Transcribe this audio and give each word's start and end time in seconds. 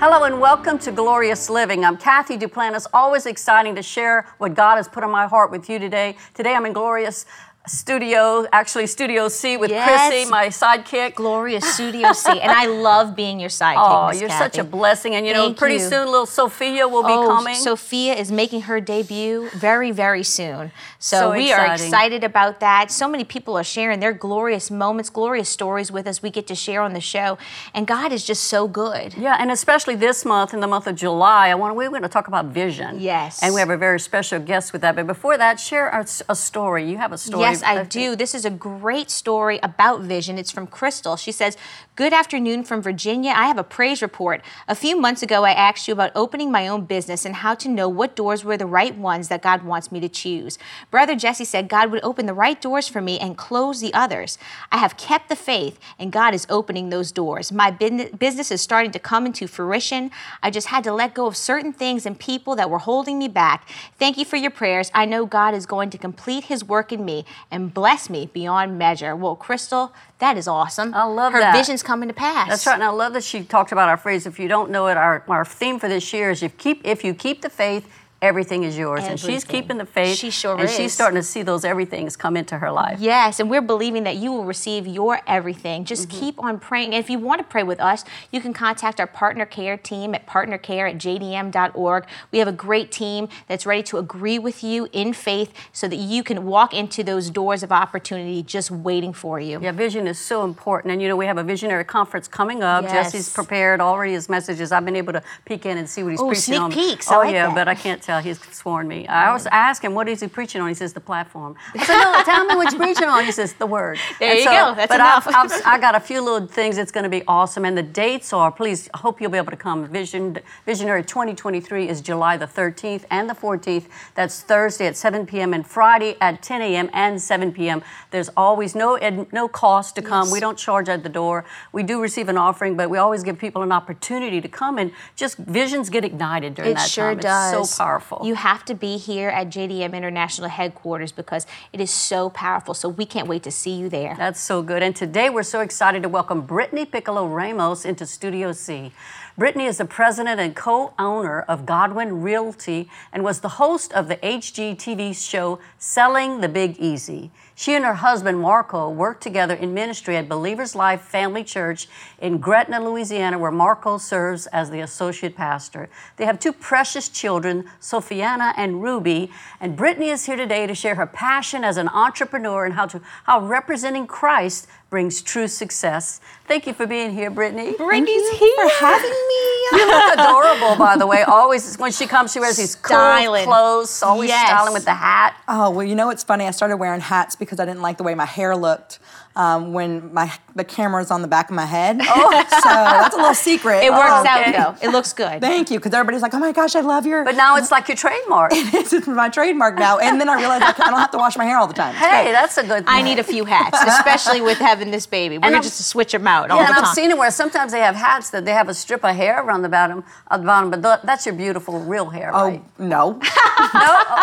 Hello 0.00 0.24
and 0.24 0.40
welcome 0.40 0.78
to 0.78 0.92
Glorious 0.92 1.50
Living. 1.50 1.84
I'm 1.84 1.98
Cathy 1.98 2.38
Duplantis. 2.38 2.86
Always 2.94 3.26
exciting 3.26 3.74
to 3.74 3.82
share 3.82 4.26
what 4.38 4.54
God 4.54 4.76
has 4.76 4.88
put 4.88 5.04
on 5.04 5.10
my 5.10 5.26
heart 5.26 5.50
with 5.50 5.68
you 5.68 5.78
today. 5.78 6.16
Today 6.32 6.54
I'm 6.54 6.64
in 6.64 6.72
Glorious 6.72 7.26
studio, 7.70 8.46
actually 8.52 8.86
Studio 8.86 9.28
C 9.28 9.56
with 9.56 9.70
Yes. 9.70 9.88
Chrissy, 10.08 10.30
my 10.30 10.46
sidekick. 10.48 11.14
Glorious 11.14 11.64
Studio 11.74 12.12
C. 12.12 12.30
And 12.40 12.50
I 12.50 12.66
love 12.66 13.14
being 13.16 13.40
your 13.40 13.48
sidekick. 13.50 13.76
Oh, 13.78 14.08
Miss 14.08 14.20
you're 14.20 14.28
Cathy. 14.28 14.44
such 14.44 14.58
a 14.58 14.64
blessing. 14.64 15.14
And 15.14 15.26
you 15.26 15.32
know, 15.32 15.52
pretty 15.54 15.76
you. 15.76 15.88
soon 15.88 16.06
little 16.06 16.26
Sophia 16.26 16.86
will 16.88 17.02
be 17.02 17.12
Oh, 17.12 17.26
coming. 17.28 17.54
Sophia 17.54 18.14
is 18.14 18.30
making 18.32 18.62
her 18.62 18.80
debut 18.80 19.48
very, 19.54 19.90
very 19.90 20.22
soon. 20.22 20.72
So, 20.98 21.18
So 21.20 21.32
we 21.32 21.52
are 21.52 21.72
excited 21.72 22.24
about 22.24 22.60
that. 22.60 22.90
So 22.90 23.08
many 23.08 23.24
people 23.24 23.56
are 23.56 23.64
sharing 23.64 24.00
their 24.00 24.12
glorious 24.12 24.70
moments, 24.70 25.10
glorious 25.10 25.48
stories 25.48 25.90
with 25.92 26.06
us. 26.06 26.22
We 26.22 26.30
get 26.30 26.46
to 26.48 26.54
share 26.54 26.82
on 26.82 26.92
the 26.92 27.00
show. 27.00 27.38
And 27.74 27.86
God 27.86 28.12
is 28.12 28.24
just 28.24 28.44
so 28.44 28.68
good. 28.68 29.14
Yeah, 29.14 29.36
and 29.38 29.50
especially 29.50 29.94
this 29.94 30.24
month, 30.24 30.52
in 30.54 30.60
the 30.60 30.66
month 30.66 30.86
of 30.86 30.96
July, 30.96 31.48
I 31.48 31.54
want 31.54 31.76
we're 31.76 31.88
going 31.90 32.02
to 32.02 32.08
talk 32.08 32.28
about 32.28 32.46
vision. 32.46 33.00
Yes. 33.00 33.42
and 33.42 33.54
we 33.54 33.60
have 33.60 33.70
a 33.70 33.76
very 33.76 34.00
special 34.00 34.38
guest 34.40 34.72
with 34.72 34.82
that. 34.82 34.96
But 34.96 35.06
before 35.06 35.38
that, 35.38 35.58
share 35.60 35.88
a, 35.88 36.06
a 36.28 36.34
story. 36.36 36.90
You 36.90 36.98
have 36.98 37.12
a 37.12 37.18
story. 37.18 37.42
Yes, 37.42 37.59
I 37.62 37.76
that- 37.76 37.90
do. 37.90 38.16
This 38.16 38.34
is 38.34 38.44
a 38.44 38.50
great 38.50 39.10
story 39.10 39.58
about 39.62 40.02
vision. 40.02 40.38
It's 40.38 40.50
from 40.50 40.66
Crystal. 40.66 41.16
She 41.16 41.32
says, 41.32 41.56
Good 41.96 42.12
afternoon 42.14 42.64
from 42.64 42.80
Virginia. 42.80 43.32
I 43.36 43.46
have 43.46 43.58
a 43.58 43.62
praise 43.62 44.00
report. 44.00 44.42
A 44.66 44.74
few 44.74 44.98
months 44.98 45.22
ago, 45.22 45.44
I 45.44 45.52
asked 45.52 45.86
you 45.86 45.92
about 45.92 46.12
opening 46.14 46.50
my 46.50 46.66
own 46.66 46.86
business 46.86 47.26
and 47.26 47.36
how 47.36 47.54
to 47.56 47.68
know 47.68 47.90
what 47.90 48.16
doors 48.16 48.42
were 48.42 48.56
the 48.56 48.64
right 48.64 48.96
ones 48.96 49.28
that 49.28 49.42
God 49.42 49.64
wants 49.64 49.92
me 49.92 50.00
to 50.00 50.08
choose. 50.08 50.58
Brother 50.90 51.14
Jesse 51.14 51.44
said 51.44 51.68
God 51.68 51.90
would 51.90 52.02
open 52.02 52.24
the 52.24 52.32
right 52.32 52.58
doors 52.58 52.88
for 52.88 53.02
me 53.02 53.18
and 53.18 53.36
close 53.36 53.82
the 53.82 53.92
others. 53.92 54.38
I 54.72 54.78
have 54.78 54.96
kept 54.96 55.28
the 55.28 55.36
faith, 55.36 55.78
and 55.98 56.10
God 56.10 56.32
is 56.32 56.46
opening 56.48 56.88
those 56.88 57.12
doors. 57.12 57.52
My 57.52 57.70
business 57.70 58.50
is 58.50 58.62
starting 58.62 58.92
to 58.92 58.98
come 58.98 59.26
into 59.26 59.46
fruition. 59.46 60.10
I 60.42 60.50
just 60.50 60.68
had 60.68 60.84
to 60.84 60.94
let 60.94 61.12
go 61.12 61.26
of 61.26 61.36
certain 61.36 61.72
things 61.72 62.06
and 62.06 62.18
people 62.18 62.56
that 62.56 62.70
were 62.70 62.78
holding 62.78 63.18
me 63.18 63.28
back. 63.28 63.68
Thank 63.98 64.16
you 64.16 64.24
for 64.24 64.36
your 64.36 64.50
prayers. 64.50 64.90
I 64.94 65.04
know 65.04 65.26
God 65.26 65.54
is 65.54 65.66
going 65.66 65.90
to 65.90 65.98
complete 65.98 66.44
his 66.44 66.64
work 66.64 66.92
in 66.92 67.04
me 67.04 67.26
and 67.50 67.74
bless 67.74 68.08
me 68.08 68.30
beyond 68.32 68.78
measure. 68.78 69.16
Well, 69.16 69.36
Crystal, 69.36 69.92
that 70.18 70.36
is 70.36 70.46
awesome. 70.46 70.94
I 70.94 71.04
love 71.04 71.32
Her 71.32 71.40
that. 71.40 71.56
vision's 71.56 71.82
coming 71.82 72.08
to 72.08 72.14
pass. 72.14 72.48
That's 72.48 72.66
right, 72.66 72.74
and 72.74 72.84
I 72.84 72.90
love 72.90 73.12
that 73.14 73.24
she 73.24 73.42
talked 73.42 73.72
about 73.72 73.88
our 73.88 73.96
phrase. 73.96 74.26
If 74.26 74.38
you 74.38 74.48
don't 74.48 74.70
know 74.70 74.86
it, 74.88 74.96
our, 74.96 75.24
our 75.28 75.44
theme 75.44 75.78
for 75.80 75.88
this 75.88 76.12
year 76.12 76.30
is 76.30 76.42
if 76.42 76.56
keep 76.58 76.80
if 76.84 77.02
you 77.04 77.12
keep 77.14 77.42
the 77.42 77.50
faith, 77.50 77.88
everything 78.22 78.64
is 78.64 78.76
yours. 78.76 79.04
And 79.04 79.18
she's 79.18 79.44
keeping 79.44 79.78
the 79.78 79.86
faith. 79.86 80.16
She 80.18 80.30
sure 80.30 80.58
and 80.58 80.68
she's 80.68 80.92
starting 80.92 81.16
to 81.16 81.22
see 81.22 81.42
those 81.42 81.64
everythings 81.64 82.16
come 82.16 82.36
into 82.36 82.58
her 82.58 82.70
life. 82.70 83.00
Yes, 83.00 83.40
and 83.40 83.48
we're 83.48 83.60
believing 83.62 84.04
that 84.04 84.16
you 84.16 84.30
will 84.32 84.44
receive 84.44 84.86
your 84.86 85.20
everything. 85.26 85.84
Just 85.84 86.08
Mm-hmm. 86.08 86.20
keep 86.20 86.42
on 86.42 86.58
praying. 86.58 86.94
And 86.94 87.02
if 87.04 87.08
you 87.10 87.18
want 87.18 87.38
to 87.40 87.44
pray 87.44 87.62
with 87.62 87.80
us, 87.80 88.04
you 88.30 88.40
can 88.40 88.52
contact 88.52 89.00
our 89.00 89.06
partner 89.06 89.46
care 89.46 89.76
team 89.76 90.14
at 90.14 90.26
partnercare 90.26 90.88
at 90.90 90.96
jdm.org. 90.98 92.04
We 92.32 92.38
have 92.38 92.48
a 92.48 92.52
great 92.52 92.90
team 92.92 93.28
that's 93.48 93.66
ready 93.66 93.82
to 93.84 93.98
agree 93.98 94.38
with 94.38 94.62
you 94.64 94.88
in 94.92 95.12
faith 95.12 95.52
so 95.72 95.88
that 95.88 95.96
you 95.96 96.22
can 96.22 96.46
walk 96.46 96.74
into 96.74 97.02
those 97.04 97.30
doors 97.30 97.62
of 97.62 97.72
opportunity 97.72 98.42
just 98.42 98.70
waiting 98.70 99.12
for 99.12 99.38
you. 99.40 99.60
Yeah, 99.60 99.72
vision 99.72 100.06
is 100.06 100.18
so 100.18 100.44
important. 100.44 100.92
And 100.92 101.00
you 101.02 101.08
know, 101.08 101.16
we 101.16 101.26
have 101.26 101.38
a 101.38 101.44
visionary 101.44 101.84
conference 101.84 102.28
coming 102.28 102.62
up. 102.62 102.84
Yes. 102.84 103.12
Jesse's 103.12 103.32
prepared 103.32 103.80
already 103.80 104.12
his 104.12 104.28
messages. 104.28 104.72
I've 104.72 104.84
been 104.84 104.96
able 104.96 105.12
to 105.14 105.22
peek 105.44 105.66
in 105.66 105.78
and 105.78 105.88
see 105.88 106.02
what 106.02 106.10
he's 106.10 106.20
Oh, 106.20 106.26
preaching 106.28 106.42
sneak 106.42 106.60
on. 106.60 106.72
peeks. 106.72 107.08
I 107.10 107.14
Oh, 107.14 107.18
like 107.20 107.32
yeah, 107.32 107.46
that. 107.46 107.54
but 107.54 107.68
I 107.68 107.74
can't 107.74 108.02
tell. 108.02 108.09
He's 108.18 108.40
sworn 108.52 108.88
me. 108.88 109.06
I 109.06 109.28
always 109.28 109.46
ask 109.46 109.84
him, 109.84 109.94
what 109.94 110.08
is 110.08 110.20
he 110.20 110.26
preaching 110.28 110.60
on? 110.60 110.68
He 110.68 110.74
says, 110.74 110.92
the 110.92 111.00
platform. 111.00 111.54
I 111.74 111.84
said, 111.84 112.02
no, 112.02 112.22
tell 112.24 112.44
me 112.46 112.56
what 112.56 112.72
you're 112.72 112.80
preaching 112.80 113.08
on. 113.08 113.24
He 113.24 113.30
says, 113.32 113.52
the 113.54 113.66
word. 113.66 113.98
There 114.18 114.30
And 114.30 114.38
you 114.40 114.44
go. 114.46 114.74
That's 114.74 114.88
but 114.88 114.96
enough. 114.96 115.26
I've, 115.28 115.52
I've, 115.52 115.62
I 115.66 115.78
got 115.78 115.94
a 115.94 116.00
few 116.00 116.20
little 116.20 116.46
things 116.46 116.76
that's 116.76 116.90
going 116.90 117.04
to 117.04 117.10
be 117.10 117.22
awesome. 117.28 117.64
And 117.64 117.76
the 117.78 117.82
dates 117.82 118.32
are, 118.32 118.50
please, 118.50 118.88
I 118.92 118.98
hope 118.98 119.20
you'll 119.20 119.30
be 119.30 119.38
able 119.38 119.50
to 119.52 119.56
come. 119.56 119.86
Vision 119.86 120.38
Visionary 120.66 121.02
2023 121.04 121.88
is 121.88 122.00
July 122.00 122.36
the 122.36 122.46
13th 122.46 123.04
and 123.10 123.30
the 123.30 123.34
14th. 123.34 123.86
That's 124.14 124.40
Thursday 124.42 124.86
at 124.86 124.96
7 124.96 125.26
p.m. 125.26 125.54
and 125.54 125.66
Friday 125.66 126.16
at 126.20 126.42
10 126.42 126.62
a.m. 126.62 126.90
and 126.92 127.20
7 127.20 127.52
p.m. 127.52 127.82
There's 128.10 128.30
always 128.36 128.74
no 128.74 128.96
ed, 128.96 129.32
no 129.32 129.48
cost 129.48 129.94
to 129.96 130.02
come. 130.02 130.24
Yes. 130.26 130.32
We 130.32 130.40
don't 130.40 130.58
charge 130.58 130.88
at 130.88 131.02
the 131.02 131.08
door. 131.08 131.44
We 131.72 131.82
do 131.82 132.00
receive 132.00 132.28
an 132.28 132.36
offering, 132.36 132.76
but 132.76 132.90
we 132.90 132.98
always 132.98 133.22
give 133.22 133.38
people 133.38 133.62
an 133.62 133.72
opportunity 133.72 134.40
to 134.40 134.48
come 134.48 134.78
and 134.78 134.92
just 135.16 135.36
visions 135.38 135.90
get 135.90 136.04
ignited 136.04 136.54
during 136.54 136.72
It 136.72 136.74
that 136.76 136.88
sure 136.90 137.10
time. 137.14 137.18
does. 137.18 137.54
It's 137.60 137.70
so 137.74 137.84
powerful. 137.84 137.99
You 138.24 138.34
have 138.34 138.64
to 138.66 138.74
be 138.74 138.96
here 138.96 139.28
at 139.28 139.48
JDM 139.48 139.94
International 139.94 140.48
headquarters 140.48 141.12
because 141.12 141.46
it 141.72 141.80
is 141.80 141.90
so 141.90 142.30
powerful. 142.30 142.74
So 142.74 142.88
we 142.88 143.06
can't 143.06 143.28
wait 143.28 143.42
to 143.44 143.50
see 143.50 143.72
you 143.72 143.88
there. 143.88 144.14
That's 144.16 144.40
so 144.40 144.62
good. 144.62 144.82
And 144.82 144.94
today 144.94 145.30
we're 145.30 145.42
so 145.42 145.60
excited 145.60 146.02
to 146.02 146.08
welcome 146.08 146.42
Brittany 146.42 146.86
Picolo 146.86 147.26
Ramos 147.26 147.84
into 147.84 148.06
Studio 148.06 148.52
C. 148.52 148.92
Brittany 149.38 149.64
is 149.64 149.78
the 149.78 149.84
president 149.84 150.40
and 150.40 150.54
co 150.54 150.92
owner 150.98 151.40
of 151.42 151.64
Godwin 151.64 152.20
Realty 152.20 152.88
and 153.12 153.24
was 153.24 153.40
the 153.40 153.48
host 153.50 153.92
of 153.92 154.08
the 154.08 154.16
HGTV 154.16 155.16
show 155.16 155.58
Selling 155.78 156.40
the 156.40 156.48
Big 156.48 156.78
Easy. 156.78 157.30
She 157.54 157.74
and 157.74 157.84
her 157.84 157.94
husband 157.94 158.40
Marco 158.40 158.88
work 158.88 159.20
together 159.20 159.54
in 159.54 159.74
ministry 159.74 160.16
at 160.16 160.28
Believers 160.28 160.74
Life 160.74 161.02
Family 161.02 161.44
Church 161.44 161.88
in 162.20 162.38
Gretna, 162.38 162.80
Louisiana, 162.80 163.38
where 163.38 163.50
Marco 163.50 163.98
serves 163.98 164.46
as 164.46 164.70
the 164.70 164.80
associate 164.80 165.36
pastor. 165.36 165.90
They 166.16 166.24
have 166.24 166.40
two 166.40 166.52
precious 166.54 167.08
children, 167.08 167.64
Sophiana 167.80 168.54
and 168.56 168.82
Ruby, 168.82 169.30
and 169.60 169.76
Brittany 169.76 170.08
is 170.08 170.24
here 170.24 170.36
today 170.36 170.66
to 170.66 170.74
share 170.74 170.94
her 170.94 171.06
passion 171.06 171.64
as 171.64 171.76
an 171.76 171.88
entrepreneur 171.88 172.64
and 172.64 172.74
how 172.74 172.86
to 172.86 173.00
how 173.24 173.40
representing 173.40 174.06
Christ 174.06 174.66
brings 174.88 175.22
true 175.22 175.46
success. 175.46 176.20
Thank 176.48 176.66
you 176.66 176.72
for 176.72 176.84
being 176.84 177.12
here, 177.12 177.30
Brittany. 177.30 177.74
Brittany's 177.76 178.28
here. 178.30 178.54
for 178.56 178.68
having 178.84 179.08
me. 179.10 179.46
You 179.72 179.86
look 179.86 180.14
adorable, 180.14 180.76
by 180.76 180.96
the 180.96 181.06
way. 181.06 181.22
Always 181.22 181.76
when 181.76 181.92
she 181.92 182.08
comes, 182.08 182.32
she 182.32 182.40
wears 182.40 182.56
these 182.56 182.74
cool 182.74 182.96
Styling. 182.96 183.44
clothes, 183.44 184.02
always 184.02 184.30
Yes. 184.30 184.48
styling 184.48 184.72
with 184.72 184.84
the 184.84 184.94
hat. 184.94 185.36
Oh 185.46 185.70
well, 185.70 185.86
you 185.86 185.94
know 185.94 186.06
what's 186.08 186.24
funny? 186.24 186.46
I 186.46 186.50
started 186.50 186.76
wearing 186.78 187.00
hats 187.00 187.36
because 187.36 187.49
I 187.58 187.64
didn't 187.64 187.82
like 187.82 187.96
the 187.96 188.04
way 188.04 188.14
my 188.14 188.26
hair 188.26 188.54
looked 188.54 189.00
um, 189.34 189.72
when 189.72 190.12
my 190.12 190.30
the 190.54 190.64
camera's 190.64 191.10
on 191.10 191.22
the 191.22 191.28
back 191.28 191.48
of 191.50 191.56
my 191.56 191.64
head. 191.66 192.00
Oh, 192.22 192.44
so 192.62 192.68
that's 192.68 193.14
a 193.14 193.18
little 193.18 193.34
secret. 193.34 193.82
It 193.82 193.90
works 193.90 194.04
Oh, 194.10 194.26
out 194.26 194.40
okay. 194.42 194.52
though. 194.52 194.74
It 194.82 194.90
looks 194.92 195.12
good. 195.12 195.40
Thank 195.40 195.70
you, 195.70 195.78
because 195.78 195.94
everybody's 195.94 196.20
like, 196.22 196.34
"Oh 196.34 196.38
my 196.38 196.52
gosh, 196.52 196.76
I 196.76 196.80
love 196.80 197.06
your." 197.06 197.24
But 197.24 197.36
now 197.36 197.56
it's 197.56 197.70
like 197.70 197.88
your 197.88 197.96
trademark. 197.96 198.50
it's 198.54 199.06
my 199.06 199.28
trademark 199.30 199.76
now. 199.78 199.98
And 199.98 200.20
then 200.20 200.28
I 200.28 200.34
realized 200.36 200.62
I 200.64 200.72
don't 200.90 200.98
have 200.98 201.10
to 201.12 201.18
wash 201.18 201.36
my 201.36 201.44
hair 201.44 201.56
all 201.58 201.66
the 201.66 201.74
time. 201.74 201.90
It's 201.94 201.98
hey, 202.04 202.24
great. 202.24 202.32
that's 202.32 202.58
a 202.58 202.62
good 202.62 202.84
thing. 202.84 202.94
I 202.98 203.02
need 203.02 203.18
a 203.18 203.22
few 203.24 203.44
hats, 203.46 203.78
especially 203.86 204.40
with 204.42 204.58
having 204.58 204.90
this 204.90 205.06
baby. 205.06 205.38
We're 205.38 205.46
And 205.46 205.54
gonna 205.54 205.64
I'm- 205.64 205.70
switch 205.70 206.12
them 206.12 206.26
out 206.26 206.50
all 206.50 206.58
Yeah, 206.58 206.64
the 206.64 206.68
and 206.70 206.76
time. 206.78 206.84
I've 206.86 206.94
seen 206.94 207.10
it 207.10 207.16
where 207.18 207.30
sometimes 207.30 207.72
they 207.72 207.80
have 207.80 207.94
hats 207.94 208.30
that 208.30 208.44
they 208.44 208.52
have 208.52 208.68
a 208.68 208.74
strip 208.74 209.04
of 209.04 209.14
hair 209.16 209.42
around 209.42 209.62
the 209.62 209.68
bottom, 209.68 210.04
at 210.30 210.40
the 210.40 210.46
bottom, 210.46 210.70
but 210.70 210.82
th- 210.82 211.00
that's 211.04 211.24
your 211.24 211.34
beautiful 211.34 211.78
real 211.80 212.10
hair, 212.10 212.32
right? 212.32 212.40
Oh 212.42 212.48
right? 212.48 212.64
no, 212.78 213.12
no! 213.12 213.20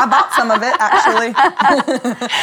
I 0.01 0.05
bought 0.09 0.31
some 0.33 0.51
of 0.51 0.61
it 0.61 0.75
actually. 0.79 1.31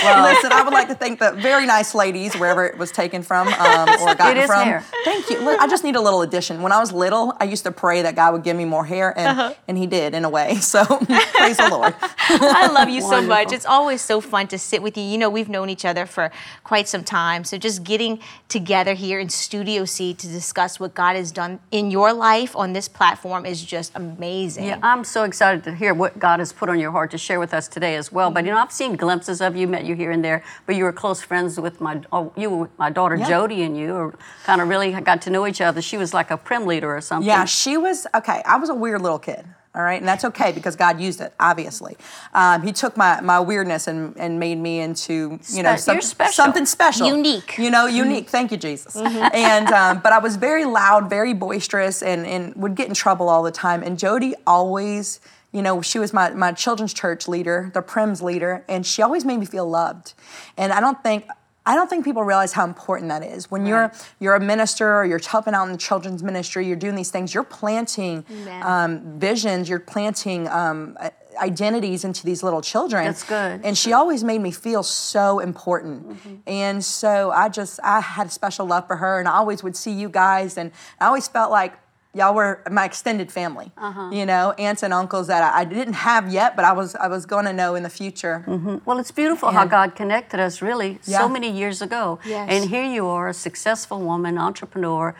well, 0.04 0.32
Listen, 0.34 0.50
I 0.52 0.62
would 0.64 0.72
like 0.74 0.88
to 0.88 0.94
thank 0.94 1.18
the 1.20 1.32
very 1.32 1.66
nice 1.66 1.94
ladies 1.94 2.34
wherever 2.34 2.64
it 2.66 2.76
was 2.78 2.90
taken 2.90 3.22
from 3.22 3.48
um, 3.48 3.88
or 4.00 4.14
gotten 4.16 4.36
It 4.36 4.40
is 4.40 4.46
from. 4.46 4.64
hair. 4.64 4.84
Thank 5.04 5.30
you. 5.30 5.40
Look, 5.40 5.60
I 5.60 5.66
just 5.68 5.84
need 5.84 5.96
a 5.96 6.00
little 6.00 6.22
addition. 6.22 6.62
When 6.62 6.72
I 6.72 6.80
was 6.80 6.92
little, 6.92 7.34
I 7.40 7.44
used 7.44 7.64
to 7.64 7.70
pray 7.72 8.02
that 8.02 8.16
God 8.16 8.32
would 8.32 8.42
give 8.42 8.56
me 8.56 8.64
more 8.64 8.84
hair, 8.84 9.16
and 9.16 9.28
Uh-huh. 9.38 9.54
and 9.68 9.78
He 9.78 9.86
did 9.86 10.14
in 10.14 10.24
a 10.24 10.30
way. 10.30 10.56
So 10.74 10.84
praise 11.34 11.56
the 11.58 11.68
Lord. 11.70 11.94
I 12.00 12.66
love 12.72 12.88
you 12.88 13.00
so 13.00 13.22
much. 13.22 13.52
It's 13.52 13.66
always 13.66 14.00
so 14.00 14.20
fun 14.20 14.48
to 14.48 14.58
sit 14.58 14.82
with 14.82 14.96
you. 14.96 15.04
You 15.04 15.18
know, 15.18 15.30
we've 15.30 15.48
known 15.48 15.68
each 15.70 15.84
other 15.84 16.04
for 16.06 16.30
quite 16.64 16.88
some 16.88 17.04
time. 17.04 17.44
So 17.44 17.58
just 17.58 17.84
getting 17.84 18.18
together 18.48 18.94
here 18.94 19.20
in 19.20 19.28
Studio 19.28 19.84
C 19.84 20.14
to 20.14 20.26
discuss 20.26 20.80
what 20.80 20.94
God 20.94 21.14
has 21.16 21.30
done 21.30 21.60
in 21.70 21.90
your 21.90 22.12
life 22.12 22.56
on 22.56 22.72
this 22.72 22.88
platform 22.88 23.44
is 23.46 23.62
just 23.64 23.92
amazing. 23.94 24.64
Yeah, 24.64 24.78
I'm 24.82 25.04
so 25.04 25.24
excited 25.24 25.62
to 25.64 25.74
hear 25.74 25.92
what 25.94 26.18
God 26.18 26.38
has 26.40 26.52
put 26.52 26.68
on 26.68 26.78
your 26.80 26.90
heart 26.90 27.10
to 27.12 27.18
share 27.18 27.38
with 27.38 27.52
us 27.54 27.68
today 27.68 27.94
as 27.96 28.10
well. 28.10 28.30
But 28.30 28.44
you 28.46 28.50
know, 28.50 28.58
I've 28.58 28.72
seen 28.72 28.96
glimpses 28.96 29.40
of 29.40 29.54
you, 29.56 29.68
met 29.68 29.84
you 29.84 29.94
here 29.94 30.10
and 30.10 30.24
there, 30.24 30.42
but 30.66 30.76
you 30.76 30.84
were 30.84 30.92
close 30.92 31.20
friends 31.22 31.58
with 31.58 31.80
my 31.80 32.00
oh, 32.12 32.32
you, 32.36 32.70
my 32.78 32.90
daughter 32.90 33.16
Yeah. 33.16 33.28
Jody, 33.28 33.62
and 33.62 33.76
you, 33.76 33.94
or 33.94 34.14
kind 34.44 34.60
of 34.60 34.68
really 34.68 34.92
got 34.92 35.22
to 35.22 35.30
know 35.30 35.46
each 35.46 35.60
other. 35.60 35.82
She 35.82 35.96
was 35.96 36.14
like 36.14 36.30
a 36.30 36.36
prim 36.36 36.66
leader 36.66 36.94
or 36.94 37.00
something. 37.00 37.26
Yeah, 37.26 37.44
she 37.44 37.76
was 37.76 38.06
okay. 38.14 38.42
I 38.44 38.56
was 38.56 38.68
a 38.70 38.74
weird 38.74 39.02
little 39.02 39.18
kid. 39.18 39.44
All 39.76 39.82
right, 39.82 39.98
and 40.00 40.06
that's 40.06 40.24
okay 40.24 40.52
because 40.52 40.76
God 40.76 41.00
used 41.00 41.20
it. 41.20 41.34
Obviously, 41.40 41.96
um, 42.32 42.62
He 42.62 42.70
took 42.70 42.96
my, 42.96 43.20
my 43.20 43.40
weirdness 43.40 43.88
and, 43.88 44.16
and 44.16 44.38
made 44.38 44.56
me 44.56 44.78
into 44.78 45.40
you 45.48 45.64
know 45.64 45.70
you're 45.70 46.00
special. 46.00 46.32
something 46.32 46.64
special, 46.64 47.08
Unique. 47.08 47.58
You 47.58 47.70
know, 47.70 47.86
unique. 47.86 48.30
Thank 48.30 48.52
you, 48.52 48.56
Jesus. 48.56 48.94
And 48.94 49.66
um, 49.70 49.98
but 49.98 50.12
I 50.12 50.18
was 50.18 50.36
very 50.36 50.64
loud, 50.64 51.10
very 51.10 51.34
boisterous, 51.34 52.02
and 52.02 52.24
and 52.24 52.54
would 52.54 52.76
get 52.76 52.86
in 52.86 52.94
trouble 52.94 53.28
all 53.28 53.42
the 53.42 53.50
time. 53.50 53.82
And 53.82 53.98
Jody 53.98 54.34
always. 54.46 55.18
You 55.54 55.62
know, 55.62 55.80
she 55.82 56.00
was 56.00 56.12
my, 56.12 56.30
my 56.30 56.50
children's 56.50 56.92
church 56.92 57.28
leader, 57.28 57.70
the 57.72 57.80
Prims 57.80 58.20
leader, 58.20 58.64
and 58.68 58.84
she 58.84 59.02
always 59.02 59.24
made 59.24 59.38
me 59.38 59.46
feel 59.46 59.68
loved. 59.68 60.12
And 60.56 60.72
I 60.72 60.80
don't 60.80 61.00
think 61.02 61.26
I 61.66 61.74
don't 61.74 61.88
think 61.88 62.04
people 62.04 62.24
realize 62.24 62.52
how 62.52 62.64
important 62.64 63.08
that 63.08 63.22
is. 63.22 63.50
When 63.50 63.64
you're 63.64 63.92
you're 64.20 64.34
a 64.34 64.40
minister 64.40 64.96
or 64.96 65.04
you're 65.06 65.20
helping 65.26 65.54
out 65.54 65.64
in 65.64 65.72
the 65.72 65.78
children's 65.78 66.22
ministry, 66.22 66.66
you're 66.66 66.76
doing 66.76 66.96
these 66.96 67.10
things, 67.10 67.32
you're 67.32 67.44
planting 67.44 68.24
um, 68.62 69.18
visions, 69.18 69.68
you're 69.68 69.78
planting 69.78 70.46
um, 70.48 70.98
identities 71.40 72.04
into 72.04 72.26
these 72.26 72.42
little 72.42 72.60
children. 72.60 73.04
That's 73.04 73.24
good. 73.24 73.60
And 73.64 73.78
she 73.78 73.92
always 73.92 74.22
made 74.24 74.40
me 74.40 74.50
feel 74.50 74.82
so 74.82 75.38
important. 75.38 76.08
Mm-hmm. 76.08 76.34
And 76.46 76.84
so 76.84 77.30
I 77.30 77.48
just 77.48 77.80
I 77.82 78.00
had 78.00 78.26
a 78.26 78.30
special 78.30 78.66
love 78.66 78.86
for 78.86 78.96
her, 78.96 79.18
and 79.18 79.28
I 79.28 79.34
always 79.34 79.62
would 79.62 79.76
see 79.76 79.92
you 79.92 80.08
guys, 80.08 80.58
and 80.58 80.72
I 81.00 81.06
always 81.06 81.28
felt 81.28 81.50
like 81.50 81.74
y'all 82.14 82.34
were 82.34 82.60
my 82.70 82.84
extended 82.84 83.30
family. 83.32 83.72
Uh-huh. 83.76 84.10
You 84.12 84.24
know, 84.24 84.52
aunts 84.58 84.82
and 84.82 84.92
uncles 84.94 85.26
that 85.26 85.42
I, 85.42 85.60
I 85.60 85.64
didn't 85.64 85.94
have 85.94 86.32
yet, 86.32 86.56
but 86.56 86.64
I 86.64 86.72
was 86.72 86.94
I 86.94 87.08
was 87.08 87.26
going 87.26 87.44
to 87.44 87.52
know 87.52 87.74
in 87.74 87.82
the 87.82 87.90
future. 87.90 88.44
Well, 88.84 88.98
it's 88.98 89.10
beautiful 89.10 89.50
how 89.50 89.64
God 89.66 89.94
connected 89.94 90.40
us 90.40 90.62
really 90.62 90.98
Yeah. 91.04 91.18
so 91.18 91.28
many 91.28 91.50
years 91.50 91.82
ago. 91.82 92.18
Yes. 92.24 92.48
And 92.50 92.70
here 92.70 92.84
you 92.84 93.06
are, 93.06 93.28
a 93.28 93.34
successful 93.34 94.00
woman, 94.00 94.38
entrepreneur. 94.38 95.14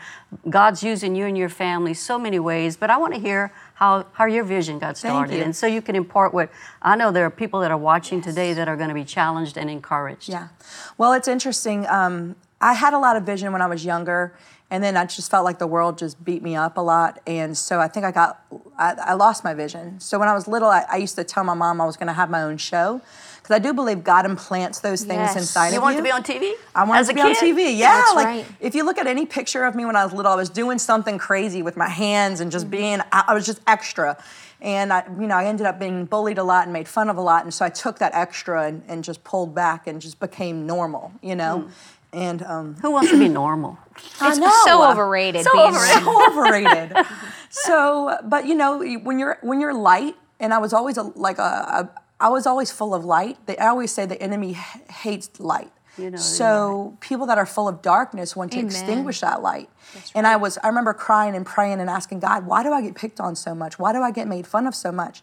God's 0.49 0.83
using 0.83 1.15
you 1.15 1.25
and 1.25 1.37
your 1.37 1.49
family 1.49 1.93
so 1.93 2.17
many 2.17 2.39
ways. 2.39 2.75
But 2.77 2.89
I 2.89 2.97
want 2.97 3.13
to 3.13 3.19
hear 3.19 3.51
how, 3.75 4.05
how 4.13 4.25
your 4.25 4.43
vision 4.43 4.79
got 4.79 4.97
started. 4.97 5.41
And 5.41 5.55
so 5.55 5.67
you 5.67 5.81
can 5.81 5.95
impart 5.95 6.33
what 6.33 6.49
I 6.81 6.95
know 6.95 7.11
there 7.11 7.25
are 7.25 7.29
people 7.29 7.59
that 7.61 7.71
are 7.71 7.77
watching 7.77 8.21
today 8.21 8.53
that 8.53 8.67
are 8.67 8.77
going 8.77 8.89
to 8.89 8.95
be 8.95 9.03
challenged 9.05 9.57
and 9.57 9.69
encouraged. 9.69 10.29
Yeah. 10.29 10.47
Well, 10.97 11.13
it's 11.13 11.27
interesting. 11.27 11.85
Um, 11.87 12.35
I 12.61 12.73
had 12.73 12.93
a 12.93 12.99
lot 12.99 13.15
of 13.17 13.23
vision 13.23 13.51
when 13.51 13.61
I 13.61 13.67
was 13.67 13.83
younger, 13.85 14.33
and 14.71 14.83
then 14.83 14.97
I 14.97 15.05
just 15.05 15.29
felt 15.29 15.45
like 15.45 15.59
the 15.59 15.67
world 15.67 15.97
just 15.97 16.23
beat 16.23 16.41
me 16.41 16.55
up 16.55 16.77
a 16.77 16.81
lot, 16.81 17.19
and 17.27 17.57
so 17.57 17.79
I 17.79 17.87
think 17.87 18.05
I 18.05 18.11
got 18.11 18.41
I, 18.77 18.93
I 18.99 19.13
lost 19.13 19.43
my 19.43 19.53
vision. 19.53 19.99
So 19.99 20.19
when 20.19 20.27
I 20.27 20.33
was 20.33 20.47
little, 20.47 20.69
I, 20.69 20.85
I 20.89 20.97
used 20.97 21.15
to 21.15 21.23
tell 21.23 21.43
my 21.43 21.53
mom 21.53 21.79
I 21.79 21.85
was 21.85 21.95
going 21.97 22.07
to 22.07 22.13
have 22.13 22.29
my 22.29 22.41
own 22.43 22.57
show 22.57 22.99
because 23.37 23.55
I 23.55 23.59
do 23.59 23.73
believe 23.73 24.03
God 24.03 24.25
implants 24.25 24.79
those 24.79 25.01
things 25.01 25.11
Yes. 25.19 25.35
inside 25.37 25.69
You 25.71 25.77
of 25.77 25.83
wanted 25.83 25.99
you. 25.99 26.05
You 26.05 26.11
wanted 26.11 26.25
to 26.25 26.39
be 26.39 26.41
on 26.41 26.53
TV? 26.53 26.57
I 26.73 26.83
wanted 26.83 26.99
As 27.01 27.07
to 27.09 27.13
be 27.13 27.21
on? 27.21 27.33
TV. 27.35 27.77
Yeah, 27.77 27.91
That's 27.91 28.15
like 28.15 28.25
right. 28.25 28.45
if 28.59 28.73
you 28.75 28.83
look 28.83 28.97
at 28.97 29.07
any 29.07 29.25
picture 29.25 29.63
of 29.65 29.75
me 29.75 29.85
when 29.85 29.95
I 29.95 30.03
was 30.03 30.13
little, 30.13 30.31
I 30.31 30.35
was 30.35 30.49
doing 30.49 30.77
something 30.79 31.17
crazy 31.19 31.61
with 31.61 31.77
my 31.77 31.87
hands 31.87 32.39
and 32.41 32.49
Mm-hmm. 32.49 32.55
just 32.57 32.69
being. 32.71 32.99
I, 33.11 33.25
I 33.27 33.33
was 33.33 33.45
just 33.45 33.61
extra, 33.67 34.17
and 34.61 34.91
I, 34.91 35.03
you 35.19 35.27
know, 35.27 35.35
I 35.35 35.45
ended 35.45 35.67
up 35.67 35.79
being 35.79 36.05
bullied 36.05 36.37
a 36.39 36.43
lot 36.43 36.63
and 36.63 36.73
made 36.73 36.87
fun 36.87 37.09
of 37.09 37.17
a 37.17 37.21
lot, 37.21 37.43
and 37.43 37.53
so 37.53 37.63
I 37.63 37.69
took 37.69 37.99
that 37.99 38.13
extra 38.15 38.63
and, 38.65 38.83
and 38.87 39.03
just 39.03 39.23
pulled 39.23 39.53
back 39.55 39.85
and 39.87 40.01
just 40.01 40.19
became 40.19 40.65
normal, 40.65 41.11
you 41.21 41.35
know, 41.35 41.69
and 42.15 42.41
um, 42.43 42.75
Who 42.81 42.91
wants 42.91 43.11
to 43.11 43.19
be 43.19 43.27
normal? 43.27 43.77
I 44.19 44.29
It's 44.29 44.39
know. 44.39 44.51
so 44.65 44.89
overrated. 44.89 45.43
So 45.43 45.51
being 45.53 45.67
overrated. 45.67 46.03
so 46.03 46.31
overrated. 46.31 46.97
so, 47.49 48.17
but 48.23 48.45
you 48.47 48.55
know, 48.55 48.79
when 49.03 49.19
you're 49.19 49.37
when 49.41 49.59
you're 49.61 49.73
light, 49.73 50.15
and 50.39 50.53
I 50.53 50.57
was 50.57 50.73
always 50.73 50.97
a, 50.97 51.03
like 51.03 51.37
a, 51.37 51.41
a 51.41 51.89
I 52.19 52.29
was 52.29 52.45
always 52.47 52.71
full 52.71 52.93
of 52.93 53.03
light. 53.05 53.37
They 53.45 53.57
I 53.57 53.67
always 53.67 53.91
say 53.91 54.05
the 54.05 54.21
enemy 54.21 54.51
h- 54.51 54.91
hates 54.91 55.39
light. 55.39 55.71
You 55.97 56.11
know, 56.11 56.17
so 56.17 56.97
people 56.99 57.25
that 57.27 57.37
are 57.37 57.45
full 57.45 57.69
of 57.69 57.81
darkness 57.81 58.35
want 58.35 58.51
to 58.53 58.57
Amen. 58.59 58.65
extinguish 58.67 59.21
that 59.21 59.41
light. 59.41 59.69
And 60.13 60.27
I 60.27 60.35
was 60.35 60.57
I 60.63 60.67
remember 60.67 60.93
crying 60.93 61.35
and 61.35 61.45
praying 61.45 61.79
and 61.79 61.89
asking 61.89 62.19
God, 62.19 62.45
why 62.45 62.63
do 62.63 62.73
I 62.73 62.81
get 62.81 62.95
picked 62.95 63.19
on 63.21 63.35
so 63.35 63.55
much? 63.55 63.79
Why 63.79 63.93
do 63.93 64.01
I 64.01 64.11
get 64.11 64.27
made 64.27 64.45
fun 64.45 64.67
of 64.67 64.75
so 64.75 64.91
much? 64.91 65.21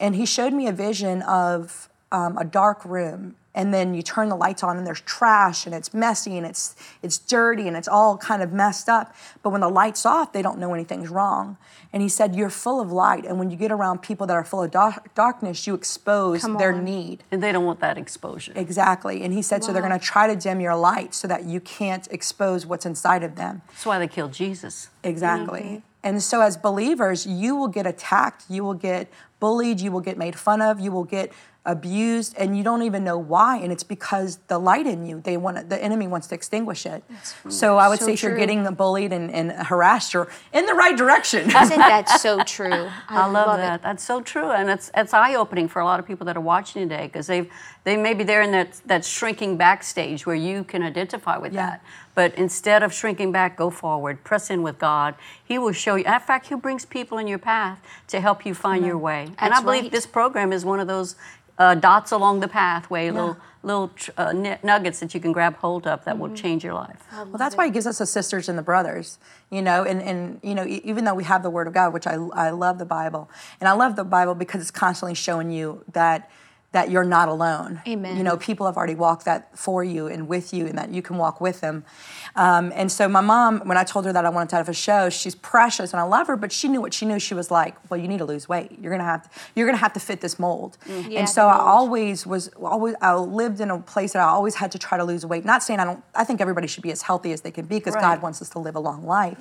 And 0.00 0.14
He 0.16 0.24
showed 0.26 0.52
me 0.54 0.66
a 0.68 0.72
vision 0.72 1.20
of 1.22 1.88
um, 2.12 2.38
a 2.38 2.44
dark 2.44 2.82
room 2.84 3.36
and 3.56 3.72
then 3.72 3.94
you 3.94 4.02
turn 4.02 4.28
the 4.28 4.36
lights 4.36 4.62
on 4.62 4.76
and 4.76 4.86
there's 4.86 5.00
trash 5.00 5.64
and 5.66 5.74
it's 5.74 5.92
messy 5.92 6.36
and 6.36 6.46
it's 6.46 6.76
it's 7.02 7.18
dirty 7.18 7.66
and 7.66 7.76
it's 7.76 7.88
all 7.88 8.16
kind 8.18 8.42
of 8.42 8.52
messed 8.52 8.88
up. 8.88 9.16
But 9.42 9.50
when 9.50 9.62
the 9.62 9.68
lights 9.68 10.06
off 10.06 10.32
they 10.32 10.42
don't 10.42 10.58
know 10.58 10.74
anything's 10.74 11.08
wrong. 11.08 11.56
And 11.92 12.02
he 12.02 12.08
said 12.10 12.36
you're 12.36 12.50
full 12.50 12.80
of 12.80 12.92
light. 12.92 13.24
And 13.24 13.38
when 13.38 13.50
you 13.50 13.56
get 13.56 13.72
around 13.72 14.02
people 14.02 14.26
that 14.26 14.34
are 14.34 14.44
full 14.44 14.62
of 14.62 14.70
dark, 14.70 15.14
darkness 15.14 15.66
you 15.66 15.74
expose 15.74 16.42
Come 16.42 16.58
their 16.58 16.74
on. 16.74 16.84
need. 16.84 17.24
And 17.32 17.42
they 17.42 17.50
don't 17.50 17.64
want 17.64 17.80
that 17.80 17.96
exposure. 17.96 18.52
exactly. 18.54 19.22
And 19.22 19.32
he 19.32 19.40
said 19.40 19.64
so 19.64 19.72
they're 19.72 19.82
going 19.82 19.98
to 19.98 20.04
try 20.04 20.26
to 20.26 20.36
dim 20.36 20.60
your 20.60 20.76
light 20.76 21.14
so 21.14 21.26
that 21.26 21.44
you 21.46 21.60
can't 21.60 22.06
expose 22.12 22.66
what's 22.66 22.84
inside 22.84 23.22
of 23.22 23.36
them. 23.36 23.62
That's 23.68 23.86
why 23.86 23.98
they 23.98 24.06
killed 24.08 24.34
Jesus. 24.34 24.90
Exactly. 25.02 25.60
Mm-hmm. 25.60 25.78
And 26.06 26.22
so, 26.22 26.40
as 26.40 26.56
believers, 26.56 27.26
you 27.26 27.56
will 27.56 27.66
get 27.66 27.84
attacked, 27.84 28.44
you 28.48 28.62
will 28.62 28.74
get 28.74 29.08
bullied, 29.40 29.80
you 29.80 29.90
will 29.92 30.00
get 30.00 30.16
made 30.18 30.36
fun 30.38 30.60
of, 30.62 30.80
you 30.80 30.90
will 30.92 31.04
get 31.04 31.32
abused, 31.68 32.32
and 32.38 32.56
you 32.56 32.62
don't 32.62 32.82
even 32.82 33.02
know 33.02 33.18
why. 33.18 33.56
And 33.56 33.72
it's 33.72 33.82
because 33.82 34.36
the 34.46 34.56
light 34.56 34.86
in 34.86 35.04
you, 35.04 35.20
they 35.20 35.36
want 35.36 35.68
the 35.68 35.82
enemy 35.82 36.06
wants 36.06 36.28
to 36.28 36.34
extinguish 36.36 36.86
it. 36.86 37.02
So, 37.48 37.76
I 37.76 37.88
would 37.88 37.98
So 37.98 38.06
say 38.06 38.12
if 38.12 38.22
you're 38.22 38.30
true. 38.32 38.38
getting 38.38 38.72
bullied 38.74 39.12
and, 39.12 39.32
and 39.32 39.50
harassed, 39.50 40.14
you're 40.14 40.28
in 40.52 40.64
the 40.66 40.74
right 40.74 40.96
direction. 40.96 41.50
Isn't 41.56 41.76
that 41.78 42.08
so 42.08 42.44
true? 42.44 42.88
I, 43.08 43.22
I 43.22 43.26
love, 43.26 43.58
it. 43.58 43.62
that. 43.62 43.82
That's 43.82 44.04
so 44.04 44.20
true, 44.20 44.50
and 44.52 44.70
it's 44.70 44.92
it's 44.96 45.12
eye 45.12 45.34
opening 45.34 45.66
for 45.66 45.80
a 45.80 45.84
lot 45.84 45.98
of 45.98 46.06
people 46.06 46.24
that 46.26 46.36
are 46.36 46.40
watching 46.40 46.88
today 46.88 47.08
because 47.08 47.26
they've 47.26 47.50
they 47.82 47.96
maybe 47.96 48.22
they're 48.22 48.42
in 48.42 48.52
that 48.52 48.80
that 48.86 49.04
shrinking 49.04 49.56
back 49.56 49.82
stage 49.82 50.24
where 50.24 50.36
you 50.36 50.62
can 50.62 50.84
identify 50.84 51.36
with 51.36 51.52
Yeah. 51.52 51.66
that. 51.70 51.84
But 52.14 52.32
instead 52.36 52.82
of 52.84 52.94
shrinking 52.94 53.32
back, 53.32 53.56
go 53.56 53.70
forward, 53.70 54.22
press 54.24 54.50
in 54.50 54.62
with 54.62 54.78
God. 54.78 55.16
He 55.44 55.58
will 55.58 55.72
show 55.72 55.96
you. 55.96 56.04
In 56.04 56.20
fact, 56.20 56.46
He 56.46 56.54
brings 56.54 56.86
people 56.86 57.18
in 57.18 57.26
your 57.26 57.38
path 57.40 57.80
to 58.06 58.20
help 58.20 58.46
you 58.46 58.54
find 58.54 58.86
your 58.86 58.96
way. 58.98 59.25
And 59.28 59.36
I 59.40 59.48
That's 59.48 59.60
believe 59.62 59.82
right. 59.84 59.92
this 59.92 60.06
program 60.06 60.52
is 60.52 60.64
one 60.64 60.80
of 60.80 60.86
those 60.88 61.16
uh, 61.58 61.74
dots 61.74 62.12
along 62.12 62.40
the 62.40 62.48
pathway, 62.48 63.10
little 63.10 63.36
little 63.62 63.88
tr- 63.88 64.10
uh, 64.16 64.28
n- 64.28 64.58
nuggets 64.62 65.00
that 65.00 65.12
you 65.14 65.18
can 65.20 65.32
grab 65.32 65.56
hold 65.56 65.86
of 65.88 66.04
that 66.04 66.12
Mm-hmm. 66.14 66.22
will 66.22 66.34
change 66.34 66.62
your 66.62 66.74
life. 66.74 67.02
Well, 67.12 67.36
that's 67.36 67.56
why 67.56 67.64
he 67.66 67.72
gives 67.72 67.86
us 67.86 67.98
the 67.98 68.06
sisters 68.06 68.48
and 68.48 68.56
the 68.56 68.62
brothers, 68.62 69.18
you 69.50 69.60
know, 69.60 69.82
and, 69.82 70.00
and 70.02 70.38
you 70.42 70.54
know, 70.54 70.64
e- 70.64 70.82
even 70.84 71.04
though 71.04 71.14
we 71.14 71.24
have 71.24 71.42
the 71.42 71.50
Word 71.50 71.66
of 71.66 71.72
God, 71.74 71.92
which 71.92 72.06
I, 72.06 72.14
I 72.14 72.50
love 72.50 72.78
the 72.78 72.84
Bible, 72.84 73.28
and 73.60 73.68
I 73.68 73.72
love 73.72 73.96
the 73.96 74.04
Bible 74.04 74.34
because 74.36 74.60
it's 74.60 74.70
constantly 74.70 75.14
showing 75.14 75.50
you 75.50 75.82
that 75.92 76.30
that 76.76 76.90
you're 76.90 77.04
not 77.04 77.26
alone. 77.26 77.80
Amen. 77.88 78.18
You 78.18 78.22
know, 78.22 78.36
people 78.36 78.66
have 78.66 78.76
already 78.76 78.94
walked 78.94 79.24
that 79.24 79.56
for 79.56 79.82
you 79.82 80.08
and 80.08 80.28
with 80.28 80.52
you, 80.52 80.66
and 80.66 80.76
that 80.76 80.90
you 80.90 81.00
can 81.00 81.16
walk 81.16 81.40
with 81.40 81.62
them. 81.62 81.86
Um, 82.34 82.70
and 82.76 82.92
so 82.92 83.08
my 83.08 83.22
mom, 83.22 83.60
when 83.60 83.78
I 83.78 83.84
told 83.84 84.04
her 84.04 84.12
that 84.12 84.26
I 84.26 84.28
wanted 84.28 84.50
to 84.50 84.56
have 84.56 84.68
a 84.68 84.74
show, 84.74 85.08
she's 85.08 85.34
precious 85.34 85.94
and 85.94 86.00
I 86.00 86.02
love 86.02 86.26
her, 86.26 86.36
but 86.36 86.52
she 86.52 86.68
knew 86.68 86.82
what 86.82 86.92
she 86.92 87.06
knew. 87.06 87.18
She 87.18 87.32
was 87.32 87.50
like, 87.50 87.74
"Well, 87.88 87.98
you 87.98 88.08
need 88.08 88.18
to 88.18 88.26
lose 88.26 88.46
weight. 88.46 88.78
You're 88.78 88.92
gonna 88.92 89.04
have 89.04 89.22
to. 89.22 89.30
You're 89.54 89.66
gonna 89.66 89.78
have 89.78 89.94
to 89.94 90.00
fit 90.00 90.20
this 90.20 90.38
mold." 90.38 90.76
Yeah, 90.86 91.20
and 91.20 91.28
so 91.30 91.46
I 91.48 91.56
always 91.56 92.26
was 92.26 92.48
always 92.60 92.94
I 93.00 93.14
lived 93.14 93.62
in 93.62 93.70
a 93.70 93.78
place 93.78 94.12
that 94.12 94.20
I 94.20 94.28
always 94.28 94.56
had 94.56 94.70
to 94.72 94.78
try 94.78 94.98
to 94.98 95.04
lose 95.04 95.24
weight. 95.24 95.46
Not 95.46 95.62
saying 95.62 95.80
I 95.80 95.86
don't. 95.86 96.04
I 96.14 96.24
think 96.24 96.42
everybody 96.42 96.66
should 96.66 96.82
be 96.82 96.92
as 96.92 97.00
healthy 97.00 97.32
as 97.32 97.40
they 97.40 97.50
can 97.50 97.64
be 97.64 97.76
because 97.78 97.94
Right. 97.94 98.02
God 98.02 98.20
wants 98.20 98.42
us 98.42 98.50
to 98.50 98.58
live 98.58 98.76
a 98.76 98.80
long 98.80 99.06
life. 99.06 99.38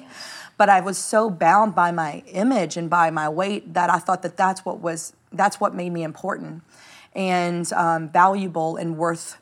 But 0.55 0.69
I 0.69 0.79
was 0.79 0.97
so 0.97 1.29
bound 1.29 1.75
by 1.75 1.91
my 1.91 2.23
image 2.27 2.77
and 2.77 2.89
by 2.89 3.09
my 3.11 3.27
weight 3.27 3.73
that 3.73 3.89
I 3.89 3.99
thought 3.99 4.21
that 4.21 4.37
that's 4.37 4.63
what 4.63 4.79
was 4.79 5.11
that's 5.33 5.59
what 5.59 5.75
made 5.75 5.91
me 5.91 6.03
important 6.03 6.63
and 7.15 7.71
um, 7.73 8.09
valuable 8.09 8.75
and 8.75 8.97
worth 8.97 9.37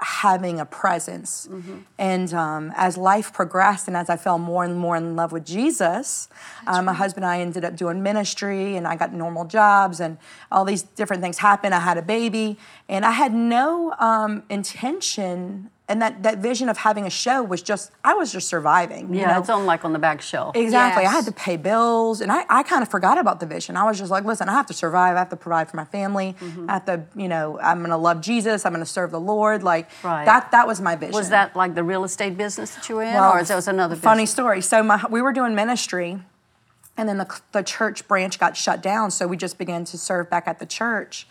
having 0.00 0.58
a 0.58 0.64
presence. 0.66 1.48
And 1.96 2.34
um, 2.34 2.72
as 2.74 2.96
life 2.96 3.32
progressed 3.32 3.86
and 3.86 3.96
as 3.96 4.10
I 4.10 4.16
fell 4.16 4.38
more 4.38 4.64
and 4.64 4.76
more 4.76 4.96
in 4.96 5.14
love 5.14 5.30
with 5.30 5.46
Jesus, 5.46 6.28
um, 6.66 6.86
my 6.86 6.92
husband 6.92 7.24
and 7.24 7.30
I 7.32 7.40
ended 7.40 7.64
up 7.64 7.76
doing 7.76 8.02
ministry 8.02 8.76
and 8.76 8.86
I 8.86 8.96
got 8.96 9.12
normal 9.12 9.44
jobs 9.44 10.00
and 10.00 10.18
all 10.50 10.64
these 10.64 10.82
different 10.82 11.22
things 11.22 11.38
happened. 11.38 11.72
I 11.74 11.80
had 11.80 11.98
a 11.98 12.02
baby 12.02 12.58
and 12.88 13.04
I 13.04 13.12
had 13.12 13.32
no 13.32 13.94
um, 14.00 14.42
intention. 14.50 15.70
And 15.92 16.00
that, 16.00 16.22
that 16.22 16.38
vision 16.38 16.70
of 16.70 16.78
having 16.78 17.04
a 17.04 17.10
show 17.10 17.42
was 17.42 17.60
just, 17.60 17.90
I 18.02 18.14
was 18.14 18.32
just 18.32 18.48
surviving. 18.48 19.12
you 19.12 19.20
Yeah, 19.20 19.34
know? 19.34 19.40
it's 19.40 19.50
on 19.50 19.66
like 19.66 19.84
on 19.84 19.92
the 19.92 19.98
back 19.98 20.22
shelf. 20.22 20.56
Exactly. 20.56 21.04
I 21.04 21.10
had 21.10 21.26
to 21.26 21.32
pay 21.32 21.58
bills, 21.58 22.22
and 22.22 22.32
I, 22.32 22.46
I 22.48 22.62
kind 22.62 22.82
of 22.82 22.88
forgot 22.88 23.18
about 23.18 23.40
the 23.40 23.44
vision. 23.46 23.76
I 23.76 23.84
was 23.84 23.98
just 23.98 24.10
like, 24.10 24.24
listen, 24.24 24.48
I 24.48 24.52
have 24.52 24.64
to 24.68 24.72
survive. 24.72 25.16
I 25.16 25.18
have 25.18 25.28
to 25.28 25.36
provide 25.36 25.70
for 25.70 25.76
my 25.76 25.84
family. 25.84 26.34
Mm-hmm. 26.40 26.70
I 26.70 26.72
have 26.72 26.86
to, 26.86 27.02
you 27.14 27.28
know, 27.28 27.58
I'm 27.60 27.80
going 27.80 27.90
to 27.90 27.98
love 27.98 28.22
Jesus. 28.22 28.64
I'm 28.64 28.72
going 28.72 28.82
to 28.82 28.90
serve 28.90 29.10
the 29.10 29.20
Lord. 29.20 29.62
Like 29.62 29.90
Right. 30.02 30.24
that. 30.24 30.50
That 30.52 30.66
was 30.66 30.80
my 30.80 30.96
vision. 30.96 31.12
Was 31.12 31.28
that 31.28 31.54
like 31.54 31.74
the 31.74 31.84
real 31.84 32.04
estate 32.04 32.38
business 32.38 32.74
that 32.74 32.88
you 32.88 32.94
were 32.94 33.02
in, 33.02 33.12
Well, 33.12 33.34
or 33.34 33.40
is 33.40 33.48
that 33.48 33.56
was 33.56 33.68
another 33.68 33.94
funny 33.94 34.24
story? 34.24 34.62
So 34.62 34.82
my, 34.82 35.04
we 35.10 35.20
were 35.20 35.34
doing 35.34 35.54
ministry, 35.54 36.22
and 36.96 37.06
then 37.06 37.18
the, 37.18 37.40
the 37.52 37.62
church 37.62 38.08
branch 38.08 38.38
got 38.38 38.56
shut 38.56 38.82
down. 38.82 39.10
So 39.10 39.26
we 39.26 39.36
just 39.36 39.58
began 39.58 39.84
to 39.84 39.98
serve 39.98 40.30
back 40.30 40.48
at 40.48 40.58
the 40.58 40.64
church. 40.66 41.26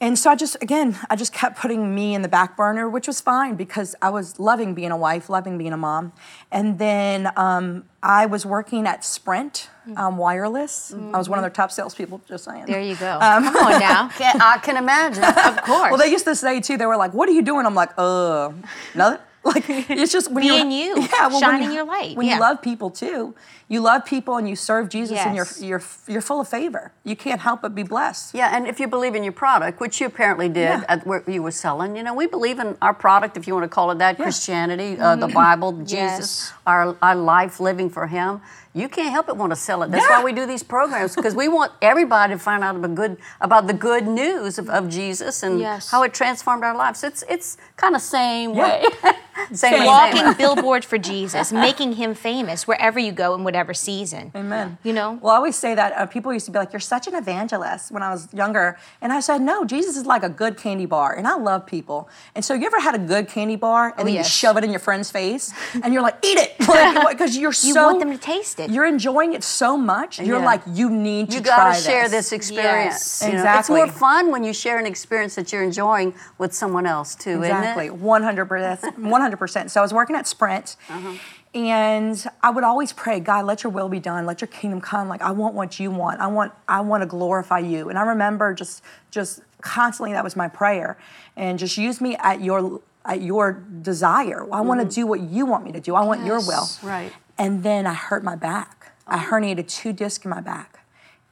And 0.00 0.16
so 0.16 0.30
I 0.30 0.36
just, 0.36 0.56
again, 0.62 0.96
I 1.10 1.16
just 1.16 1.32
kept 1.32 1.58
putting 1.58 1.92
me 1.92 2.14
in 2.14 2.22
the 2.22 2.28
back 2.28 2.56
burner, 2.56 2.88
which 2.88 3.08
was 3.08 3.20
fine 3.20 3.56
because 3.56 3.96
I 4.00 4.10
was 4.10 4.38
loving 4.38 4.72
being 4.74 4.92
a 4.92 4.96
wife, 4.96 5.28
loving 5.28 5.58
being 5.58 5.72
a 5.72 5.76
mom. 5.76 6.12
And 6.52 6.78
then 6.78 7.28
um, 7.36 7.84
I 8.00 8.26
was 8.26 8.46
working 8.46 8.86
at 8.86 9.04
Sprint 9.04 9.68
um, 9.96 10.16
Wireless. 10.16 10.94
I 10.94 11.18
was 11.18 11.28
one 11.28 11.40
of 11.40 11.42
their 11.42 11.50
top 11.50 11.72
salespeople, 11.72 12.20
just 12.28 12.44
saying. 12.44 12.66
There 12.66 12.80
you 12.80 12.94
go. 12.94 13.18
Um, 13.20 13.42
Come 13.44 13.56
on 13.56 13.80
now. 13.80 14.08
Can- 14.16 14.40
I 14.40 14.58
can 14.58 14.76
imagine. 14.76 15.24
Of 15.48 15.62
course. 15.64 15.90
Well, 15.90 15.98
they 15.98 16.10
used 16.12 16.26
to 16.26 16.36
say 16.36 16.60
too, 16.60 16.76
they 16.76 16.86
were 16.86 16.96
like, 16.96 17.12
What 17.12 17.28
are 17.28 17.32
you 17.32 17.42
doing? 17.42 17.66
I'm 17.66 17.74
like, 17.74 17.90
Uh, 17.98 18.52
nothing. 18.94 19.20
Like, 19.44 19.64
it's 19.68 20.12
just 20.12 20.30
when 20.30 20.42
Being 20.46 20.70
you're, 20.70 20.98
you, 20.98 21.02
yeah, 21.12 21.28
well, 21.28 21.40
shining 21.40 21.68
you- 21.70 21.76
your 21.76 21.84
light, 21.86 22.16
When 22.16 22.26
yeah. 22.26 22.34
you 22.34 22.40
love 22.40 22.60
people 22.60 22.90
too, 22.90 23.34
you 23.70 23.80
love 23.80 24.06
people 24.06 24.36
and 24.38 24.48
you 24.48 24.56
serve 24.56 24.88
Jesus 24.88 25.18
and 25.18 25.36
you're, 25.36 25.46
you're, 25.60 25.82
you're 26.06 26.22
full 26.22 26.40
of 26.40 26.48
favor. 26.48 26.92
You 27.04 27.14
can't 27.16 27.40
help 27.42 27.60
but 27.62 27.74
be 27.74 27.82
blessed. 27.82 28.34
Yeah, 28.34 28.56
and 28.56 28.66
if 28.66 28.80
you 28.80 28.88
believe 28.88 29.14
in 29.14 29.22
your 29.22 29.32
product, 29.32 29.78
which 29.78 30.00
you 30.00 30.06
apparently 30.06 30.48
did 30.48 30.60
Yeah. 30.80 30.84
at 30.88 31.06
where 31.06 31.22
you 31.26 31.42
were 31.42 31.50
selling, 31.50 31.94
you 31.96 32.02
know, 32.02 32.14
we 32.14 32.26
believe 32.26 32.58
in 32.58 32.76
our 32.80 32.94
product, 32.94 33.36
if 33.36 33.46
you 33.46 33.52
want 33.54 33.64
to 33.64 33.68
call 33.68 33.90
it 33.90 33.98
that, 33.98 34.16
Christianity, 34.16 34.98
uh, 34.98 35.16
the 35.16 35.28
Bible, 35.28 35.72
Jesus, 35.84 35.92
Yes. 35.92 36.52
our, 36.66 36.96
our 37.02 37.14
life 37.14 37.60
living 37.60 37.90
for 37.90 38.06
Him. 38.06 38.40
You 38.74 38.88
can't 38.88 39.10
help 39.10 39.26
but 39.26 39.36
want 39.36 39.50
to 39.50 39.56
sell 39.56 39.82
it. 39.82 39.90
That's 39.90 40.04
Yeah. 40.04 40.18
why 40.18 40.24
we 40.24 40.32
do 40.32 40.46
these 40.46 40.62
programs 40.62 41.16
because 41.16 41.34
we 41.34 41.48
want 41.48 41.72
everybody 41.82 42.34
to 42.34 42.38
find 42.38 42.62
out 42.62 42.76
about 42.76 42.94
good 42.94 43.16
about 43.40 43.66
the 43.66 43.72
good 43.72 44.06
news 44.06 44.56
of, 44.58 44.68
of 44.70 44.88
Jesus 44.88 45.42
and 45.42 45.58
Yes. 45.58 45.90
how 45.90 46.02
it 46.04 46.14
transformed 46.14 46.62
our 46.62 46.76
lives. 46.76 47.02
It's 47.02 47.24
it's 47.28 47.56
kind 47.76 47.96
of 47.96 48.02
same 48.02 48.54
Yeah. 48.54 48.62
way. 48.62 48.84
same 49.52 49.80
way. 49.80 49.86
Walking 49.86 50.32
billboard 50.34 50.84
for 50.84 50.98
Jesus, 50.98 51.50
making 51.50 51.94
him 51.94 52.14
famous 52.14 52.68
wherever 52.68 53.00
you 53.00 53.10
go 53.10 53.34
in 53.34 53.42
whatever 53.42 53.57
season. 53.74 54.30
Amen. 54.34 54.78
You 54.82 54.92
know? 54.92 55.18
Well, 55.22 55.32
I 55.32 55.36
always 55.36 55.56
say 55.56 55.74
that 55.74 55.92
uh, 55.92 56.06
people 56.06 56.32
used 56.32 56.46
to 56.46 56.52
be 56.52 56.58
like, 56.58 56.72
"You're 56.72 56.80
such 56.80 57.06
an 57.06 57.14
evangelist." 57.14 57.90
When 57.90 58.02
I 58.02 58.10
was 58.10 58.32
younger, 58.32 58.78
and 59.00 59.12
I 59.12 59.20
said, 59.20 59.40
"No, 59.40 59.64
Jesus 59.64 59.96
is 59.96 60.06
like 60.06 60.22
a 60.22 60.28
good 60.28 60.56
candy 60.56 60.86
bar, 60.86 61.14
and 61.14 61.26
I 61.26 61.36
love 61.36 61.66
people." 61.66 62.08
And 62.34 62.44
so, 62.44 62.54
you 62.54 62.66
ever 62.66 62.80
had 62.80 62.94
a 62.94 62.98
good 62.98 63.28
candy 63.28 63.56
bar, 63.56 63.94
and 63.96 64.06
then 64.06 64.14
Oh, 64.14 64.18
yes. 64.18 64.26
you 64.26 64.30
shove 64.30 64.56
it 64.56 64.64
in 64.64 64.70
your 64.70 64.80
friend's 64.80 65.10
face, 65.10 65.52
and 65.82 65.92
you're 65.92 66.02
like, 66.02 66.16
"Eat 66.24 66.38
it," 66.38 66.54
because 67.10 67.36
you're 67.36 67.52
so. 67.52 67.68
You 67.68 67.74
so 67.74 67.86
want 67.86 67.98
them 68.00 68.10
to 68.12 68.18
taste 68.18 68.60
it. 68.60 68.70
you're 68.70 68.86
enjoying 68.86 69.32
it 69.34 69.42
so 69.44 69.76
much. 69.76 70.18
You're 70.20 70.38
Yeah. 70.38 70.44
like, 70.44 70.62
you 70.66 70.88
need 70.90 71.30
to 71.30 71.36
You 71.36 71.42
try 71.42 71.56
got 71.56 71.68
to 71.70 71.74
this. 71.76 71.84
share 71.86 72.08
this 72.08 72.32
experience. 72.32 73.20
Yes. 73.20 73.22
you 73.22 73.28
know? 73.34 73.38
Exactly. 73.40 73.80
It's 73.80 73.90
more 73.90 73.98
fun 73.98 74.30
when 74.30 74.44
you 74.44 74.52
share 74.52 74.78
an 74.78 74.86
experience 74.86 75.34
that 75.34 75.52
you're 75.52 75.62
enjoying 75.62 76.14
with 76.38 76.52
someone 76.54 76.86
else 76.86 77.14
too, 77.14 77.42
Exactly, 77.42 77.86
isn't 77.86 77.96
it? 77.96 78.00
one 78.02 78.22
hundred 78.22 78.46
percent, 78.46 78.98
one 78.98 79.20
hundred 79.20 79.36
percent. 79.38 79.70
So 79.70 79.80
I 79.80 79.82
was 79.82 79.92
working 79.92 80.16
at 80.16 80.26
Sprint, 80.26 80.76
Uh-huh. 80.88 81.12
And 81.54 82.24
I 82.42 82.50
would 82.50 82.64
always 82.64 82.92
pray, 82.92 83.20
God, 83.20 83.46
let 83.46 83.62
Your 83.62 83.72
will 83.72 83.88
be 83.88 84.00
done, 84.00 84.26
let 84.26 84.40
Your 84.40 84.48
kingdom 84.48 84.80
come. 84.80 85.08
Like 85.08 85.22
I 85.22 85.30
want 85.30 85.54
what 85.54 85.80
You 85.80 85.90
want. 85.90 86.20
I 86.20 86.26
want, 86.26 86.52
I 86.68 86.80
want 86.80 87.02
to 87.02 87.06
glorify 87.06 87.58
You. 87.58 87.88
And 87.88 87.98
I 87.98 88.02
remember 88.02 88.54
just, 88.54 88.82
just 89.10 89.40
constantly 89.60 90.12
that 90.12 90.24
was 90.24 90.36
my 90.36 90.48
prayer, 90.48 90.98
and 91.36 91.58
just 91.58 91.76
use 91.76 92.00
me 92.00 92.16
at 92.16 92.40
Your, 92.42 92.80
at 93.04 93.22
Your 93.22 93.52
desire. 93.82 94.46
I 94.52 94.60
want 94.60 94.80
to 94.80 94.86
mm-hmm. 94.86 95.00
do 95.00 95.06
what 95.06 95.20
You 95.20 95.46
want 95.46 95.64
me 95.64 95.72
to 95.72 95.80
do. 95.80 95.94
I 95.94 96.04
want 96.04 96.24
Your 96.24 96.40
will. 96.40 96.68
Right. 96.82 97.12
And 97.38 97.62
then 97.62 97.86
I 97.86 97.94
hurt 97.94 98.22
my 98.22 98.36
back. 98.36 98.92
I 99.06 99.24
oh. 99.24 99.30
herniated 99.30 99.68
two 99.68 99.92
discs 99.92 100.24
in 100.24 100.30
my 100.30 100.40
back, 100.40 100.80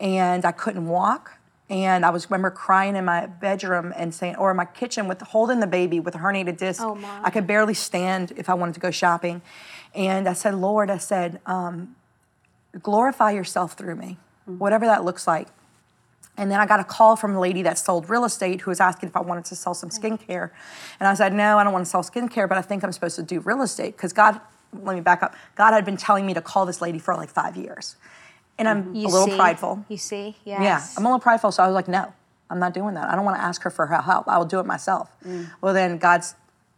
and 0.00 0.44
I 0.44 0.52
couldn't 0.52 0.86
walk. 0.86 1.32
And 1.68 2.06
I 2.06 2.10
was 2.10 2.30
remember 2.30 2.50
crying 2.50 2.94
in 2.94 3.04
my 3.04 3.26
bedroom 3.26 3.92
and 3.96 4.14
saying, 4.14 4.36
or 4.36 4.52
in 4.52 4.56
my 4.56 4.66
kitchen 4.66 5.08
with 5.08 5.20
holding 5.20 5.58
the 5.58 5.66
baby 5.66 5.98
with 5.98 6.14
a 6.14 6.18
herniated 6.18 6.58
disc. 6.58 6.80
Oh, 6.80 6.94
my. 6.94 7.22
I 7.24 7.30
could 7.30 7.46
barely 7.46 7.74
stand 7.74 8.32
if 8.36 8.48
I 8.48 8.54
wanted 8.54 8.74
to 8.74 8.80
go 8.80 8.92
shopping. 8.92 9.42
And 9.96 10.28
I 10.28 10.34
said, 10.34 10.54
Lord, 10.54 10.90
I 10.90 10.98
said, 10.98 11.40
um, 11.46 11.96
glorify 12.82 13.30
yourself 13.30 13.72
through 13.72 13.96
me, 13.96 14.18
mm-hmm. 14.48 14.58
whatever 14.58 14.84
that 14.86 15.04
looks 15.04 15.26
like. 15.26 15.48
And 16.36 16.50
then 16.50 16.60
I 16.60 16.66
got 16.66 16.80
a 16.80 16.84
call 16.84 17.16
from 17.16 17.34
a 17.34 17.40
lady 17.40 17.62
that 17.62 17.78
sold 17.78 18.10
real 18.10 18.26
estate 18.26 18.60
who 18.60 18.70
was 18.70 18.78
asking 18.78 19.08
if 19.08 19.16
I 19.16 19.22
wanted 19.22 19.46
to 19.46 19.56
sell 19.56 19.72
some 19.72 19.88
mm-hmm. 19.88 20.14
skincare. 20.14 20.50
And 21.00 21.08
I 21.08 21.14
said, 21.14 21.32
No, 21.32 21.56
I 21.56 21.64
don't 21.64 21.72
want 21.72 21.86
to 21.86 21.90
sell 21.90 22.02
skincare, 22.02 22.46
but 22.46 22.58
I 22.58 22.62
think 22.62 22.84
I'm 22.84 22.92
supposed 22.92 23.16
to 23.16 23.22
do 23.22 23.40
real 23.40 23.62
estate. 23.62 23.96
Because 23.96 24.12
God, 24.12 24.38
let 24.82 24.94
me 24.94 25.00
back 25.00 25.22
up. 25.22 25.34
God 25.54 25.72
had 25.72 25.86
been 25.86 25.96
telling 25.96 26.26
me 26.26 26.34
to 26.34 26.42
call 26.42 26.66
this 26.66 26.82
lady 26.82 26.98
for 26.98 27.14
like 27.14 27.30
five 27.30 27.56
years. 27.56 27.96
And 28.58 28.68
I'm 28.68 28.94
You 28.94 29.06
a 29.06 29.08
little 29.08 29.28
see? 29.28 29.36
prideful. 29.36 29.84
You 29.88 29.96
see? 29.96 30.36
Yes. 30.44 30.60
Yeah, 30.60 30.84
I'm 30.98 31.06
a 31.06 31.08
little 31.08 31.20
prideful. 31.20 31.52
So 31.52 31.62
I 31.62 31.66
was 31.66 31.74
like, 31.74 31.88
No, 31.88 32.12
I'm 32.50 32.58
not 32.58 32.74
doing 32.74 32.94
that. 32.94 33.08
I 33.08 33.16
don't 33.16 33.24
want 33.24 33.38
to 33.38 33.42
ask 33.42 33.62
her 33.62 33.70
for 33.70 33.86
her 33.86 34.02
help. 34.02 34.28
I 34.28 34.36
will 34.36 34.44
do 34.44 34.60
it 34.60 34.66
myself. 34.66 35.10
Mm. 35.24 35.50
Well, 35.62 35.72
then 35.72 35.96
God's 35.96 36.34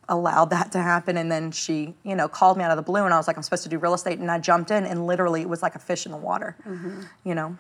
allowed 0.09 0.51
that 0.51 0.73
to 0.73 0.79
happen. 0.79 1.17
And 1.17 1.31
then 1.31 1.51
she, 1.51 1.95
you 2.03 2.17
know, 2.17 2.29
called 2.29 2.57
me 2.57 2.65
out 2.65 2.71
of 2.71 2.77
the 2.77 2.83
blue 2.83 3.05
and 3.05 3.13
I 3.13 3.17
was 3.17 3.27
like, 3.27 3.37
I'm 3.37 3.43
supposed 3.43 3.65
to 3.65 3.69
do 3.69 3.79
real 3.79 3.95
estate. 3.95 4.19
And 4.19 4.31
I 4.31 4.39
jumped 4.39 4.71
in 4.71 4.85
and 4.85 5.07
literally 5.07 5.43
it 5.43 5.49
was 5.49 5.63
like 5.63 5.75
a 5.75 5.79
fish 5.79 6.07
in 6.07 6.13
the 6.13 6.19
water, 6.19 6.57
mm-hmm. 6.67 7.03
you 7.25 7.35
know? 7.35 7.57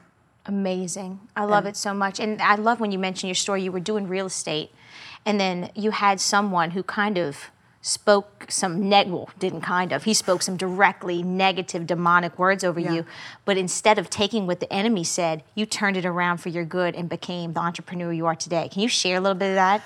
Amazing. 0.46 1.20
I 1.36 1.44
love 1.44 1.66
it 1.66 1.76
so 1.76 1.92
much. 1.92 2.18
And 2.18 2.40
I 2.40 2.54
love 2.54 2.80
when 2.80 2.90
you 2.90 2.98
mention 2.98 3.28
your 3.28 3.34
story. 3.34 3.62
You 3.62 3.70
were 3.70 3.80
doing 3.80 4.08
real 4.08 4.26
estate, 4.26 4.70
and 5.26 5.38
then 5.38 5.70
you 5.74 5.90
had 5.90 6.20
someone 6.22 6.70
who 6.70 6.82
kind 6.82 7.18
of 7.18 7.50
spoke 7.80 8.46
some 8.48 8.88
neg 8.88 9.08
well, 9.08 9.30
didn't 9.38 9.60
kind 9.60 9.92
of. 9.92 10.04
He 10.04 10.12
spoke 10.12 10.42
some 10.42 10.56
directly 10.56 11.22
negative, 11.22 11.86
demonic 11.86 12.38
words 12.38 12.64
over 12.64 12.80
Yeah. 12.80 12.92
you. 12.92 13.06
But 13.44 13.56
instead 13.56 13.98
of 13.98 14.10
taking 14.10 14.46
what 14.46 14.60
the 14.60 14.72
enemy 14.72 15.04
said, 15.04 15.44
you 15.54 15.64
turned 15.64 15.96
it 15.96 16.04
around 16.04 16.38
for 16.38 16.48
your 16.48 16.64
good 16.64 16.94
and 16.96 17.08
became 17.08 17.52
the 17.52 17.60
entrepreneur 17.60 18.12
you 18.12 18.26
are 18.26 18.34
today. 18.34 18.68
Can 18.68 18.82
you 18.82 18.88
share 18.88 19.18
a 19.18 19.20
little 19.20 19.38
bit 19.38 19.50
of 19.50 19.54
that? 19.54 19.82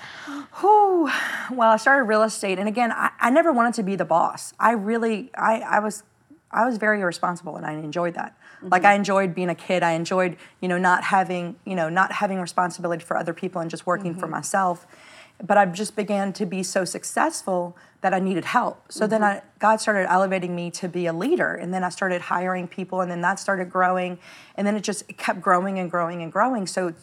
Whew. 0.59 1.09
Well, 1.51 1.71
I 1.71 1.77
started 1.77 2.03
real 2.05 2.23
estate, 2.23 2.59
and 2.59 2.67
again, 2.67 2.91
I, 2.91 3.11
I 3.19 3.29
never 3.29 3.51
wanted 3.51 3.75
to 3.75 3.83
be 3.83 3.95
the 3.95 4.05
boss. 4.05 4.53
I 4.59 4.71
really, 4.71 5.29
I, 5.35 5.59
I 5.59 5.79
was, 5.79 6.03
I 6.51 6.65
was 6.65 6.77
very 6.77 7.01
irresponsible, 7.01 7.55
and 7.57 7.65
I 7.65 7.73
enjoyed 7.73 8.15
that. 8.15 8.35
Mm-hmm. 8.57 8.69
Like 8.69 8.85
I 8.85 8.93
enjoyed 8.95 9.35
being 9.35 9.49
a 9.49 9.55
kid. 9.55 9.83
I 9.83 9.91
enjoyed, 9.91 10.37
you 10.61 10.67
know, 10.67 10.77
not 10.77 11.03
having, 11.03 11.55
you 11.65 11.75
know, 11.75 11.89
not 11.89 12.11
having 12.11 12.39
responsibility 12.39 13.03
for 13.03 13.17
other 13.17 13.33
people 13.33 13.61
and 13.61 13.69
just 13.69 13.85
working 13.85 14.13
for 14.13 14.21
mm-hmm. 14.21 14.31
myself. 14.31 14.87
But 15.45 15.57
I 15.57 15.65
just 15.65 15.95
began 15.95 16.31
to 16.33 16.45
be 16.45 16.63
so 16.63 16.85
successful 16.85 17.75
that 17.99 18.13
I 18.13 18.19
needed 18.19 18.45
help. 18.45 18.91
So 18.91 19.07
then 19.07 19.21
mm-hmm. 19.21 19.39
I, 19.39 19.59
God 19.59 19.81
started 19.81 20.09
elevating 20.09 20.55
me 20.55 20.71
to 20.71 20.87
be 20.87 21.05
a 21.05 21.13
leader, 21.13 21.53
and 21.53 21.73
then 21.73 21.83
I 21.83 21.89
started 21.89 22.21
hiring 22.21 22.67
people, 22.67 23.01
and 23.01 23.11
then 23.11 23.21
that 23.21 23.39
started 23.39 23.69
growing, 23.69 24.19
and 24.55 24.65
then 24.65 24.75
it 24.75 24.83
just 24.83 25.03
it 25.09 25.17
kept 25.17 25.41
growing 25.41 25.79
and 25.79 25.91
growing 25.91 26.21
and 26.21 26.31
growing. 26.31 26.65
So 26.65 26.93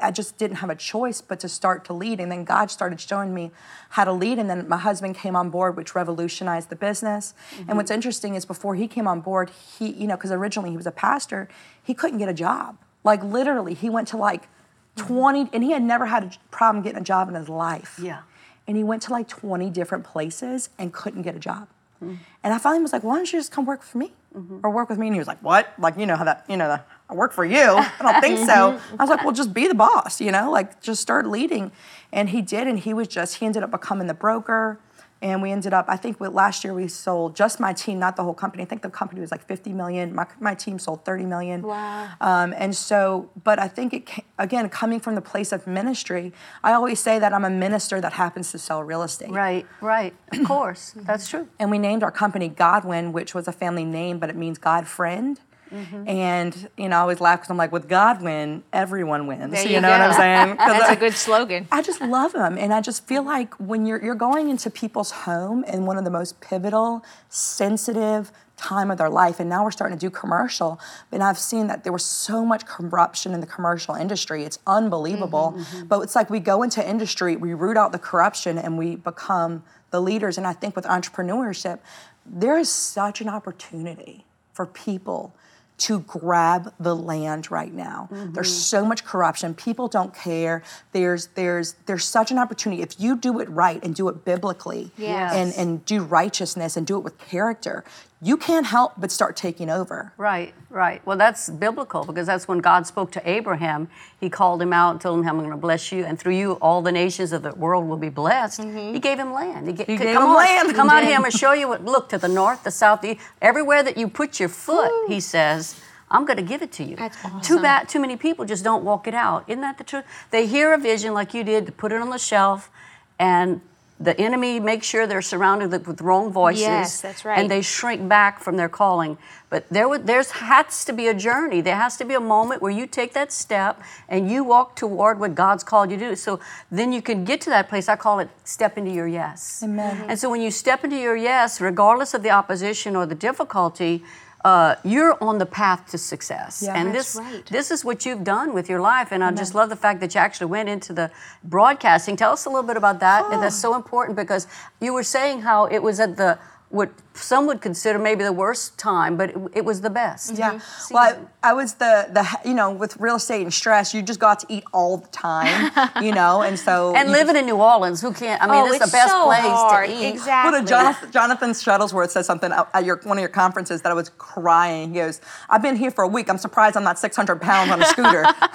I 0.00 0.10
just 0.10 0.36
didn't 0.38 0.56
have 0.56 0.70
a 0.70 0.74
choice 0.74 1.20
but 1.20 1.40
to 1.40 1.48
start 1.48 1.84
to 1.86 1.92
lead. 1.92 2.20
And 2.20 2.30
then 2.30 2.44
God 2.44 2.70
started 2.70 3.00
showing 3.00 3.32
me 3.34 3.50
how 3.90 4.04
to 4.04 4.12
lead. 4.12 4.38
And 4.38 4.48
then 4.48 4.68
my 4.68 4.76
husband 4.76 5.16
came 5.16 5.36
on 5.36 5.50
board, 5.50 5.76
which 5.76 5.94
revolutionized 5.94 6.68
the 6.68 6.76
business. 6.76 7.34
And 7.56 7.66
mm-hmm. 7.66 7.76
what's 7.76 7.90
interesting 7.90 8.34
is 8.34 8.44
before 8.44 8.74
he 8.74 8.88
came 8.88 9.06
on 9.06 9.20
board, 9.20 9.50
he, 9.78 9.90
you 9.92 10.06
know, 10.06 10.16
because 10.16 10.32
originally 10.32 10.70
he 10.70 10.76
was 10.76 10.86
a 10.86 10.92
pastor, 10.92 11.48
he 11.82 11.94
couldn't 11.94 12.18
get 12.18 12.28
a 12.28 12.34
job. 12.34 12.76
Like 13.04 13.22
literally, 13.22 13.74
he 13.74 13.90
went 13.90 14.08
to 14.08 14.16
like 14.16 14.48
20, 14.96 15.50
and 15.52 15.64
he 15.64 15.72
had 15.72 15.82
never 15.82 16.06
had 16.06 16.24
a 16.24 16.30
problem 16.50 16.82
getting 16.82 17.00
a 17.00 17.04
job 17.04 17.28
in 17.28 17.34
his 17.34 17.48
life. 17.48 17.98
Yeah. 18.02 18.22
And 18.66 18.76
he 18.76 18.84
went 18.84 19.02
to 19.02 19.12
like 19.12 19.28
20 19.28 19.70
different 19.70 20.04
places 20.04 20.70
and 20.78 20.92
couldn't 20.92 21.22
get 21.22 21.34
a 21.34 21.38
job. 21.38 21.68
Mm-hmm. 22.02 22.16
And 22.42 22.54
I 22.54 22.58
finally 22.58 22.82
was 22.82 22.92
like, 22.92 23.04
why 23.04 23.16
don't 23.16 23.32
you 23.32 23.38
just 23.38 23.52
come 23.52 23.64
work 23.64 23.82
for 23.82 23.98
me? 23.98 24.12
Mm-hmm. 24.36 24.60
Or 24.62 24.70
work 24.70 24.88
with 24.88 24.98
me? 24.98 25.08
And 25.08 25.14
he 25.14 25.18
was 25.18 25.28
like, 25.28 25.42
what? 25.42 25.72
Like, 25.78 25.98
you 25.98 26.06
know 26.06 26.16
how 26.16 26.24
that, 26.24 26.44
you 26.48 26.56
know, 26.56 26.68
the, 26.68 26.80
I 27.10 27.14
work 27.14 27.32
for 27.32 27.44
you. 27.44 27.58
I 27.58 27.92
don't 28.00 28.20
think 28.20 28.38
so. 28.38 28.44
Mm-hmm. 28.44 28.96
I 28.98 29.02
was 29.02 29.10
like, 29.10 29.24
well, 29.24 29.32
just 29.32 29.52
be 29.52 29.68
the 29.68 29.74
boss, 29.74 30.20
you 30.20 30.32
know, 30.32 30.50
like 30.50 30.80
just 30.80 31.02
start 31.02 31.26
leading. 31.26 31.70
And 32.12 32.30
he 32.30 32.40
did. 32.40 32.66
And 32.66 32.78
he 32.78 32.94
was 32.94 33.08
just, 33.08 33.36
he 33.36 33.46
ended 33.46 33.62
up 33.62 33.70
becoming 33.70 34.06
the 34.06 34.14
broker. 34.14 34.78
And 35.22 35.40
we 35.40 35.52
ended 35.52 35.72
up, 35.72 35.84
I 35.88 35.96
think 35.96 36.18
with, 36.18 36.32
last 36.32 36.64
year 36.64 36.74
we 36.74 36.88
sold 36.88 37.36
just 37.36 37.60
my 37.60 37.72
team, 37.72 38.00
not 38.00 38.16
the 38.16 38.24
whole 38.24 38.34
company. 38.34 38.64
I 38.64 38.66
think 38.66 38.82
the 38.82 38.90
company 38.90 39.20
was 39.20 39.30
like 39.30 39.46
50 39.46 39.72
million. 39.72 40.12
My, 40.12 40.26
my 40.40 40.56
team 40.56 40.80
sold 40.80 41.04
30 41.04 41.26
million. 41.26 41.62
Wow. 41.62 42.10
Um, 42.20 42.52
and 42.56 42.74
so, 42.74 43.30
but 43.44 43.60
I 43.60 43.68
think 43.68 43.94
it, 43.94 44.08
again, 44.36 44.68
coming 44.68 44.98
from 44.98 45.14
the 45.14 45.20
place 45.20 45.52
of 45.52 45.64
ministry, 45.66 46.32
I 46.64 46.72
always 46.72 46.98
say 46.98 47.20
that 47.20 47.32
I'm 47.32 47.44
a 47.44 47.50
minister 47.50 48.00
that 48.00 48.14
happens 48.14 48.50
to 48.50 48.58
sell 48.58 48.82
real 48.82 49.04
estate. 49.04 49.30
Right, 49.30 49.64
right. 49.80 50.12
Of 50.32 50.44
course. 50.44 50.92
That's 50.96 51.28
true. 51.28 51.48
And 51.60 51.70
we 51.70 51.78
named 51.78 52.02
our 52.02 52.10
company 52.10 52.48
Godwin, 52.48 53.12
which 53.12 53.32
was 53.32 53.46
a 53.46 53.52
family 53.52 53.84
name, 53.84 54.18
but 54.18 54.28
it 54.28 54.36
means 54.36 54.58
God 54.58 54.88
friend. 54.88 55.38
Mm-hmm. 55.72 56.08
And 56.08 56.68
you 56.76 56.88
know, 56.88 56.96
I 56.96 57.00
always 57.00 57.20
laugh 57.20 57.40
because 57.40 57.50
I'm 57.50 57.56
like, 57.56 57.72
with 57.72 57.88
Godwin, 57.88 58.62
everyone 58.72 59.26
wins. 59.26 59.52
There 59.52 59.66
you 59.66 59.74
you 59.76 59.80
know 59.80 59.90
what 59.90 60.00
I'm 60.00 60.12
saying? 60.12 60.56
That's 60.58 60.90
I- 60.90 60.92
a 60.92 60.96
good 60.96 61.14
slogan. 61.14 61.66
I 61.72 61.82
just 61.82 62.00
love 62.00 62.32
them, 62.32 62.58
and 62.58 62.72
I 62.74 62.80
just 62.80 63.06
feel 63.06 63.22
like 63.22 63.54
when 63.54 63.86
you're 63.86 64.02
you're 64.02 64.14
going 64.14 64.50
into 64.50 64.70
people's 64.70 65.10
home 65.10 65.64
in 65.64 65.86
one 65.86 65.96
of 65.96 66.04
the 66.04 66.10
most 66.10 66.40
pivotal, 66.40 67.04
sensitive 67.28 68.32
time 68.56 68.90
of 68.90 68.98
their 68.98 69.10
life, 69.10 69.40
and 69.40 69.48
now 69.48 69.64
we're 69.64 69.70
starting 69.70 69.98
to 69.98 70.06
do 70.06 70.10
commercial. 70.10 70.78
And 71.10 71.22
I've 71.22 71.38
seen 71.38 71.66
that 71.68 71.84
there 71.84 71.92
was 71.92 72.04
so 72.04 72.44
much 72.44 72.66
corruption 72.66 73.32
in 73.32 73.40
the 73.40 73.46
commercial 73.46 73.94
industry; 73.94 74.44
it's 74.44 74.58
unbelievable. 74.66 75.58
But 75.86 76.00
it's 76.02 76.14
like 76.14 76.28
we 76.28 76.40
go 76.40 76.62
into 76.62 76.86
industry, 76.86 77.36
we 77.36 77.54
root 77.54 77.76
out 77.78 77.92
the 77.92 77.98
corruption, 77.98 78.58
and 78.58 78.76
we 78.76 78.96
become 78.96 79.64
the 79.90 80.00
leaders. 80.02 80.36
And 80.36 80.46
I 80.46 80.52
think 80.52 80.76
with 80.76 80.84
entrepreneurship, 80.84 81.78
there 82.26 82.58
is 82.58 82.68
such 82.68 83.20
an 83.20 83.28
opportunity 83.28 84.24
for 84.52 84.66
people 84.66 85.34
to 85.78 86.00
grab 86.00 86.72
the 86.78 86.94
land 86.94 87.50
right 87.50 87.72
now. 87.72 88.08
There's 88.10 88.26
mm-hmm. 88.26 88.44
so 88.44 88.84
much 88.84 89.04
corruption. 89.04 89.54
People 89.54 89.88
don't 89.88 90.14
care. 90.14 90.62
There's 90.92 91.28
there's 91.28 91.74
there's 91.86 92.04
such 92.04 92.30
an 92.30 92.38
opportunity. 92.38 92.82
If 92.82 93.00
you 93.00 93.16
do 93.16 93.40
it 93.40 93.48
right 93.50 93.82
and 93.82 93.94
do 93.94 94.08
it 94.08 94.24
biblically 94.24 94.90
Yes. 94.96 95.34
and, 95.34 95.52
and 95.54 95.84
do 95.84 96.02
righteousness 96.02 96.76
and 96.76 96.86
do 96.86 96.98
it 96.98 97.04
with 97.04 97.18
character, 97.18 97.84
you 98.24 98.36
can't 98.36 98.66
help 98.66 98.92
but 98.96 99.10
start 99.10 99.36
taking 99.36 99.68
over. 99.68 100.12
Right, 100.16 100.54
right. 100.70 101.04
Well, 101.04 101.16
that's 101.16 101.50
biblical 101.50 102.04
because 102.04 102.24
that's 102.28 102.46
when 102.46 102.60
God 102.60 102.86
spoke 102.86 103.10
to 103.12 103.28
Abraham. 103.28 103.88
He 104.20 104.30
called 104.30 104.62
him 104.62 104.72
out 104.72 104.92
and 104.92 105.00
told 105.00 105.18
him, 105.18 105.28
I'm 105.28 105.38
going 105.38 105.50
to 105.50 105.56
bless 105.56 105.90
you, 105.90 106.04
and 106.04 106.16
through 106.16 106.36
you, 106.36 106.52
all 106.62 106.82
the 106.82 106.92
nations 106.92 107.32
of 107.32 107.42
the 107.42 107.52
world 107.52 107.88
will 107.88 107.96
be 107.96 108.10
blessed. 108.10 108.60
Mm-hmm. 108.60 108.94
He 108.94 109.00
gave 109.00 109.18
him 109.18 109.32
land. 109.32 109.66
He, 109.66 109.72
ga- 109.72 109.86
He 109.86 109.96
gave 109.96 110.14
come 110.14 110.22
him 110.22 110.30
on, 110.30 110.36
land. 110.36 110.74
Come 110.76 110.88
out 110.88 111.02
here, 111.02 111.14
I'm 111.16 111.22
going 111.22 111.30
to 111.32 111.36
show 111.36 111.52
you 111.52 111.66
what. 111.66 111.84
Look 111.84 112.08
to 112.10 112.18
the 112.18 112.28
north, 112.28 112.62
the 112.62 112.70
south, 112.70 113.00
the 113.00 113.18
everywhere 113.40 113.82
that 113.82 113.96
you 113.96 114.06
put 114.06 114.38
your 114.38 114.48
foot, 114.48 114.92
he 115.08 115.18
says, 115.18 115.80
I'm 116.08 116.24
going 116.24 116.36
to 116.36 116.44
give 116.44 116.62
it 116.62 116.70
to 116.72 116.84
you. 116.84 116.94
That's 116.94 117.18
Too 117.44 117.60
bad, 117.60 117.88
too 117.88 117.98
many 117.98 118.16
people 118.16 118.44
just 118.44 118.62
don't 118.62 118.84
walk 118.84 119.08
it 119.08 119.14
out. 119.14 119.48
Isn't 119.48 119.62
that 119.62 119.78
the 119.78 119.84
truth? 119.84 120.04
They 120.30 120.46
hear 120.46 120.72
a 120.72 120.78
vision 120.78 121.12
like 121.12 121.34
you 121.34 121.42
did, 121.42 121.66
to 121.66 121.72
put 121.72 121.90
it 121.90 122.00
on 122.00 122.10
the 122.10 122.18
shelf, 122.18 122.70
and 123.18 123.62
the 124.02 124.20
enemy 124.20 124.58
makes 124.60 124.86
sure 124.86 125.06
they're 125.06 125.22
surrounded 125.22 125.70
with- 125.70 126.00
wrong 126.00 126.32
voices. 126.32 126.62
Yes, 126.62 127.00
that's 127.00 127.24
right. 127.24 127.38
And 127.38 127.50
they 127.50 127.62
shrink 127.62 128.08
back 128.08 128.40
from 128.40 128.56
their 128.56 128.68
calling. 128.68 129.16
But 129.48 129.68
there, 129.70 129.88
would- 129.88 130.06
there's 130.06 130.30
has 130.32 130.84
to 130.86 130.92
be 130.92 131.08
a 131.08 131.14
journey. 131.14 131.60
There 131.60 131.76
has 131.76 131.96
to 131.98 132.04
be 132.04 132.14
a 132.14 132.20
moment 132.20 132.62
where 132.62 132.72
you 132.72 132.86
take 132.86 133.12
that 133.12 133.30
step 133.32 133.80
and 134.08 134.30
you 134.30 134.42
walk 134.44 134.76
toward 134.76 135.20
what 135.20 135.34
God's 135.34 135.62
called 135.62 135.90
you 135.90 135.98
to 135.98 136.08
do. 136.10 136.16
So 136.16 136.40
then 136.70 136.92
you 136.92 137.02
can 137.02 137.24
get 137.24 137.40
to 137.42 137.50
that 137.50 137.68
place. 137.68 137.88
I 137.88 137.96
call 137.96 138.18
it 138.18 138.28
step 138.44 138.76
into 138.78 138.90
your 138.90 139.06
yes. 139.06 139.60
Amen. 139.62 140.06
And 140.08 140.18
so 140.18 140.30
when 140.30 140.40
you 140.40 140.50
step 140.50 140.84
into 140.84 140.96
your 140.96 141.16
yes, 141.16 141.60
regardless 141.60 142.14
of 142.14 142.22
the 142.22 142.30
opposition 142.30 142.96
or 142.96 143.06
the 143.06 143.14
difficulty, 143.14 144.02
uh, 144.44 144.74
you're 144.84 145.16
on 145.22 145.38
the 145.38 145.46
path 145.46 145.90
to 145.90 145.98
success. 145.98 146.62
Yeah. 146.64 146.74
and 146.74 146.94
this 146.94 147.16
right. 147.16 147.46
this 147.46 147.70
is 147.70 147.84
what 147.84 148.04
you've 148.04 148.24
done 148.24 148.52
with 148.52 148.68
your 148.68 148.80
life. 148.80 149.12
And 149.12 149.22
I 149.22 149.30
just 149.30 149.54
love 149.54 149.68
the 149.68 149.76
fact 149.76 150.00
that 150.00 150.14
you 150.14 150.20
actually 150.20 150.48
went 150.48 150.68
into 150.68 150.92
the 150.92 151.10
broadcasting. 151.44 152.16
Tell 152.16 152.32
us 152.32 152.44
a 152.46 152.48
little 152.48 152.66
bit 152.66 152.76
about 152.76 153.00
that. 153.00 153.30
And 153.32 153.42
that's 153.42 153.58
so 153.58 153.74
important 153.74 154.16
because 154.16 154.46
you 154.80 154.92
were 154.92 155.04
saying 155.04 155.42
how 155.42 155.66
it 155.66 155.82
was 155.82 156.00
at 156.00 156.16
the 156.16 156.38
what 156.70 156.90
some 157.14 157.46
would 157.46 157.60
consider 157.60 157.98
maybe 157.98 158.24
the 158.24 158.32
worst 158.32 158.78
time, 158.78 159.16
but 159.16 159.30
it, 159.30 159.36
it 159.54 159.64
was 159.64 159.80
the 159.80 159.90
best. 159.90 160.34
Yeah. 160.34 160.54
Mm-hmm. 160.54 160.94
Well, 160.94 161.18
I, 161.42 161.50
I 161.50 161.52
was 161.52 161.74
the 161.74 162.08
the 162.12 162.48
you 162.48 162.54
know 162.54 162.70
with 162.70 162.96
real 162.98 163.16
estate 163.16 163.42
and 163.42 163.52
stress, 163.52 163.94
you 163.94 164.02
just 164.02 164.20
got 164.20 164.40
to 164.40 164.46
eat 164.48 164.64
all 164.72 164.98
the 164.98 165.08
time, 165.08 165.70
you 166.02 166.12
know, 166.12 166.42
and 166.42 166.58
so 166.58 166.94
And 166.96 167.08
you 167.08 167.14
living 167.14 167.36
in 167.36 167.46
New 167.46 167.56
Orleans, 167.56 168.00
who 168.00 168.12
can't? 168.12 168.42
I 168.42 168.46
mean, 168.46 168.56
oh, 168.56 168.66
it's, 168.66 168.76
it's 168.76 168.86
the 168.86 168.96
best 168.96 169.12
so 169.12 169.24
place 169.24 169.42
hard. 169.42 169.88
to 169.88 169.94
eat. 169.94 170.08
Exactly. 170.08 170.52
What 170.52 170.62
a 170.62 170.66
Jonathan, 170.66 171.12
Jonathan 171.12 171.50
Shuttlesworth 171.50 172.10
said 172.10 172.24
something 172.24 172.52
at 172.52 172.68
at 172.74 172.84
your 172.84 173.00
one 173.04 173.18
of 173.18 173.22
your 173.22 173.28
conferences 173.28 173.82
that 173.82 173.90
I 173.90 173.94
was 173.94 174.10
crying. 174.18 174.94
He 174.94 175.00
goes, 175.00 175.20
"I've 175.48 175.62
been 175.62 175.76
here 175.76 175.90
for 175.90 176.04
a 176.04 176.08
week. 176.08 176.28
I'm 176.30 176.38
surprised 176.38 176.76
I'm 176.76 176.84
not 176.84 176.98
600 176.98 177.40
pounds 177.40 177.70
on 177.70 177.82
a 177.82 177.86
scooter." 177.86 178.24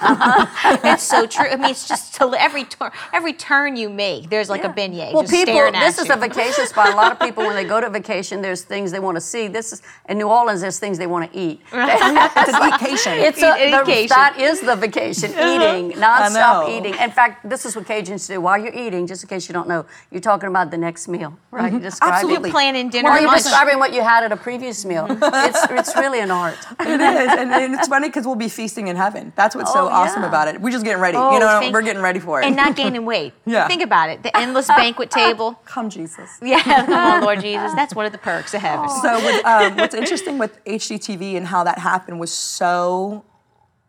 it's 0.84 1.02
so 1.02 1.26
true. 1.26 1.46
I 1.48 1.56
mean, 1.56 1.70
it's 1.70 1.88
just 1.88 2.14
to 2.14 2.34
every 2.38 2.64
turn, 2.64 2.90
every 3.12 3.32
turn 3.32 3.76
you 3.76 3.88
make, 3.88 4.30
there's 4.30 4.50
like 4.50 4.64
a 4.64 4.68
beignet 4.68 5.12
Well, 5.12 5.22
just 5.22 5.32
people, 5.32 5.54
staring 5.54 5.74
at 5.74 5.86
this 5.86 5.98
you. 5.98 6.04
is 6.04 6.10
a 6.10 6.16
vacation 6.16 6.66
spot. 6.66 6.92
A 6.92 6.96
lot 6.96 7.12
of 7.12 7.20
people, 7.20 7.44
when 7.44 7.54
they 7.54 7.64
go 7.64 7.80
to 7.80 7.90
vacation, 7.90 8.42
there's 8.48 8.62
things 8.62 8.90
they 8.90 8.98
want 9.00 9.16
to 9.16 9.20
see. 9.20 9.46
This 9.48 9.72
is 9.74 9.82
in 10.08 10.16
New 10.16 10.28
Orleans. 10.28 10.60
There's 10.62 10.78
things 10.78 10.96
they 10.96 11.06
want 11.06 11.30
to 11.30 11.38
eat. 11.38 11.60
it's 11.72 12.52
an 12.54 12.70
vacation. 12.70 13.12
It's 13.28 13.42
a, 13.42 13.52
Eat- 13.58 13.70
the, 13.72 13.84
vacation. 13.84 14.08
that 14.16 14.38
is 14.40 14.60
the 14.62 14.74
vacation, 14.74 15.30
eating, 15.50 15.92
nonstop 16.00 16.68
eating. 16.70 16.94
In 16.94 17.10
fact, 17.10 17.48
this 17.48 17.66
is 17.66 17.76
what 17.76 17.84
Cajuns 17.84 18.26
do 18.26 18.40
while 18.40 18.56
you're 18.62 18.72
eating. 18.74 19.06
Just 19.06 19.22
in 19.24 19.28
case 19.28 19.48
you 19.48 19.52
don't 19.52 19.68
know, 19.68 19.84
you're 20.10 20.20
talking 20.22 20.48
about 20.48 20.70
the 20.70 20.78
next 20.78 21.08
meal, 21.08 21.36
right? 21.50 21.64
Mm-hmm. 21.66 21.74
You're 21.74 21.90
describing. 21.90 22.14
Absolutely. 22.14 22.50
planning 22.50 22.88
dinner 22.88 23.10
Or 23.10 23.18
you're 23.18 23.26
lunch. 23.28 23.42
describing 23.42 23.78
what 23.78 23.92
you 23.92 24.02
had 24.02 24.24
at 24.24 24.32
a 24.32 24.36
previous 24.36 24.84
meal. 24.84 25.06
It's, 25.10 25.62
it's 25.70 25.96
really 25.96 26.20
an 26.20 26.30
art. 26.30 26.56
it 26.80 27.00
is, 27.00 27.28
and, 27.40 27.50
and 27.52 27.74
it's 27.74 27.88
funny 27.88 28.08
because 28.08 28.24
we'll 28.26 28.34
be 28.48 28.48
feasting 28.48 28.88
in 28.88 28.96
heaven. 28.96 29.32
That's 29.36 29.54
what's 29.54 29.72
so 29.72 29.84
Oh, 29.88 29.88
awesome 29.88 30.22
yeah. 30.22 30.28
about 30.28 30.48
it. 30.48 30.60
We're 30.60 30.70
just 30.70 30.84
getting 30.84 31.02
ready. 31.02 31.16
Oh, 31.18 31.32
you 31.34 31.40
know, 31.40 31.70
we're 31.72 31.82
getting 31.82 32.02
ready 32.02 32.20
for 32.20 32.40
it. 32.40 32.46
and 32.46 32.56
not 32.56 32.76
gaining 32.76 33.04
weight. 33.04 33.32
Yeah. 33.44 33.66
Think 33.68 33.82
about 33.82 34.08
it. 34.10 34.22
The 34.22 34.34
endless 34.36 34.68
banquet 34.68 35.10
table. 35.10 35.52
come 35.64 35.90
Jesus. 35.90 36.30
Yeah, 36.42 36.62
come 36.62 36.92
on, 36.92 37.22
Lord 37.22 37.40
Jesus. 37.40 37.72
That's 37.74 37.94
one 37.94 38.06
of 38.06 38.12
the 38.12 38.18
perks 38.18 38.37
of 38.54 38.60
heaven. 38.60 38.88
So 38.88 39.16
with, 39.24 39.44
um, 39.44 39.76
what's 39.76 39.94
interesting 39.94 40.38
with 40.38 40.62
HGTV 40.64 41.36
and 41.36 41.46
how 41.46 41.64
that 41.64 41.78
happened 41.78 42.20
was 42.20 42.32
so 42.32 43.24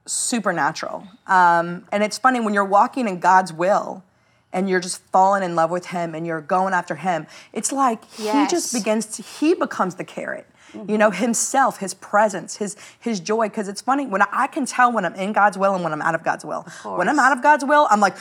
supernatural. 0.06 1.08
Um, 1.28 1.86
and 1.92 2.04
it's 2.04 2.18
funny 2.18 2.40
when 2.40 2.54
you're 2.54 2.66
walking 2.66 3.08
in 3.08 3.20
God's 3.20 3.54
will 3.54 4.04
and 4.52 4.70
you're 4.70 4.80
just 4.80 5.02
falling 5.12 5.44
in 5.44 5.56
love 5.56 5.70
with 5.70 5.88
Him 5.88 6.16
and 6.16 6.26
you're 6.26 6.42
going 6.42 6.74
after 6.74 6.96
Him. 6.96 7.28
It's 7.54 7.72
like 7.72 8.04
He 8.12 8.48
just 8.48 8.74
begins 8.74 9.06
to. 9.18 9.22
He 9.22 9.54
becomes 9.54 9.96
the 9.96 10.04
carrot. 10.04 10.48
You 10.88 10.98
know 11.00 11.10
Himself, 11.12 11.80
His 11.80 11.94
presence, 11.96 12.58
His 12.58 12.76
His 13.00 13.20
joy. 13.20 13.50
Because 13.50 13.68
it's 13.68 13.82
funny 13.82 14.06
when 14.06 14.22
I, 14.22 14.28
I 14.32 14.48
can 14.48 14.66
tell 14.66 14.92
when 14.92 15.06
I'm 15.06 15.16
in 15.16 15.34
God's 15.34 15.58
will 15.58 15.74
and 15.74 15.84
when 15.84 15.94
I'm 15.94 16.02
out 16.02 16.16
of 16.16 16.24
God's 16.24 16.46
will. 16.46 16.64
When 16.84 17.10
I'm 17.10 17.20
out 17.20 17.36
of 17.36 17.42
God's 17.44 17.66
will, 17.66 17.88
I'm 17.90 18.00
like, 18.00 18.16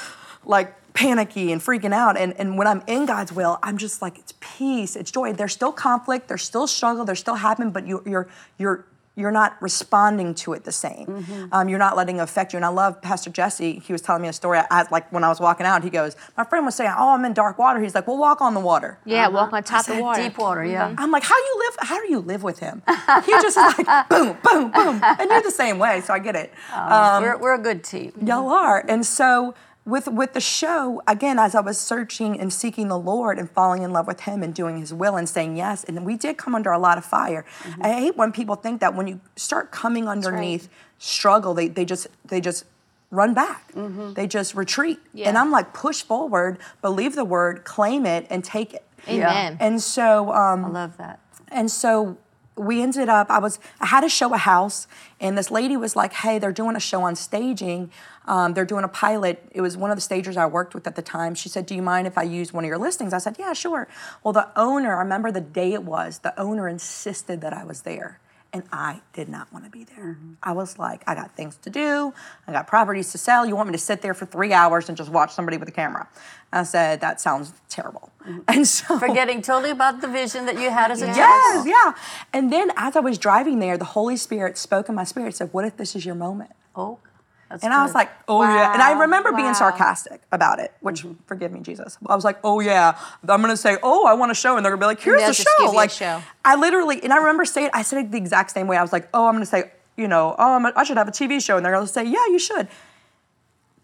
like 0.45 0.75
panicky 0.95 1.53
and 1.53 1.61
freaking 1.61 1.93
out. 1.93 2.17
And, 2.17 2.35
and 2.39 2.59
when 2.59 2.67
I'm 2.67 2.83
in 2.87 3.07
God's 3.07 3.33
will, 3.33 3.59
I'm 3.63 3.79
just 3.79 4.03
like, 4.03 4.19
it's 4.19 4.35
peace, 4.41 4.97
it's 4.97 5.11
joy. 5.11 5.33
There's 5.33 5.53
still 5.53 5.73
conflict, 5.73 6.29
there's 6.29 6.43
still 6.43 6.67
struggle, 6.67 7.05
there's 7.05 7.21
still 7.21 7.37
happening, 7.37 7.71
but 7.71 7.87
you, 7.87 8.03
you're 8.07 8.29
you're 8.59 8.87
you're 9.19 9.33
not 9.33 9.61
responding 9.61 10.33
to 10.33 10.53
it 10.53 10.63
the 10.63 10.71
same. 10.71 11.07
Mm-hmm. 11.07 11.47
Um, 11.51 11.69
you're 11.69 11.79
not 11.81 11.97
letting 11.97 12.19
it 12.19 12.21
affect 12.21 12.53
you. 12.53 12.57
And 12.57 12.65
I 12.65 12.69
love 12.69 13.03
Pastor 13.03 13.31
Jesse. 13.31 13.81
He 13.81 13.93
was 13.93 14.01
telling 14.01 14.23
me 14.23 14.29
a 14.29 14.33
story. 14.33 14.61
I, 14.71 14.87
like 14.93 15.13
when 15.13 15.25
I 15.25 15.29
was 15.29 15.41
walking 15.41 15.67
out, 15.67 15.83
he 15.83 15.91
goes, 15.91 16.15
"My 16.37 16.45
friend 16.45 16.65
was 16.65 16.77
saying, 16.77 16.93
oh, 16.97 17.15
I'm 17.15 17.25
in 17.25 17.33
dark 17.33 17.59
water." 17.59 17.81
He's 17.81 17.97
like, 17.97 18.07
"Well, 18.07 18.17
walk 18.17 18.41
on 18.41 18.55
the 18.55 18.61
water." 18.61 19.01
Yeah, 19.05 19.27
uh-huh. 19.27 19.31
walk 19.35 19.53
on 19.53 19.65
top 19.65 19.89
of 19.89 19.97
the 19.97 20.03
water. 20.03 20.23
Deep 20.23 20.39
water, 20.39 20.65
yeah. 20.65 20.91
Mm-hmm. 20.91 21.01
I'm 21.01 21.11
like, 21.11 21.25
"How 21.25 21.37
you 21.37 21.65
live? 21.67 21.89
How 21.89 22.01
do 22.01 22.13
you 22.13 22.21
live 22.21 22.45
with 22.45 22.61
him?" 22.61 22.83
He 23.27 23.33
just 23.33 23.57
is 23.57 23.79
like, 23.79 24.09
boom, 24.09 24.37
boom, 24.45 24.71
boom, 24.71 25.01
and 25.03 25.29
you're 25.29 25.43
the 25.43 25.51
same 25.51 25.81
way. 25.81 26.01
So 26.01 26.15
I 26.15 26.21
get 26.21 26.37
it. 26.37 26.53
Oh, 26.73 27.21
we're, 27.21 27.35
um, 27.35 27.41
we're 27.41 27.55
a 27.55 27.59
good 27.59 27.83
team. 27.83 28.13
Y'all 28.25 28.49
are. 28.49 28.85
And 28.89 29.05
so 29.05 29.55
with 29.89 30.07
with 30.07 30.35
the 30.35 30.41
show, 30.41 31.03
again, 31.07 31.39
as 31.39 31.55
I 31.55 31.61
was 31.61 31.79
searching 31.79 32.39
and 32.39 32.53
seeking 32.53 32.89
the 32.89 32.99
Lord 32.99 33.39
and 33.39 33.51
falling 33.51 33.83
in 33.83 33.93
love 33.93 34.07
with 34.07 34.21
Him 34.21 34.43
and 34.43 34.55
doing 34.55 34.79
His 34.79 34.93
will 34.93 35.17
and 35.17 35.29
saying 35.29 35.57
yes, 35.57 35.85
and 35.85 36.05
we 36.05 36.17
did 36.17 36.37
come 36.37 36.55
under 36.55 36.71
a 36.71 36.79
lot 36.79 36.99
of 36.99 37.05
fire. 37.05 37.45
Mm-hmm. 37.63 37.83
I 37.83 37.93
hate 37.93 38.17
when 38.17 38.31
people 38.33 38.55
think 38.55 38.81
that 38.81 38.95
when 38.95 39.07
you 39.07 39.21
start 39.37 39.71
coming 39.71 40.07
underneath 40.09 40.69
struggle, 40.99 41.55
they 41.55 41.69
they 41.69 41.85
just 41.85 42.07
they 42.27 42.41
just 42.41 42.65
run 43.11 43.33
back. 43.33 43.73
They 44.15 44.27
just 44.27 44.55
retreat. 44.55 44.99
Mm-hmm. 44.99 45.19
Yeah. 45.19 45.29
And 45.31 45.39
I'm 45.39 45.51
like, 45.51 45.73
push 45.73 46.03
forward, 46.03 46.59
believe 46.83 47.15
the 47.15 47.25
word, 47.25 47.65
claim 47.65 48.05
it, 48.05 48.27
and 48.29 48.45
take 48.45 48.75
it. 48.75 48.85
Amen. 49.09 49.57
And 49.59 49.83
so 49.83 50.31
um, 50.33 50.67
I 50.67 50.69
love 50.69 50.97
that. 50.99 51.21
and 51.49 51.71
so 51.71 52.19
we 52.59 52.83
ended 52.83 53.09
up, 53.09 53.31
I 53.31 53.39
was, 53.39 53.59
I 53.81 53.87
had 53.87 54.01
to 54.03 54.09
show 54.09 54.35
a 54.35 54.39
house, 54.39 54.87
and 55.21 55.37
this 55.37 55.51
lady 55.51 55.77
was 55.77 55.97
like, 55.97 56.13
hey, 56.13 56.39
they're 56.39 56.53
doing 56.53 56.77
a 56.77 56.81
show 56.81 57.03
on 57.03 57.17
staging. 57.17 57.91
Um, 58.27 58.55
they're 58.55 58.67
doing 58.67 58.85
a 58.85 58.89
pilot. 58.89 59.43
It 59.53 59.61
was 59.61 59.77
one 59.77 59.91
of 59.91 59.97
the 59.97 60.03
stagers 60.03 60.37
I 60.37 60.47
worked 60.47 60.75
with 60.75 60.87
at 60.87 60.97
the 60.97 61.03
time. 61.03 61.35
She 61.35 61.49
said, 61.49 61.67
do 61.67 61.75
you 61.75 61.83
mind 61.83 62.07
if 62.07 62.19
I 62.19 62.23
use 62.23 62.53
one 62.53 62.65
of 62.65 62.69
your 62.69 62.79
listings? 62.79 63.13
I 63.13 63.19
said, 63.19 63.37
yeah, 63.39 63.53
sure. 63.53 63.89
Well, 64.23 64.33
the 64.33 64.49
owner, 64.55 64.97
I 64.97 64.99
remember 64.99 65.33
the 65.33 65.41
day 65.41 65.73
it 65.73 65.83
was, 65.83 66.19
the 66.19 66.39
owner 66.39 66.69
insisted 66.69 67.41
that 67.41 67.53
I 67.53 67.65
was 67.65 67.83
there. 67.83 68.21
And 68.51 68.63
I 68.73 69.03
did 69.13 69.29
not 69.29 69.53
want 69.53 69.67
to 69.67 69.71
be 69.71 69.85
there. 69.85 70.17
Mm-hmm. 70.19 70.33
I 70.43 70.53
was 70.53 70.79
like, 70.79 71.03
I 71.07 71.15
got 71.15 71.37
things 71.37 71.57
to 71.59 71.71
do. 71.71 72.15
I 72.47 72.53
got 72.53 72.67
properties 72.67 73.13
to 73.13 73.19
sell. 73.19 73.45
You 73.45 73.55
want 73.55 73.69
me 73.69 73.73
to 73.73 73.79
sit 73.79 74.01
there 74.01 74.15
for 74.15 74.25
three 74.25 74.55
hours 74.55 74.89
and 74.89 74.97
just 74.97 75.11
watch 75.11 75.33
somebody 75.35 75.59
with 75.59 75.69
a 75.69 75.73
camera? 75.73 76.09
I 76.51 76.63
said, 76.63 77.03
that 77.03 77.21
sounds 77.21 77.53
terrible. 77.69 78.11
Mm-hmm. 78.27 78.39
And 78.49 78.67
so 78.67 78.99
Forgetting 78.99 79.43
totally 79.43 79.71
about 79.71 80.01
the 80.01 80.09
vision 80.09 80.47
that 80.47 80.59
you 80.59 80.71
had 80.71 80.91
as 80.91 81.03
a 81.03 81.07
Yes, 81.09 81.17
child. 81.53 81.67
yeah. 81.69 81.93
And 82.33 82.51
then 82.51 82.71
as 82.77 82.97
I 82.97 83.01
was 83.01 83.19
driving 83.19 83.59
there, 83.59 83.77
the 83.77 83.85
Holy 83.85 84.17
Spirit 84.17 84.57
spoke 84.57 84.89
in 84.89 84.95
my 84.95 85.05
spirit, 85.05 85.35
said, 85.37 85.51
What 85.53 85.67
if 85.67 85.77
this 85.77 85.95
is 85.95 86.07
your 86.07 86.15
moment? 86.15 86.53
Oh, 86.75 87.01
that's 87.49 87.65
And 87.65 87.73
I 87.73 87.83
was 87.83 87.95
like, 87.95 88.11
oh 88.29 88.43
yeah. 88.43 88.73
And 88.73 88.83
I 88.83 88.93
Wow, 88.95 89.01
remember 89.01 89.33
being 89.33 89.55
sarcastic 89.55 90.21
about 90.33 90.59
it, 90.59 90.73
which 90.81 91.03
Mm-hmm. 91.03 91.23
forgive 91.27 91.53
me, 91.53 91.61
Jesus. 91.61 91.97
I 92.07 92.15
was 92.15 92.25
like, 92.25 92.39
oh 92.45 92.61
yeah. 92.61 92.99
I'm 93.23 93.41
gonna 93.41 93.57
say, 93.57 93.79
oh, 93.83 94.07
I 94.07 94.15
want 94.15 94.31
a 94.31 94.35
show, 94.35 94.57
and 94.57 94.65
they're 94.65 94.73
gonna 94.73 94.81
be 94.81 94.87
like, 94.87 95.01
here's 95.01 95.23
the 95.25 95.33
show. 95.35 95.73
like, 95.73 95.91
show. 95.91 96.23
I 96.45 96.57
literally, 96.57 97.03
and 97.03 97.13
I 97.13 97.19
remember 97.19 97.45
saying, 97.45 97.71
I 97.73 97.83
said 97.83 98.05
it 98.05 98.11
the 98.11 98.19
exact 98.19 98.51
same 98.51 98.67
way. 98.67 98.77
I 98.77 98.83
was 98.83 98.93
like, 98.93 99.09
oh, 99.15 99.27
I'm 99.27 99.35
gonna 99.35 99.47
say, 99.47 99.71
you 99.97 100.09
know, 100.09 100.35
oh, 100.39 100.55
I'm, 100.55 100.67
I 100.77 100.85
should 100.85 100.97
have 100.99 101.09
a 101.09 101.13
TV 101.13 101.43
show, 101.43 101.57
and 101.57 101.65
they're 101.65 101.73
gonna 101.73 101.87
say, 101.87 102.05
yeah, 102.05 102.27
you 102.27 102.39
should. 102.39 102.69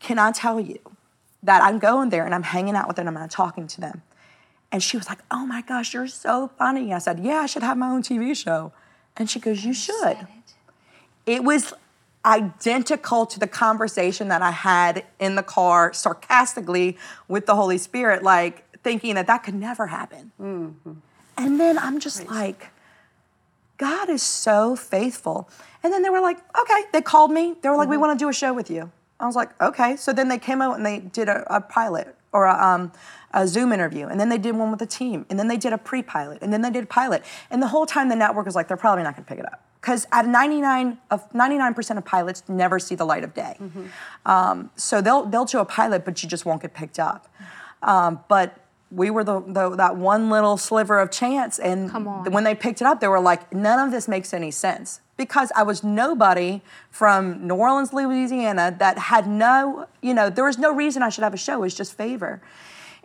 Can 0.00 0.18
I 0.18 0.33
tell 0.33 0.61
you 0.61 0.79
that 1.42 1.62
I'm 1.62 1.79
going 1.79 2.11
there 2.11 2.24
and 2.24 2.35
I'm 2.35 2.42
hanging 2.42 2.74
out 2.74 2.87
with 2.88 2.96
them 2.96 3.07
and 3.09 3.18
I'm 3.18 3.29
talking 3.29 3.66
to 3.68 3.81
them, 3.81 4.03
and 4.70 4.83
she 4.83 4.96
was 4.96 5.09
like, 5.09 5.20
oh 5.31 5.46
my 5.46 5.62
gosh, 5.62 5.94
you're 5.94 6.07
so 6.07 6.50
funny. 6.59 6.92
I 6.92 6.98
said, 6.98 7.20
yeah, 7.20 7.37
I 7.38 7.46
should 7.46 7.62
have 7.62 7.79
my 7.79 7.88
own 7.88 8.03
TV 8.03 8.37
show, 8.37 8.72
and 9.16 9.31
she 9.31 9.38
goes, 9.40 9.64
you 9.64 9.72
should 9.72 10.18
it 11.27 11.42
was 11.42 11.72
identical 12.25 13.27
to 13.27 13.39
the 13.39 13.47
conversation 13.47 14.29
that 14.29 14.43
I 14.43 14.51
had 14.51 15.05
in 15.19 15.35
the 15.35 15.43
car 15.43 15.93
sarcastically 15.93 16.97
with 17.29 17.47
the 17.47 17.55
Holy 17.55 17.79
Spirit, 17.79 18.23
like 18.23 18.65
thinking 18.83 19.15
that 19.17 19.27
that 19.27 19.43
could 19.43 19.55
never 19.55 19.89
happen. 19.89 20.33
And 21.37 21.61
then 21.61 21.79
I'm 21.79 22.01
just 22.01 22.29
like, 22.29 22.69
God 23.77 24.09
is 24.09 24.23
so 24.23 24.77
faithful. 24.77 25.49
And 25.83 25.93
then 25.93 26.03
they 26.03 26.11
were 26.11 26.21
like, 26.21 26.39
okay, 26.59 26.83
they 26.93 27.03
called 27.03 27.31
me. 27.31 27.57
They 27.61 27.69
were 27.69 27.77
like, 27.77 27.89
we 27.89 27.97
want 27.97 28.19
to 28.19 28.23
do 28.23 28.29
a 28.29 28.33
show 28.33 28.55
with 28.55 28.71
you. 28.71 28.91
I 29.21 29.27
was 29.27 29.37
like, 29.37 29.61
okay. 29.61 29.97
So 29.97 30.13
then 30.13 30.29
they 30.29 30.39
came 30.39 30.63
out 30.63 30.77
and 30.77 30.87
they 30.87 31.01
did 31.01 31.29
a, 31.29 31.45
a 31.55 31.61
pilot 31.61 32.15
or 32.33 32.47
a, 32.47 32.55
um, 32.55 32.93
a 33.33 33.47
Zoom 33.47 33.73
interview. 33.73 34.07
And 34.07 34.19
then 34.19 34.29
they 34.29 34.39
did 34.39 34.57
one 34.57 34.71
with 34.71 34.81
the 34.81 34.87
team. 34.87 35.27
And 35.29 35.39
then 35.39 35.49
they 35.49 35.57
did 35.57 35.73
a 35.73 35.79
pre 35.79 36.03
pilot. 36.03 36.39
And 36.41 36.53
then 36.53 36.63
they 36.63 36.71
did 36.71 36.85
a 36.85 36.87
pilot. 36.87 37.23
And 37.51 37.63
the 37.63 37.69
whole 37.69 37.87
time 37.87 38.09
the 38.09 38.17
network 38.17 38.47
was 38.47 38.55
like, 38.55 38.69
they're 38.69 38.77
probably 38.77 39.05
not 39.05 39.15
going 39.15 39.25
to 39.25 39.29
pick 39.29 39.39
it 39.39 39.47
up. 39.47 39.63
Because 39.85 40.07
at 40.12 40.27
99 40.27 40.97
of 41.11 41.31
99% 41.33 41.99
of 41.99 42.05
pilots 42.07 42.42
never 42.49 42.79
see 42.79 42.94
the 42.94 43.05
light 43.05 43.23
of 43.23 43.35
day. 43.35 43.59
Um, 44.25 44.70
so 44.77 45.03
they'll 45.03 45.27
they'll 45.27 45.44
do 45.44 45.59
a 45.59 45.66
pilot, 45.66 46.07
but 46.07 46.23
you 46.23 46.29
just 46.29 46.47
won't 46.47 46.62
get 46.62 46.73
picked 46.73 46.99
up. 46.99 47.29
Um, 47.83 48.20
but 48.29 48.57
we 48.90 49.11
were 49.11 49.25
the, 49.25 49.40
the 49.40 49.77
that 49.77 49.97
one 49.97 50.31
little 50.31 50.57
sliver 50.57 50.99
of 51.01 51.11
chance, 51.11 51.59
and 51.59 51.90
when 52.33 52.44
they 52.44 52.55
picked 52.55 52.81
it 52.81 52.87
up, 52.87 53.01
they 53.01 53.09
were 53.09 53.20
like, 53.20 53.53
none 53.53 53.79
of 53.79 53.92
this 53.92 54.09
makes 54.09 54.33
any 54.33 54.51
sense 54.51 55.01
because 55.18 55.53
I 55.55 55.62
was 55.64 55.85
nobody 55.85 56.62
from 56.90 57.47
New 57.47 57.57
Orleans, 57.57 57.92
Louisiana 57.92 58.75
that 58.79 58.97
had 58.99 59.27
no, 59.29 59.87
you 60.01 60.14
know, 60.14 60.31
there 60.31 60.44
was 60.44 60.57
no 60.59 60.73
reason 60.75 61.03
I 61.03 61.11
should 61.11 61.25
have 61.25 61.35
a 61.35 61.37
show. 61.37 61.57
It 61.59 61.61
was 61.61 61.75
just 61.75 61.94
favor. 61.94 62.40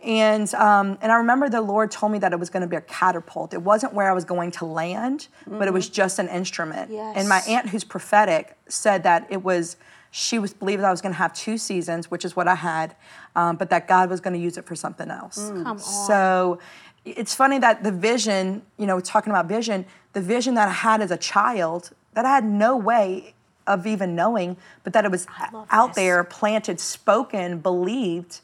And 0.04 0.52
um, 0.54 0.98
and 1.02 1.12
I 1.12 1.16
remember 1.16 1.48
the 1.48 1.60
Lord 1.60 1.90
told 1.90 2.12
me 2.12 2.18
that 2.20 2.32
it 2.32 2.38
was 2.38 2.50
going 2.50 2.62
to 2.62 2.66
be 2.66 2.76
a 2.76 2.80
catapult. 2.80 3.52
It 3.52 3.62
wasn't 3.62 3.92
where 3.92 4.10
I 4.10 4.14
was 4.14 4.24
going 4.24 4.50
to 4.52 4.64
land, 4.64 5.28
but 5.46 5.68
it 5.68 5.74
was 5.74 5.88
just 5.88 6.18
an 6.18 6.28
instrument. 6.28 6.90
And 7.16 7.28
my 7.28 7.40
aunt, 7.46 7.68
who's 7.68 7.84
prophetic, 7.84 8.56
said 8.68 9.02
that 9.02 9.26
it 9.30 9.42
was. 9.42 9.76
She 10.12 10.40
was 10.40 10.52
believed 10.52 10.82
that 10.82 10.88
I 10.88 10.90
was 10.90 11.00
going 11.00 11.12
to 11.12 11.18
have 11.18 11.32
two 11.34 11.56
seasons, 11.56 12.10
which 12.10 12.24
is 12.24 12.34
what 12.34 12.48
I 12.48 12.56
had, 12.56 12.96
um, 13.36 13.54
but 13.54 13.70
that 13.70 13.86
God 13.86 14.10
was 14.10 14.20
going 14.20 14.34
to 14.34 14.40
use 14.40 14.56
it 14.58 14.64
for 14.66 14.74
something 14.74 15.08
else. 15.08 15.36
Come 15.36 15.66
on. 15.66 15.78
So 15.78 16.58
it's 17.04 17.32
funny 17.32 17.58
that 17.60 17.84
the 17.84 17.92
vision, 17.92 18.62
you 18.76 18.86
know, 18.86 18.98
talking 18.98 19.30
about 19.30 19.46
vision, 19.46 19.86
the 20.12 20.20
vision 20.20 20.54
that 20.54 20.66
I 20.66 20.72
had 20.72 21.00
as 21.00 21.12
a 21.12 21.16
child, 21.16 21.90
that 22.14 22.24
I 22.24 22.30
had 22.34 22.44
no 22.44 22.76
way 22.76 23.34
of 23.68 23.86
even 23.86 24.16
knowing, 24.16 24.56
but 24.82 24.92
that 24.94 25.04
it 25.04 25.10
was 25.10 25.26
out 25.70 25.88
this. 25.90 25.96
there, 25.96 26.24
planted, 26.24 26.80
spoken, 26.80 27.58
believed, 27.58 28.40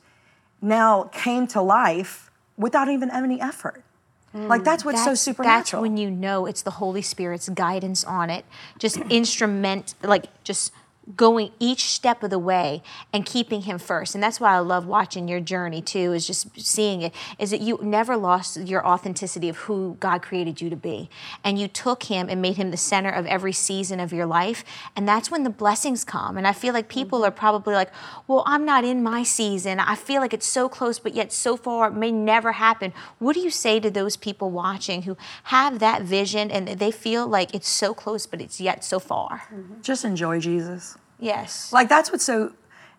now 0.66 1.04
came 1.12 1.46
to 1.48 1.62
life 1.62 2.30
without 2.58 2.88
even 2.88 3.10
any 3.10 3.40
effort. 3.40 3.82
Hmm, 4.32 4.48
like 4.48 4.64
that's 4.64 4.84
what's 4.84 4.98
so 4.98 5.04
That's- 5.10 5.20
supernatural. 5.20 5.82
That's 5.82 5.88
when 5.88 5.96
you 5.96 6.10
know 6.10 6.46
it's 6.46 6.62
the 6.62 6.72
Holy 6.72 7.02
Spirit's 7.02 7.48
guidance 7.48 8.04
on 8.04 8.28
it. 8.30 8.44
Just 8.78 8.98
instrument, 9.08 9.94
like 10.02 10.26
just 10.44 10.72
going 11.14 11.52
each 11.60 11.86
step 11.86 12.22
of 12.22 12.30
the 12.30 12.38
way 12.38 12.82
and 13.12 13.24
keeping 13.24 13.62
him 13.62 13.78
first. 13.78 14.14
And 14.14 14.22
that's 14.22 14.40
why 14.40 14.54
i 14.54 14.58
love 14.58 14.86
watching 14.86 15.28
your 15.28 15.40
journey 15.40 15.80
too 15.80 16.12
is 16.12 16.26
just 16.26 16.48
seeing 16.58 17.02
it 17.02 17.14
is 17.38 17.50
that 17.50 17.60
you 17.60 17.78
never 17.80 18.16
lost 18.16 18.56
your 18.60 18.84
authenticity 18.84 19.48
of 19.48 19.56
who 19.58 19.96
god 20.00 20.22
created 20.22 20.60
you 20.60 20.68
to 20.68 20.76
be. 20.76 21.08
And 21.44 21.58
you 21.58 21.68
took 21.68 22.04
him 22.04 22.28
and 22.28 22.42
made 22.42 22.56
him 22.56 22.70
the 22.72 22.76
center 22.76 23.10
of 23.10 23.24
every 23.26 23.52
season 23.52 24.00
of 24.00 24.12
your 24.12 24.26
life 24.26 24.64
and 24.96 25.06
that's 25.06 25.30
when 25.30 25.44
the 25.44 25.50
blessings 25.50 26.02
come. 26.04 26.36
And 26.36 26.46
i 26.46 26.52
feel 26.52 26.74
like 26.74 26.88
people 26.88 27.24
are 27.24 27.30
probably 27.30 27.74
like 27.74 27.92
well 28.26 28.42
i'm 28.46 28.64
not 28.64 28.84
in 28.84 29.02
my 29.02 29.22
season. 29.22 29.78
I 29.78 29.94
feel 29.94 30.20
like 30.20 30.34
it's 30.34 30.46
so 30.46 30.68
close 30.68 30.98
but 30.98 31.14
yet 31.14 31.32
so 31.32 31.56
far 31.56 31.88
it 31.88 31.94
may 31.94 32.10
never 32.10 32.52
happen. 32.52 32.92
What 33.20 33.34
do 33.34 33.40
you 33.40 33.50
say 33.50 33.78
to 33.78 33.90
those 33.90 34.16
people 34.16 34.50
watching 34.50 35.02
who 35.02 35.16
have 35.44 35.78
that 35.78 36.02
vision 36.02 36.50
and 36.50 36.66
they 36.66 36.90
feel 36.90 37.28
like 37.28 37.54
it's 37.54 37.68
so 37.68 37.94
close 37.94 38.26
but 38.26 38.40
it's 38.40 38.60
yet 38.60 38.82
so 38.84 38.98
far? 38.98 39.44
Just 39.82 40.04
enjoy 40.04 40.40
Jesus. 40.40 40.95
Yes 41.18 41.72
Like 41.72 41.88
that's 41.88 42.10
what's 42.12 42.24
so. 42.24 42.52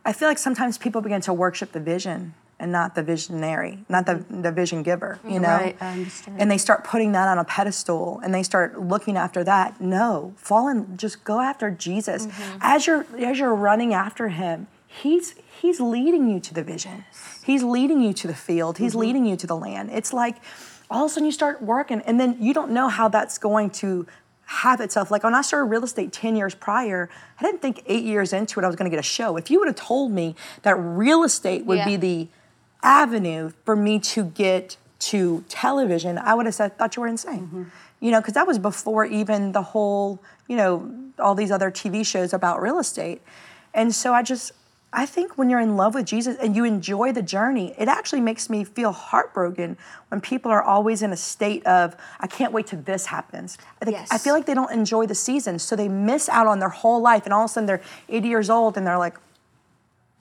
I 0.06 0.14
feel 0.14 0.28
like 0.30 0.38
sometimes 0.38 0.78
people 0.78 1.02
begin 1.02 1.22
to 1.22 1.34
worship 1.34 1.72
the 1.74 1.80
vision 1.82 2.34
and 2.60 2.72
not 2.72 2.96
the 2.96 3.04
visionary, 3.04 3.80
not 3.90 4.06
the 4.06 4.24
the 4.30 4.52
vision 4.52 4.82
giver. 4.84 5.20
You 5.28 5.40
know, 5.40 5.50
Right, 5.50 5.78
I 5.82 5.92
understand. 5.92 6.42
and 6.42 6.50
they 6.50 6.58
start 6.58 6.84
putting 6.84 7.12
that 7.12 7.28
on 7.28 7.38
a 7.38 7.44
pedestal 7.44 8.20
and 8.24 8.34
they 8.34 8.42
start 8.44 8.80
looking 8.80 9.18
after 9.18 9.44
that. 9.44 9.80
No, 9.82 10.34
fall 10.38 10.68
in. 10.70 10.98
Just 10.98 11.24
go 11.24 11.40
after 11.42 11.70
Jesus 11.72 12.26
Mm-hmm. 12.28 12.58
as 12.62 12.88
you're 12.88 13.06
as 13.20 13.38
you're 13.40 13.54
running 13.56 13.94
after 13.94 14.30
Him. 14.30 14.68
He's 14.88 15.36
He's 15.62 15.80
leading 15.80 16.30
you 16.30 16.40
to 16.40 16.54
the 16.54 16.64
vision. 16.64 17.04
He's 17.44 17.64
leading 17.64 18.02
you 18.02 18.14
to 18.14 18.28
the 18.28 18.36
field. 18.36 18.78
He's 18.78 18.92
Mm-hmm. 18.92 19.00
leading 19.02 19.26
you 19.26 19.36
to 19.38 19.48
the 19.48 19.56
land. 19.58 19.90
It's 19.92 20.14
like 20.14 20.38
all 20.90 21.06
of 21.06 21.12
a 21.12 21.14
sudden 21.14 21.26
you 21.26 21.32
start 21.34 21.62
working, 21.62 22.00
and 22.08 22.18
then 22.20 22.38
you 22.40 22.54
don't 22.54 22.72
know 22.72 22.88
how 22.88 23.08
that's 23.10 23.38
going 23.38 23.70
to 23.82 24.08
have 24.48 24.80
itself. 24.80 25.12
Like 25.12 25.24
when 25.24 25.36
I 25.36 25.42
started 25.42 25.66
real 25.66 25.84
estate 25.84 26.14
10 26.14 26.36
years 26.36 26.56
prior, 26.56 27.10
I 27.40 27.44
didn't 27.44 27.62
think 27.62 27.84
eight 27.86 28.06
years 28.06 28.32
into 28.32 28.60
it 28.60 28.64
I 28.64 28.68
was 28.68 28.76
gonna 28.78 28.90
get 28.90 29.00
a 29.00 29.04
show. 29.04 29.36
If 29.38 29.52
you 29.52 29.60
would 29.60 29.68
have 29.68 29.76
told 29.76 30.12
me 30.12 30.36
that 30.64 30.76
real 30.76 31.24
estate 31.24 31.66
would 31.66 31.80
Yeah. 31.80 31.86
be 31.86 31.96
the 31.98 32.28
avenue 32.82 33.52
for 33.66 33.76
me 33.76 34.00
to 34.00 34.24
get 34.24 34.78
to 35.00 35.44
television, 35.50 36.18
I 36.18 36.34
would 36.34 36.46
have 36.46 36.56
said, 36.56 36.78
thought 36.78 36.96
you 36.96 37.02
were 37.02 37.08
insane. 37.08 37.42
Mm-hmm. 37.42 37.64
You 38.00 38.12
know, 38.12 38.22
because 38.22 38.36
that 38.36 38.48
was 38.48 38.58
before 38.58 39.06
even 39.06 39.52
the 39.52 39.62
whole, 39.62 40.22
you 40.48 40.56
know, 40.56 40.90
all 41.20 41.36
these 41.36 41.52
other 41.52 41.70
TV 41.70 42.06
shows 42.06 42.32
about 42.32 42.62
real 42.62 42.80
estate. 42.80 43.22
And 43.74 43.94
so 43.94 44.14
I 44.14 44.22
just, 44.24 44.54
I 44.94 45.06
think 45.06 45.38
when 45.38 45.50
you're 45.50 45.60
in 45.60 45.76
love 45.76 45.96
with 45.96 46.06
Jesus 46.06 46.38
and 46.38 46.56
you 46.56 46.64
enjoy 46.64 47.12
the 47.12 47.22
journey, 47.22 47.76
it 47.78 47.90
actually 47.90 48.22
makes 48.22 48.50
me 48.50 48.64
feel 48.64 48.94
heartbroken 48.94 49.78
when 50.08 50.22
people 50.22 50.50
are 50.50 50.64
always 50.64 51.02
in 51.02 51.12
a 51.12 51.18
state 51.18 51.66
of, 51.66 51.96
I 52.20 52.28
can't 52.28 52.54
wait 52.54 52.68
till 52.68 52.82
this 52.82 53.06
happens. 53.08 53.58
I, 53.82 53.86
think, 53.86 53.98
I 54.10 54.18
feel 54.18 54.34
like 54.34 54.46
they 54.46 54.54
don't 54.54 54.72
enjoy 54.72 55.06
the 55.06 55.16
season, 55.16 55.60
so 55.60 55.76
they 55.76 55.90
miss 55.90 56.30
out 56.30 56.48
on 56.48 56.60
their 56.60 56.70
whole 56.70 57.02
life, 57.02 57.26
and 57.26 57.34
all 57.34 57.44
of 57.44 57.52
a 57.52 57.54
sudden 57.54 57.68
they're 57.68 57.82
80 58.08 58.28
years 58.28 58.50
old 58.50 58.78
and 58.78 58.88
they're 58.88 58.98
like, 58.98 59.18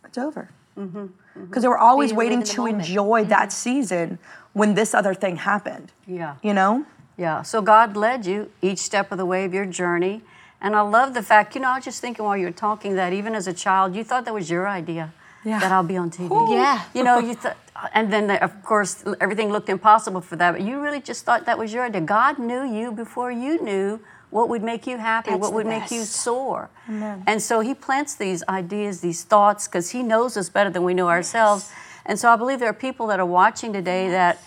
it's 0.04 0.18
over. 0.18 0.50
Mm-hmm, 0.76 0.98
mm-hmm. 0.98 1.44
Because 1.44 1.62
they 1.62 1.68
were 1.68 1.78
always 1.78 2.10
live 2.10 2.18
waiting 2.18 2.42
to 2.42 2.62
moment. 2.62 2.80
enjoy 2.80 3.24
that 3.24 3.48
mm-hmm. 3.48 3.50
season 3.50 4.18
when 4.52 4.74
this 4.74 4.94
other 4.94 5.14
thing 5.14 5.36
happened. 5.36 5.92
Yeah. 6.06 6.36
You 6.42 6.54
know? 6.54 6.86
Yeah, 7.16 7.42
so 7.42 7.62
God 7.62 7.96
led 7.96 8.26
you 8.26 8.50
each 8.60 8.78
step 8.78 9.10
of 9.10 9.18
the 9.18 9.24
way 9.24 9.44
of 9.44 9.54
your 9.54 9.64
journey. 9.64 10.22
And 10.60 10.74
I 10.74 10.80
love 10.80 11.14
the 11.14 11.22
fact, 11.22 11.54
you 11.54 11.60
know, 11.60 11.68
I 11.68 11.76
was 11.76 11.84
just 11.84 12.00
thinking 12.00 12.24
while 12.24 12.36
you 12.36 12.46
were 12.46 12.52
talking 12.52 12.96
that 12.96 13.12
even 13.12 13.34
as 13.34 13.46
a 13.46 13.52
child, 13.52 13.94
you 13.94 14.02
thought 14.04 14.24
that 14.24 14.34
was 14.34 14.48
your 14.50 14.66
idea 14.66 15.12
Yeah. 15.44 15.58
that 15.60 15.70
I'll 15.70 15.82
be 15.84 15.96
on 15.96 16.10
TV. 16.10 16.30
Yeah. 16.50 16.82
You 16.94 17.04
know, 17.04 17.18
you 17.18 17.34
thought, 17.34 17.56
and 17.92 18.12
then 18.12 18.30
of 18.30 18.62
course 18.64 19.04
everything 19.20 19.50
looked 19.52 19.68
impossible 19.68 20.22
for 20.22 20.36
that, 20.36 20.52
but 20.52 20.62
you 20.62 20.80
really 20.80 21.00
just 21.00 21.24
thought 21.24 21.44
that 21.46 21.58
was 21.58 21.72
your 21.74 21.84
idea. 21.84 22.00
God 22.00 22.38
knew 22.38 22.64
you 22.64 22.90
before 22.90 23.30
you 23.30 23.62
knew 23.62 24.00
what 24.30 24.48
would 24.48 24.62
make 24.62 24.86
you 24.86 24.96
happy, 24.96 25.30
That's 25.30 25.40
what 25.40 25.50
the 25.50 25.54
would 25.56 25.66
make 25.66 25.90
you 25.90 26.00
best. 26.00 26.12
soar. 26.12 26.68
And 26.88 27.40
so 27.40 27.60
He 27.60 27.74
plants 27.74 28.14
these 28.14 28.42
ideas, 28.48 29.00
these 29.00 29.22
thoughts, 29.24 29.68
because 29.68 29.90
He 29.90 30.02
knows 30.02 30.36
us 30.36 30.48
better 30.48 30.70
than 30.70 30.82
we 30.84 30.94
know 30.94 31.08
ourselves. 31.08 31.66
Yes. 31.70 31.74
And 32.06 32.18
so 32.18 32.30
I 32.32 32.36
believe 32.36 32.58
there 32.60 32.68
are 32.70 32.72
people 32.88 33.06
that 33.08 33.20
are 33.20 33.26
watching 33.26 33.72
today 33.72 34.08
that 34.10 34.38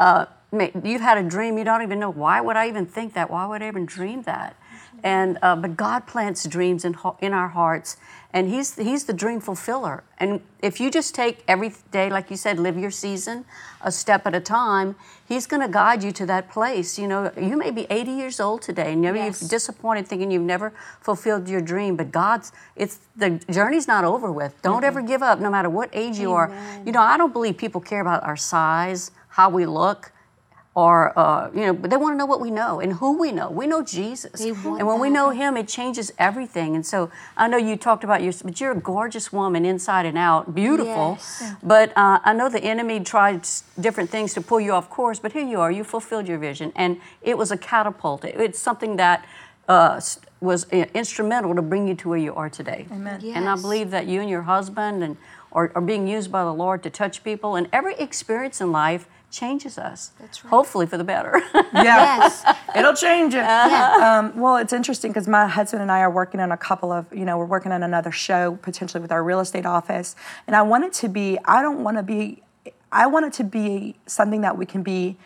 uh, 0.00 0.26
you've 0.82 1.00
had 1.02 1.18
a 1.18 1.22
dream, 1.22 1.56
you 1.58 1.64
don't 1.64 1.82
even 1.82 2.00
know 2.00 2.10
why 2.10 2.40
would 2.40 2.56
I 2.56 2.68
even 2.68 2.86
think 2.86 3.12
that? 3.14 3.30
Why 3.30 3.46
would 3.46 3.62
I 3.62 3.68
even 3.68 3.86
dream 3.86 4.22
that? 4.22 4.56
And 5.04 5.38
uh, 5.42 5.56
but 5.56 5.76
God 5.76 6.06
plants 6.06 6.44
dreams 6.46 6.84
in 6.84 6.94
ho- 6.94 7.16
in 7.20 7.32
our 7.32 7.48
hearts, 7.48 7.96
and 8.32 8.48
He's 8.48 8.74
He's 8.76 9.04
the 9.04 9.12
dream 9.12 9.40
fulfiller. 9.40 10.02
And 10.18 10.40
if 10.60 10.80
you 10.80 10.90
just 10.90 11.14
take 11.14 11.44
every 11.46 11.72
day, 11.90 12.10
like 12.10 12.30
you 12.30 12.36
said, 12.36 12.58
live 12.58 12.76
your 12.76 12.90
season 12.90 13.44
a 13.80 13.92
step 13.92 14.26
at 14.26 14.34
a 14.34 14.40
time, 14.40 14.96
He's 15.28 15.46
going 15.46 15.62
to 15.62 15.68
guide 15.68 16.02
you 16.02 16.10
to 16.12 16.26
that 16.26 16.50
place. 16.50 16.98
You 16.98 17.06
know, 17.06 17.30
you 17.40 17.56
may 17.56 17.70
be 17.70 17.86
80 17.90 18.10
years 18.10 18.40
old 18.40 18.60
today, 18.62 18.92
and 18.92 19.02
maybe 19.02 19.18
Yes. 19.18 19.40
you're 19.42 19.48
disappointed 19.48 20.08
thinking 20.08 20.30
you've 20.30 20.42
never 20.42 20.72
fulfilled 21.00 21.48
your 21.48 21.60
dream. 21.60 21.94
But 21.96 22.10
God's 22.10 22.50
it's 22.74 22.98
the 23.16 23.30
journey's 23.50 23.86
not 23.86 24.04
over 24.04 24.32
with. 24.32 24.60
Don't 24.62 24.82
ever 24.84 25.00
give 25.02 25.22
up, 25.22 25.38
no 25.38 25.50
matter 25.50 25.70
what 25.70 25.90
age 25.92 26.18
you 26.18 26.32
are. 26.32 26.50
You 26.84 26.92
know, 26.92 27.02
I 27.02 27.16
don't 27.16 27.32
believe 27.32 27.56
people 27.56 27.80
care 27.80 28.00
about 28.00 28.24
our 28.24 28.36
size, 28.36 29.10
how 29.28 29.48
we 29.50 29.64
look 29.66 30.12
or 30.82 30.96
uh, 31.18 31.50
you 31.58 31.64
know, 31.66 31.72
but 31.80 31.90
they 31.90 31.96
want 31.96 32.12
to 32.14 32.18
know 32.22 32.30
what 32.32 32.40
we 32.40 32.52
know 32.52 32.78
and 32.78 32.90
who 33.00 33.10
we 33.18 33.30
know. 33.38 33.48
We 33.50 33.66
know 33.72 33.82
Jesus, 33.82 34.40
and 34.78 34.86
when 34.90 35.00
we 35.00 35.10
know 35.18 35.30
Him, 35.30 35.56
it 35.62 35.66
changes 35.78 36.12
everything. 36.28 36.76
And 36.76 36.84
so 36.92 37.10
I 37.36 37.48
know 37.50 37.56
you 37.68 37.74
talked 37.76 38.04
about 38.04 38.20
your, 38.22 38.32
but 38.44 38.60
you're 38.60 38.70
a 38.80 38.80
gorgeous 38.94 39.32
woman 39.32 39.64
inside 39.64 40.06
and 40.06 40.16
out, 40.16 40.54
beautiful. 40.54 41.08
Yes. 41.18 41.42
But 41.74 41.88
uh, 41.96 42.20
I 42.30 42.32
know 42.32 42.48
the 42.48 42.62
enemy 42.74 43.00
tried 43.00 43.40
different 43.86 44.08
things 44.10 44.34
to 44.34 44.40
pull 44.40 44.60
you 44.60 44.72
off 44.72 44.88
course. 44.88 45.18
But 45.18 45.32
here 45.32 45.46
you 45.52 45.58
are, 45.60 45.72
you 45.78 45.82
fulfilled 45.82 46.28
your 46.28 46.38
vision, 46.38 46.72
and 46.76 47.00
it 47.22 47.36
was 47.36 47.50
a 47.50 47.58
catapult. 47.70 48.24
It- 48.24 48.40
It's 48.46 48.60
something 48.68 48.96
that. 49.04 49.18
Uh, 49.68 50.00
was 50.40 50.64
uh, 50.72 50.86
instrumental 50.94 51.54
to 51.54 51.60
bring 51.72 51.84
you 51.88 51.94
to 52.02 52.08
where 52.08 52.22
you 52.26 52.32
are 52.40 52.48
today. 52.48 52.86
Amen. 52.90 53.20
And 53.36 53.44
I 53.54 53.56
believe 53.66 53.90
that 53.90 54.06
you 54.06 54.20
and 54.24 54.30
your 54.30 54.42
husband 54.42 55.02
and 55.06 55.16
are, 55.52 55.70
are 55.74 55.82
being 55.82 56.06
used 56.16 56.30
by 56.32 56.42
the 56.50 56.54
Lord 56.64 56.82
to 56.84 56.90
touch 56.90 57.22
people, 57.24 57.50
and 57.58 57.68
every 57.72 57.94
experience 58.06 58.62
in 58.64 58.72
life 58.72 59.04
changes 59.30 59.78
us. 59.78 60.12
That's 60.18 60.44
right. 60.44 60.50
Hopefully 60.50 60.86
for 60.86 60.96
the 60.96 61.04
better. 61.04 61.42
Yeah. 61.54 61.62
Yes. 61.72 62.44
It'll 62.76 62.94
change 62.94 63.34
it. 63.34 63.38
Yeah. 63.38 64.18
Um, 64.18 64.40
well, 64.40 64.56
it's 64.56 64.72
interesting 64.72 65.10
because 65.10 65.28
my 65.28 65.46
husband 65.46 65.82
and 65.82 65.90
I 65.90 66.00
are 66.00 66.10
working 66.10 66.40
on 66.40 66.52
a 66.52 66.56
couple 66.56 66.92
of, 66.92 67.06
you 67.12 67.24
know, 67.24 67.38
we're 67.38 67.44
working 67.44 67.72
on 67.72 67.82
another 67.82 68.10
show 68.10 68.58
potentially 68.62 69.00
with 69.00 69.12
our 69.12 69.22
real 69.22 69.40
estate 69.40 69.66
office. 69.66 70.16
And 70.46 70.56
I 70.56 70.62
want 70.62 70.84
it 70.84 70.92
to 70.94 71.08
be, 71.08 71.38
I 71.44 71.62
don't 71.62 71.82
want 71.82 71.96
to 71.96 72.02
be, 72.02 72.42
I 72.90 73.06
want 73.06 73.26
it 73.26 73.32
to 73.34 73.44
be 73.44 73.96
something 74.06 74.40
that 74.42 74.56
we 74.56 74.66
can 74.66 74.82
be 74.82 75.18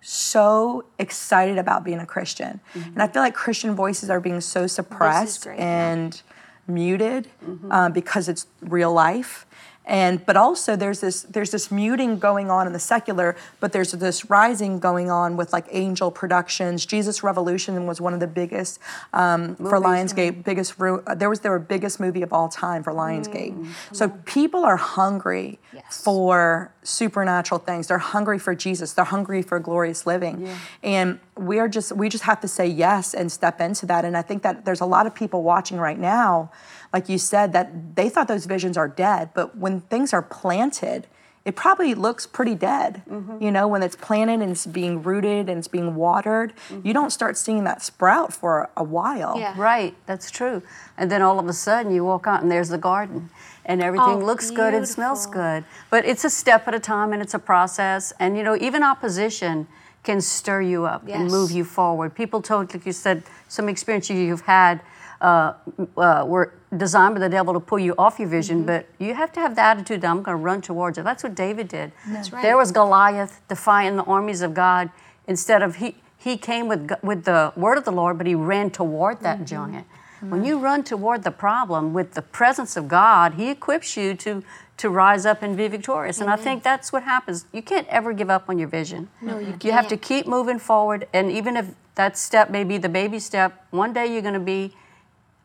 so 0.00 0.84
excited 0.98 1.58
about 1.58 1.84
being 1.84 1.98
a 1.98 2.06
Christian. 2.06 2.60
And 2.74 3.02
I 3.02 3.08
feel 3.08 3.22
like 3.22 3.34
Christian 3.34 3.74
voices 3.74 4.08
are 4.10 4.20
being 4.20 4.40
so 4.40 4.66
suppressed 4.66 5.44
great, 5.44 5.58
yeah. 5.58 5.92
and 5.92 6.22
muted 6.66 7.28
um, 7.70 7.92
because 7.92 8.28
it's 8.28 8.46
real 8.62 8.92
life. 8.92 9.46
And 9.90 10.24
but 10.24 10.36
also 10.36 10.76
there's 10.76 11.00
this 11.00 11.22
there's 11.22 11.50
this 11.50 11.70
muting 11.70 12.20
going 12.20 12.48
on 12.48 12.68
in 12.68 12.72
the 12.72 12.78
secular, 12.78 13.36
but 13.58 13.72
there's 13.72 13.90
this 13.90 14.30
rising 14.30 14.78
going 14.78 15.10
on 15.10 15.36
with 15.36 15.52
like 15.52 15.66
Angel 15.72 16.12
Productions. 16.12 16.86
Jesus 16.86 17.24
Revolution 17.24 17.86
was 17.86 18.00
one 18.00 18.14
of 18.14 18.20
the 18.20 18.28
biggest 18.28 18.78
um, 19.12 19.56
for 19.56 19.80
Lionsgate, 19.80 20.44
biggest 20.44 20.80
uh, 20.80 21.14
there 21.16 21.28
was 21.28 21.40
their 21.40 21.58
biggest 21.58 21.98
movie 21.98 22.22
of 22.22 22.32
all 22.32 22.48
time 22.48 22.84
for 22.84 22.92
Lionsgate. 22.92 23.52
so 23.92 24.08
people 24.24 24.64
are 24.64 24.76
hungry 24.76 25.58
Yes. 25.72 26.02
for 26.02 26.72
supernatural 26.82 27.60
things. 27.60 27.86
They're 27.86 27.98
hungry 27.98 28.38
for 28.40 28.54
Jesus. 28.56 28.92
They're 28.92 29.04
hungry 29.04 29.40
for 29.42 29.58
glorious 29.60 30.04
living. 30.04 30.48
And 30.82 31.20
we 31.36 31.58
are 31.58 31.68
just 31.68 31.92
we 31.92 32.08
just 32.08 32.24
have 32.24 32.40
to 32.40 32.48
say 32.48 32.66
yes 32.66 33.14
and 33.14 33.30
step 33.30 33.60
into 33.60 33.86
that. 33.86 34.04
And 34.04 34.16
I 34.16 34.22
think 34.22 34.42
that 34.42 34.64
there's 34.64 34.80
a 34.80 34.86
lot 34.86 35.06
of 35.06 35.14
people 35.14 35.42
watching 35.42 35.78
right 35.78 35.98
now, 35.98 36.50
like 36.92 37.08
you 37.08 37.18
said, 37.18 37.52
that 37.52 37.96
they 37.96 38.08
thought 38.08 38.28
those 38.28 38.46
visions 38.46 38.76
are 38.76 38.88
dead, 38.88 39.30
but 39.34 39.56
when 39.56 39.82
things 39.82 40.12
are 40.12 40.22
planted, 40.22 41.06
it 41.44 41.56
probably 41.56 41.94
looks 41.94 42.26
pretty 42.26 42.54
dead. 42.54 43.02
Mm-hmm. 43.08 43.42
You 43.42 43.50
know, 43.50 43.66
when 43.66 43.82
it's 43.82 43.96
planted 43.96 44.40
and 44.40 44.52
it's 44.52 44.66
being 44.66 45.02
rooted 45.02 45.48
and 45.48 45.58
it's 45.58 45.68
being 45.68 45.94
watered, 45.94 46.52
mm-hmm. 46.68 46.86
you 46.86 46.92
don't 46.92 47.10
start 47.10 47.38
seeing 47.38 47.64
that 47.64 47.82
sprout 47.82 48.32
for 48.32 48.68
a 48.76 48.84
while. 48.84 49.38
Yeah. 49.38 49.54
right, 49.56 49.94
that's 50.06 50.30
true. 50.30 50.62
And 50.98 51.10
then 51.10 51.22
all 51.22 51.38
of 51.38 51.46
a 51.46 51.52
sudden 51.52 51.92
you 51.92 52.04
walk 52.04 52.26
out 52.26 52.42
and 52.42 52.50
there's 52.50 52.68
the 52.68 52.78
garden. 52.78 53.30
And 53.64 53.82
everything 53.82 54.22
Oh, 54.22 54.26
looks 54.26 54.50
good 54.50 54.74
and 54.74 54.88
smells 54.88 55.26
good. 55.26 55.64
But 55.90 56.04
it's 56.04 56.24
a 56.24 56.30
step 56.30 56.66
at 56.66 56.74
a 56.74 56.80
time 56.80 57.12
and 57.12 57.22
it's 57.22 57.34
a 57.34 57.38
process. 57.38 58.12
And 58.18 58.36
you 58.36 58.42
know, 58.42 58.56
even 58.56 58.82
opposition 58.82 59.68
can 60.02 60.20
stir 60.20 60.62
you 60.62 60.86
up 60.86 61.06
and 61.08 61.30
move 61.30 61.50
you 61.50 61.64
forward. 61.64 62.14
People 62.14 62.42
told, 62.42 62.72
like 62.74 62.86
you 62.86 62.92
said, 62.92 63.22
some 63.48 63.68
experience 63.68 64.08
you've 64.08 64.40
had 64.42 64.80
uh, 65.20 65.54
uh, 65.96 66.24
were 66.26 66.52
designed 66.76 67.14
by 67.14 67.20
the 67.20 67.28
devil 67.28 67.52
to 67.54 67.60
pull 67.60 67.78
you 67.78 67.94
off 67.98 68.18
your 68.18 68.28
vision, 68.28 68.58
Mm-hmm. 68.58 68.66
but 68.66 68.86
you 68.98 69.14
have 69.14 69.32
to 69.32 69.40
have 69.40 69.54
the 69.56 69.62
attitude 69.62 70.00
that 70.02 70.10
I'm 70.10 70.22
going 70.22 70.36
to 70.38 70.42
run 70.42 70.60
towards 70.60 70.98
it. 70.98 71.04
That's 71.04 71.22
what 71.22 71.34
David 71.34 71.68
did. 71.68 71.92
That's 72.08 72.32
right. 72.32 72.42
There 72.42 72.56
was 72.56 72.72
Goliath 72.72 73.40
defying 73.48 73.96
the 73.96 74.04
armies 74.04 74.40
of 74.42 74.54
God. 74.54 74.90
Instead 75.26 75.62
of 75.62 75.76
he, 75.76 75.96
he 76.18 76.36
came 76.36 76.66
with 76.68 76.90
with 77.02 77.24
the 77.24 77.52
word 77.56 77.78
of 77.78 77.84
the 77.84 77.92
Lord, 77.92 78.18
but 78.18 78.26
he 78.26 78.34
ran 78.34 78.70
toward 78.70 79.20
that 79.20 79.44
giant. 79.46 79.86
When 80.20 80.44
you 80.44 80.58
run 80.58 80.84
toward 80.84 81.22
the 81.22 81.30
problem 81.30 81.94
with 81.94 82.12
the 82.12 82.20
presence 82.20 82.76
of 82.76 82.88
God, 82.88 83.34
He 83.34 83.48
equips 83.50 83.96
you 83.96 84.14
to 84.16 84.42
to 84.76 84.88
rise 84.90 85.24
up 85.24 85.42
and 85.42 85.56
be 85.56 85.66
victorious. 85.68 86.20
And 86.20 86.28
I 86.30 86.36
think 86.36 86.62
that's 86.62 86.92
what 86.92 87.02
happens. 87.04 87.46
You 87.52 87.62
can't 87.62 87.86
ever 87.88 88.12
give 88.12 88.28
up 88.30 88.48
on 88.48 88.58
your 88.58 88.68
vision. 88.68 89.08
No, 89.22 89.38
you 89.38 89.54
You 89.62 89.72
have 89.72 89.88
to 89.88 89.96
keep 89.96 90.26
moving 90.26 90.58
forward, 90.58 91.06
and 91.14 91.30
even 91.30 91.56
if 91.56 91.66
that 91.94 92.18
step 92.18 92.50
may 92.50 92.64
be 92.64 92.76
the 92.78 92.88
baby 92.88 93.18
step, 93.18 93.50
one 93.70 93.92
day 93.94 94.06
you're 94.12 94.22
going 94.22 94.34
to 94.34 94.40
be 94.58 94.74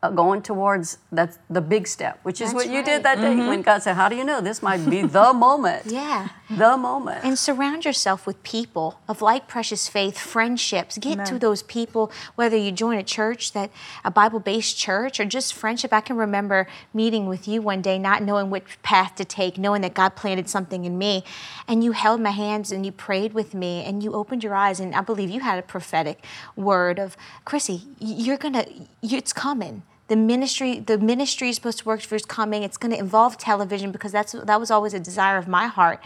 Uh, 0.06 0.10
going 0.10 0.40
towards 0.40 0.98
that's 1.10 1.38
the 1.50 1.60
big 1.60 1.88
step, 1.88 2.20
which 2.22 2.40
is 2.40 2.52
That's 2.52 2.54
what 2.54 2.66
you 2.68 2.76
right. 2.76 2.84
did 2.84 3.02
that 3.02 3.16
day 3.16 3.34
when 3.34 3.48
mm-hmm. 3.48 3.60
God 3.62 3.82
said, 3.82 3.94
"How 3.94 4.08
do 4.08 4.14
you 4.14 4.22
know 4.22 4.40
this 4.40 4.62
might 4.62 4.88
be 4.88 5.02
the 5.02 5.32
moment?" 5.46 5.86
Yeah. 5.86 6.28
the 6.48 6.76
moment. 6.76 7.24
And 7.24 7.36
surround 7.36 7.84
yourself 7.84 8.24
with 8.24 8.40
people 8.44 9.00
of 9.08 9.20
like 9.20 9.48
precious 9.48 9.88
faith, 9.88 10.16
friendships. 10.16 10.96
Get 10.98 11.26
to 11.26 11.40
those 11.40 11.64
people, 11.64 12.12
whether 12.36 12.56
you 12.56 12.70
join 12.70 12.98
a 12.98 13.02
church 13.02 13.50
that 13.52 13.70
a 14.04 14.10
Bible-based 14.12 14.78
church 14.78 15.18
or 15.18 15.24
just 15.24 15.54
friendship. 15.54 15.92
I 15.92 16.00
can 16.00 16.16
remember 16.16 16.68
meeting 16.94 17.26
with 17.26 17.48
you 17.48 17.60
one 17.60 17.82
day, 17.82 17.98
not 17.98 18.22
knowing 18.22 18.48
which 18.48 18.80
path 18.82 19.16
to 19.16 19.24
take, 19.24 19.58
knowing 19.58 19.82
that 19.82 19.94
God 19.94 20.14
planted 20.14 20.48
something 20.48 20.84
in 20.84 20.96
me, 20.96 21.24
and 21.66 21.82
you 21.82 21.92
held 21.92 22.20
my 22.20 22.30
hands 22.30 22.70
and 22.70 22.86
you 22.86 22.92
prayed 22.92 23.32
with 23.34 23.54
me 23.54 23.82
and 23.84 24.04
you 24.04 24.12
opened 24.12 24.44
your 24.44 24.54
eyes 24.54 24.78
and 24.78 24.94
I 24.94 25.00
believe 25.00 25.30
you 25.30 25.40
had 25.40 25.58
a 25.58 25.62
prophetic 25.62 26.24
word 26.54 27.00
of 27.00 27.16
Chrissy, 27.44 27.82
you're 27.98 28.36
gonna, 28.36 28.66
it's 29.02 29.32
coming 29.32 29.82
the 30.08 30.16
ministry 30.16 30.78
the 30.78 30.98
ministry 30.98 31.48
is 31.48 31.56
supposed 31.56 31.78
to 31.78 31.84
work 31.84 32.00
for 32.00 32.14
is 32.14 32.24
coming. 32.24 32.62
It's 32.62 32.76
going 32.76 32.92
to 32.92 32.98
involve 32.98 33.38
television 33.38 33.90
because 33.92 34.12
that's 34.12 34.32
that 34.32 34.60
was 34.60 34.70
always 34.70 34.94
a 34.94 35.00
desire 35.00 35.36
of 35.36 35.48
my 35.48 35.66
heart. 35.66 36.00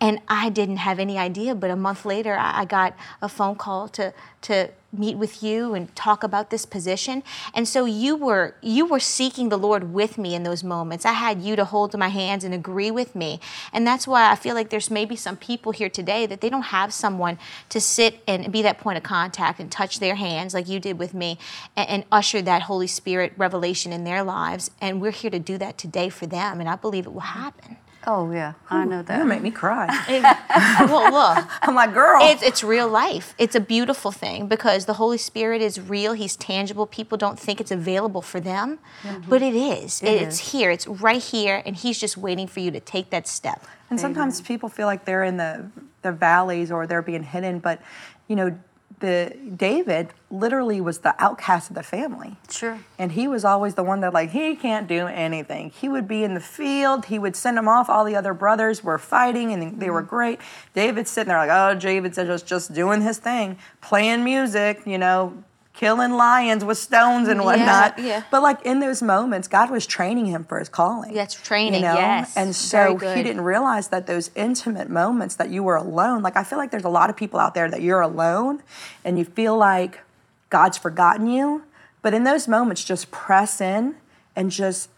And 0.00 0.20
i 0.28 0.48
didn't 0.48 0.78
have 0.78 0.98
any 0.98 1.18
idea 1.18 1.54
but 1.54 1.70
a 1.70 1.76
month 1.76 2.04
later 2.04 2.34
i, 2.36 2.62
I 2.62 2.64
got 2.64 2.96
a 3.22 3.28
phone 3.28 3.56
call 3.56 3.88
to 3.90 4.12
to 4.44 4.70
meet 4.92 5.16
with 5.16 5.42
you 5.42 5.74
and 5.74 5.94
talk 5.96 6.22
about 6.22 6.50
this 6.50 6.64
position. 6.64 7.22
And 7.52 7.66
so 7.66 7.84
you 7.84 8.16
were 8.16 8.54
you 8.62 8.86
were 8.86 9.00
seeking 9.00 9.48
the 9.48 9.56
lord 9.56 9.92
with 9.92 10.16
me 10.18 10.34
in 10.34 10.42
those 10.44 10.62
moments. 10.62 11.04
I 11.04 11.12
had 11.12 11.42
you 11.42 11.56
to 11.56 11.64
hold 11.64 11.96
my 11.98 12.08
hands 12.08 12.44
and 12.44 12.54
agree 12.54 12.90
with 12.90 13.14
me. 13.14 13.40
And 13.72 13.86
that's 13.86 14.06
why 14.06 14.30
i 14.30 14.36
feel 14.36 14.54
like 14.54 14.70
there's 14.70 14.90
maybe 14.90 15.16
some 15.16 15.36
people 15.36 15.72
here 15.72 15.90
today 15.90 16.26
that 16.26 16.40
they 16.40 16.48
don't 16.48 16.70
have 16.78 16.92
someone 16.92 17.38
to 17.68 17.80
sit 17.80 18.22
and 18.26 18.52
be 18.52 18.62
that 18.62 18.78
point 18.78 18.96
of 18.96 19.02
contact 19.02 19.58
and 19.60 19.70
touch 19.70 19.98
their 19.98 20.14
hands 20.14 20.54
like 20.54 20.68
you 20.68 20.78
did 20.80 20.98
with 20.98 21.14
me 21.14 21.38
and, 21.76 21.88
and 21.88 22.04
usher 22.12 22.40
that 22.42 22.62
holy 22.62 22.86
spirit 22.86 23.32
revelation 23.36 23.92
in 23.92 24.04
their 24.04 24.22
lives. 24.22 24.70
And 24.80 25.00
we're 25.00 25.10
here 25.10 25.30
to 25.30 25.38
do 25.38 25.58
that 25.58 25.78
today 25.78 26.08
for 26.08 26.26
them. 26.26 26.60
And 26.60 26.68
i 26.68 26.76
believe 26.76 27.06
it 27.06 27.12
will 27.12 27.20
happen 27.20 27.76
oh 28.06 28.30
yeah, 28.30 28.54
I 28.70 28.84
know 28.84 29.02
that. 29.02 29.14
You 29.14 29.24
that. 29.24 29.28
make 29.28 29.42
me 29.42 29.50
cry. 29.50 29.86
well 30.88 31.12
look 31.12 31.46
I'm 31.62 31.74
like, 31.74 31.94
girl. 31.94 32.20
It's, 32.22 32.42
it's 32.42 32.64
real 32.64 32.88
life. 32.88 33.34
It's 33.38 33.54
a 33.54 33.60
beautiful 33.60 34.12
thing 34.12 34.46
because 34.46 34.86
the 34.86 34.94
Holy 34.94 35.18
Spirit 35.18 35.62
is 35.62 35.80
real. 35.80 36.12
He's 36.12 36.36
tangible. 36.36 36.86
People 36.86 37.18
don't 37.18 37.38
think 37.38 37.60
it's 37.60 37.70
available 37.70 38.22
for 38.22 38.40
them, 38.40 38.78
mm-hmm. 39.02 39.28
but 39.28 39.42
it 39.42 39.54
is. 39.54 40.02
it's 40.02 40.40
is. 40.40 40.52
here. 40.52 40.70
It's 40.70 40.86
right 40.86 41.22
here, 41.22 41.62
and 41.64 41.76
He's 41.76 41.98
just 41.98 42.16
waiting 42.16 42.46
for 42.46 42.60
you 42.60 42.70
to 42.70 42.80
take 42.80 43.10
that 43.10 43.26
step. 43.26 43.66
And 43.90 44.00
sometimes 44.00 44.40
people 44.40 44.68
feel 44.68 44.86
like 44.86 45.04
they're 45.04 45.24
in 45.24 45.36
the 45.36 45.70
the 46.02 46.12
valleys 46.12 46.70
or 46.70 46.86
they're 46.86 47.02
being 47.02 47.22
hidden, 47.22 47.58
but 47.58 47.80
you 48.28 48.36
know, 48.36 48.58
the 49.00 49.36
David 49.56 50.08
literally 50.30 50.80
was 50.80 50.98
the 50.98 51.14
outcast 51.22 51.70
of 51.70 51.76
the 51.76 51.82
family. 51.82 52.36
Sure. 52.50 52.78
And 52.98 53.12
he 53.12 53.28
was 53.28 53.44
always 53.44 53.74
the 53.74 53.82
one 53.82 54.00
that 54.00 54.12
like 54.12 54.30
he 54.30 54.54
can't 54.56 54.86
do 54.86 55.06
anything. 55.06 55.70
He 55.70 55.88
would 55.88 56.08
be 56.08 56.24
in 56.24 56.34
the 56.34 56.40
field. 56.40 57.06
He 57.06 57.18
would 57.18 57.36
send 57.36 57.56
them 57.56 57.68
off. 57.68 57.88
All 57.88 58.04
the 58.04 58.16
other 58.16 58.34
brothers 58.34 58.82
were 58.84 58.98
fighting 58.98 59.52
and 59.52 59.80
they 59.80 59.90
were 59.90 60.00
Mm-hmm. 60.02 60.08
great. 60.10 60.40
David's 60.74 61.10
sitting 61.10 61.28
there 61.28 61.38
like, 61.38 61.50
oh, 61.50 61.78
David's 61.78 62.16
just 62.16 62.46
just 62.46 62.72
doing 62.74 63.00
his 63.02 63.18
thing, 63.18 63.58
playing 63.80 64.24
music, 64.24 64.82
you 64.86 64.98
know, 64.98 65.42
killing 65.74 66.12
lions 66.12 66.64
with 66.64 66.78
stones 66.78 67.28
and 67.28 67.44
whatnot. 67.44 67.98
yeah. 67.98 68.22
But 68.30 68.42
like 68.42 68.62
in 68.64 68.78
those 68.80 69.02
moments, 69.02 69.48
God 69.48 69.70
was 69.70 69.86
training 69.86 70.26
him 70.26 70.44
for 70.44 70.58
his 70.58 70.68
calling. 70.68 71.12
That's 71.12 71.34
training, 71.34 71.74
You 71.74 71.88
know? 71.88 71.94
yes. 71.94 72.36
And 72.36 72.54
so 72.54 72.96
he 72.96 73.22
didn't 73.22 73.42
realize 73.42 73.88
that 73.88 74.06
those 74.06 74.30
intimate 74.36 74.88
moments 74.88 75.34
that 75.36 75.50
you 75.50 75.62
were 75.62 75.76
alone. 75.76 76.22
Like 76.22 76.36
I 76.36 76.44
feel 76.44 76.58
like 76.58 76.70
there's 76.70 76.84
a 76.84 76.88
lot 76.88 77.10
of 77.10 77.16
people 77.16 77.40
out 77.40 77.54
there 77.54 77.68
that 77.70 77.82
you're 77.82 78.00
alone 78.00 78.62
and 79.04 79.18
you 79.18 79.24
feel 79.24 79.56
like 79.58 80.00
God's 80.48 80.78
forgotten 80.78 81.26
you. 81.26 81.64
But 82.02 82.14
in 82.14 82.22
those 82.24 82.46
moments, 82.46 82.84
just 82.84 83.10
press 83.10 83.60
in 83.60 83.96
and 84.36 84.50
just 84.50 84.88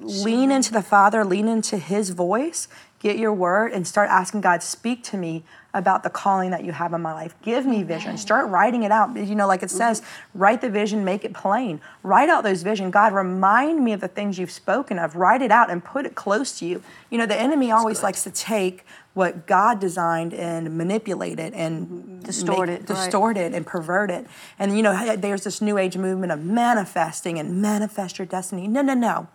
lean 0.00 0.50
into 0.52 0.72
the 0.72 0.82
Father, 0.82 1.24
lean 1.24 1.48
into 1.48 1.76
His 1.76 2.10
voice, 2.10 2.68
get 3.00 3.18
your 3.18 3.32
word, 3.32 3.72
and 3.72 3.86
start 3.86 4.08
asking 4.10 4.42
God, 4.42 4.62
speak 4.62 5.02
to 5.04 5.16
me 5.16 5.42
about 5.72 6.02
the 6.02 6.10
calling 6.10 6.50
that 6.50 6.64
you 6.64 6.72
have 6.72 6.92
in 6.92 7.00
my 7.00 7.12
life. 7.12 7.34
Give 7.42 7.64
me 7.64 7.82
vision. 7.82 8.16
Start 8.18 8.48
writing 8.50 8.82
it 8.82 8.90
out. 8.90 9.16
You 9.16 9.34
know, 9.34 9.46
like 9.46 9.62
it 9.62 9.70
says, 9.70 10.02
write 10.34 10.60
the 10.60 10.68
vision, 10.68 11.04
make 11.04 11.24
it 11.24 11.32
plain. 11.32 11.80
Write 12.02 12.28
out 12.28 12.42
those 12.42 12.62
vision. 12.62 12.90
God, 12.90 13.12
remind 13.12 13.82
me 13.84 13.92
of 13.92 14.00
the 14.00 14.08
things 14.08 14.38
you've 14.38 14.50
spoken 14.50 14.98
of. 14.98 15.16
Write 15.16 15.42
it 15.42 15.50
out 15.50 15.70
and 15.70 15.82
put 15.82 16.06
it 16.06 16.14
close 16.14 16.58
to 16.58 16.66
you. 16.66 16.82
You 17.08 17.18
know, 17.18 17.26
the 17.26 17.40
enemy 17.40 17.70
always 17.70 18.02
likes 18.02 18.24
to 18.24 18.30
take 18.30 18.84
what 19.14 19.46
God 19.46 19.80
designed 19.80 20.34
and 20.34 20.76
manipulate 20.76 21.38
it 21.38 21.52
and 21.54 22.22
Distort 22.22 22.68
make- 22.68 22.80
it, 22.80 22.90
right. 22.90 23.04
distort 23.04 23.36
it 23.36 23.54
and 23.54 23.66
pervert 23.66 24.10
it. 24.10 24.26
And 24.58 24.76
you 24.76 24.82
know, 24.82 25.16
there's 25.16 25.44
this 25.44 25.60
new 25.60 25.78
age 25.78 25.96
movement 25.96 26.32
of 26.32 26.44
manifesting 26.44 27.38
and 27.38 27.62
manifest 27.62 28.18
your 28.18 28.26
destiny. 28.26 28.66
No, 28.68 28.82
no, 28.82 28.94
no. 28.94 29.28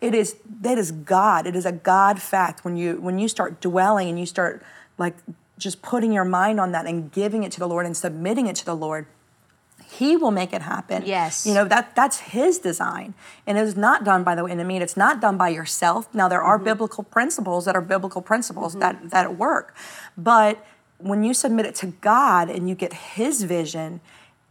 It 0.00 0.14
is 0.14 0.36
that 0.60 0.78
is 0.78 0.92
God. 0.92 1.46
It 1.46 1.54
is 1.54 1.66
a 1.66 1.72
God 1.72 2.20
fact 2.20 2.64
when 2.64 2.76
you 2.76 3.00
when 3.00 3.18
you 3.18 3.28
start 3.28 3.60
dwelling 3.60 4.08
and 4.08 4.18
you 4.18 4.26
start 4.26 4.62
like 4.98 5.16
just 5.58 5.82
putting 5.82 6.12
your 6.12 6.24
mind 6.24 6.58
on 6.58 6.72
that 6.72 6.86
and 6.86 7.12
giving 7.12 7.42
it 7.44 7.52
to 7.52 7.60
the 7.60 7.68
Lord 7.68 7.86
and 7.86 7.96
submitting 7.96 8.46
it 8.46 8.56
to 8.56 8.64
the 8.64 8.74
Lord. 8.74 9.06
He 9.92 10.16
will 10.16 10.30
make 10.30 10.52
it 10.52 10.62
happen. 10.62 11.02
Yes. 11.04 11.44
You 11.44 11.52
know, 11.52 11.64
that 11.64 11.96
that's 11.96 12.20
his 12.20 12.58
design. 12.58 13.14
And 13.46 13.58
it 13.58 13.62
is 13.62 13.76
not 13.76 14.04
done 14.04 14.22
by 14.22 14.34
the 14.34 14.44
enemy. 14.44 14.76
and 14.76 14.82
It's 14.82 14.96
not 14.96 15.20
done 15.20 15.36
by 15.36 15.48
yourself. 15.48 16.12
Now 16.14 16.28
there 16.28 16.42
are 16.42 16.56
mm-hmm. 16.56 16.64
biblical 16.64 17.04
principles 17.04 17.64
that 17.64 17.74
are 17.74 17.80
biblical 17.80 18.22
principles 18.22 18.74
that 18.74 18.96
mm-hmm. 18.96 19.08
that 19.08 19.36
work. 19.36 19.74
But 20.16 20.64
when 20.98 21.24
you 21.24 21.34
submit 21.34 21.66
it 21.66 21.74
to 21.76 21.86
God 21.86 22.48
and 22.48 22.68
you 22.68 22.74
get 22.74 22.92
his 22.92 23.42
vision, 23.42 24.00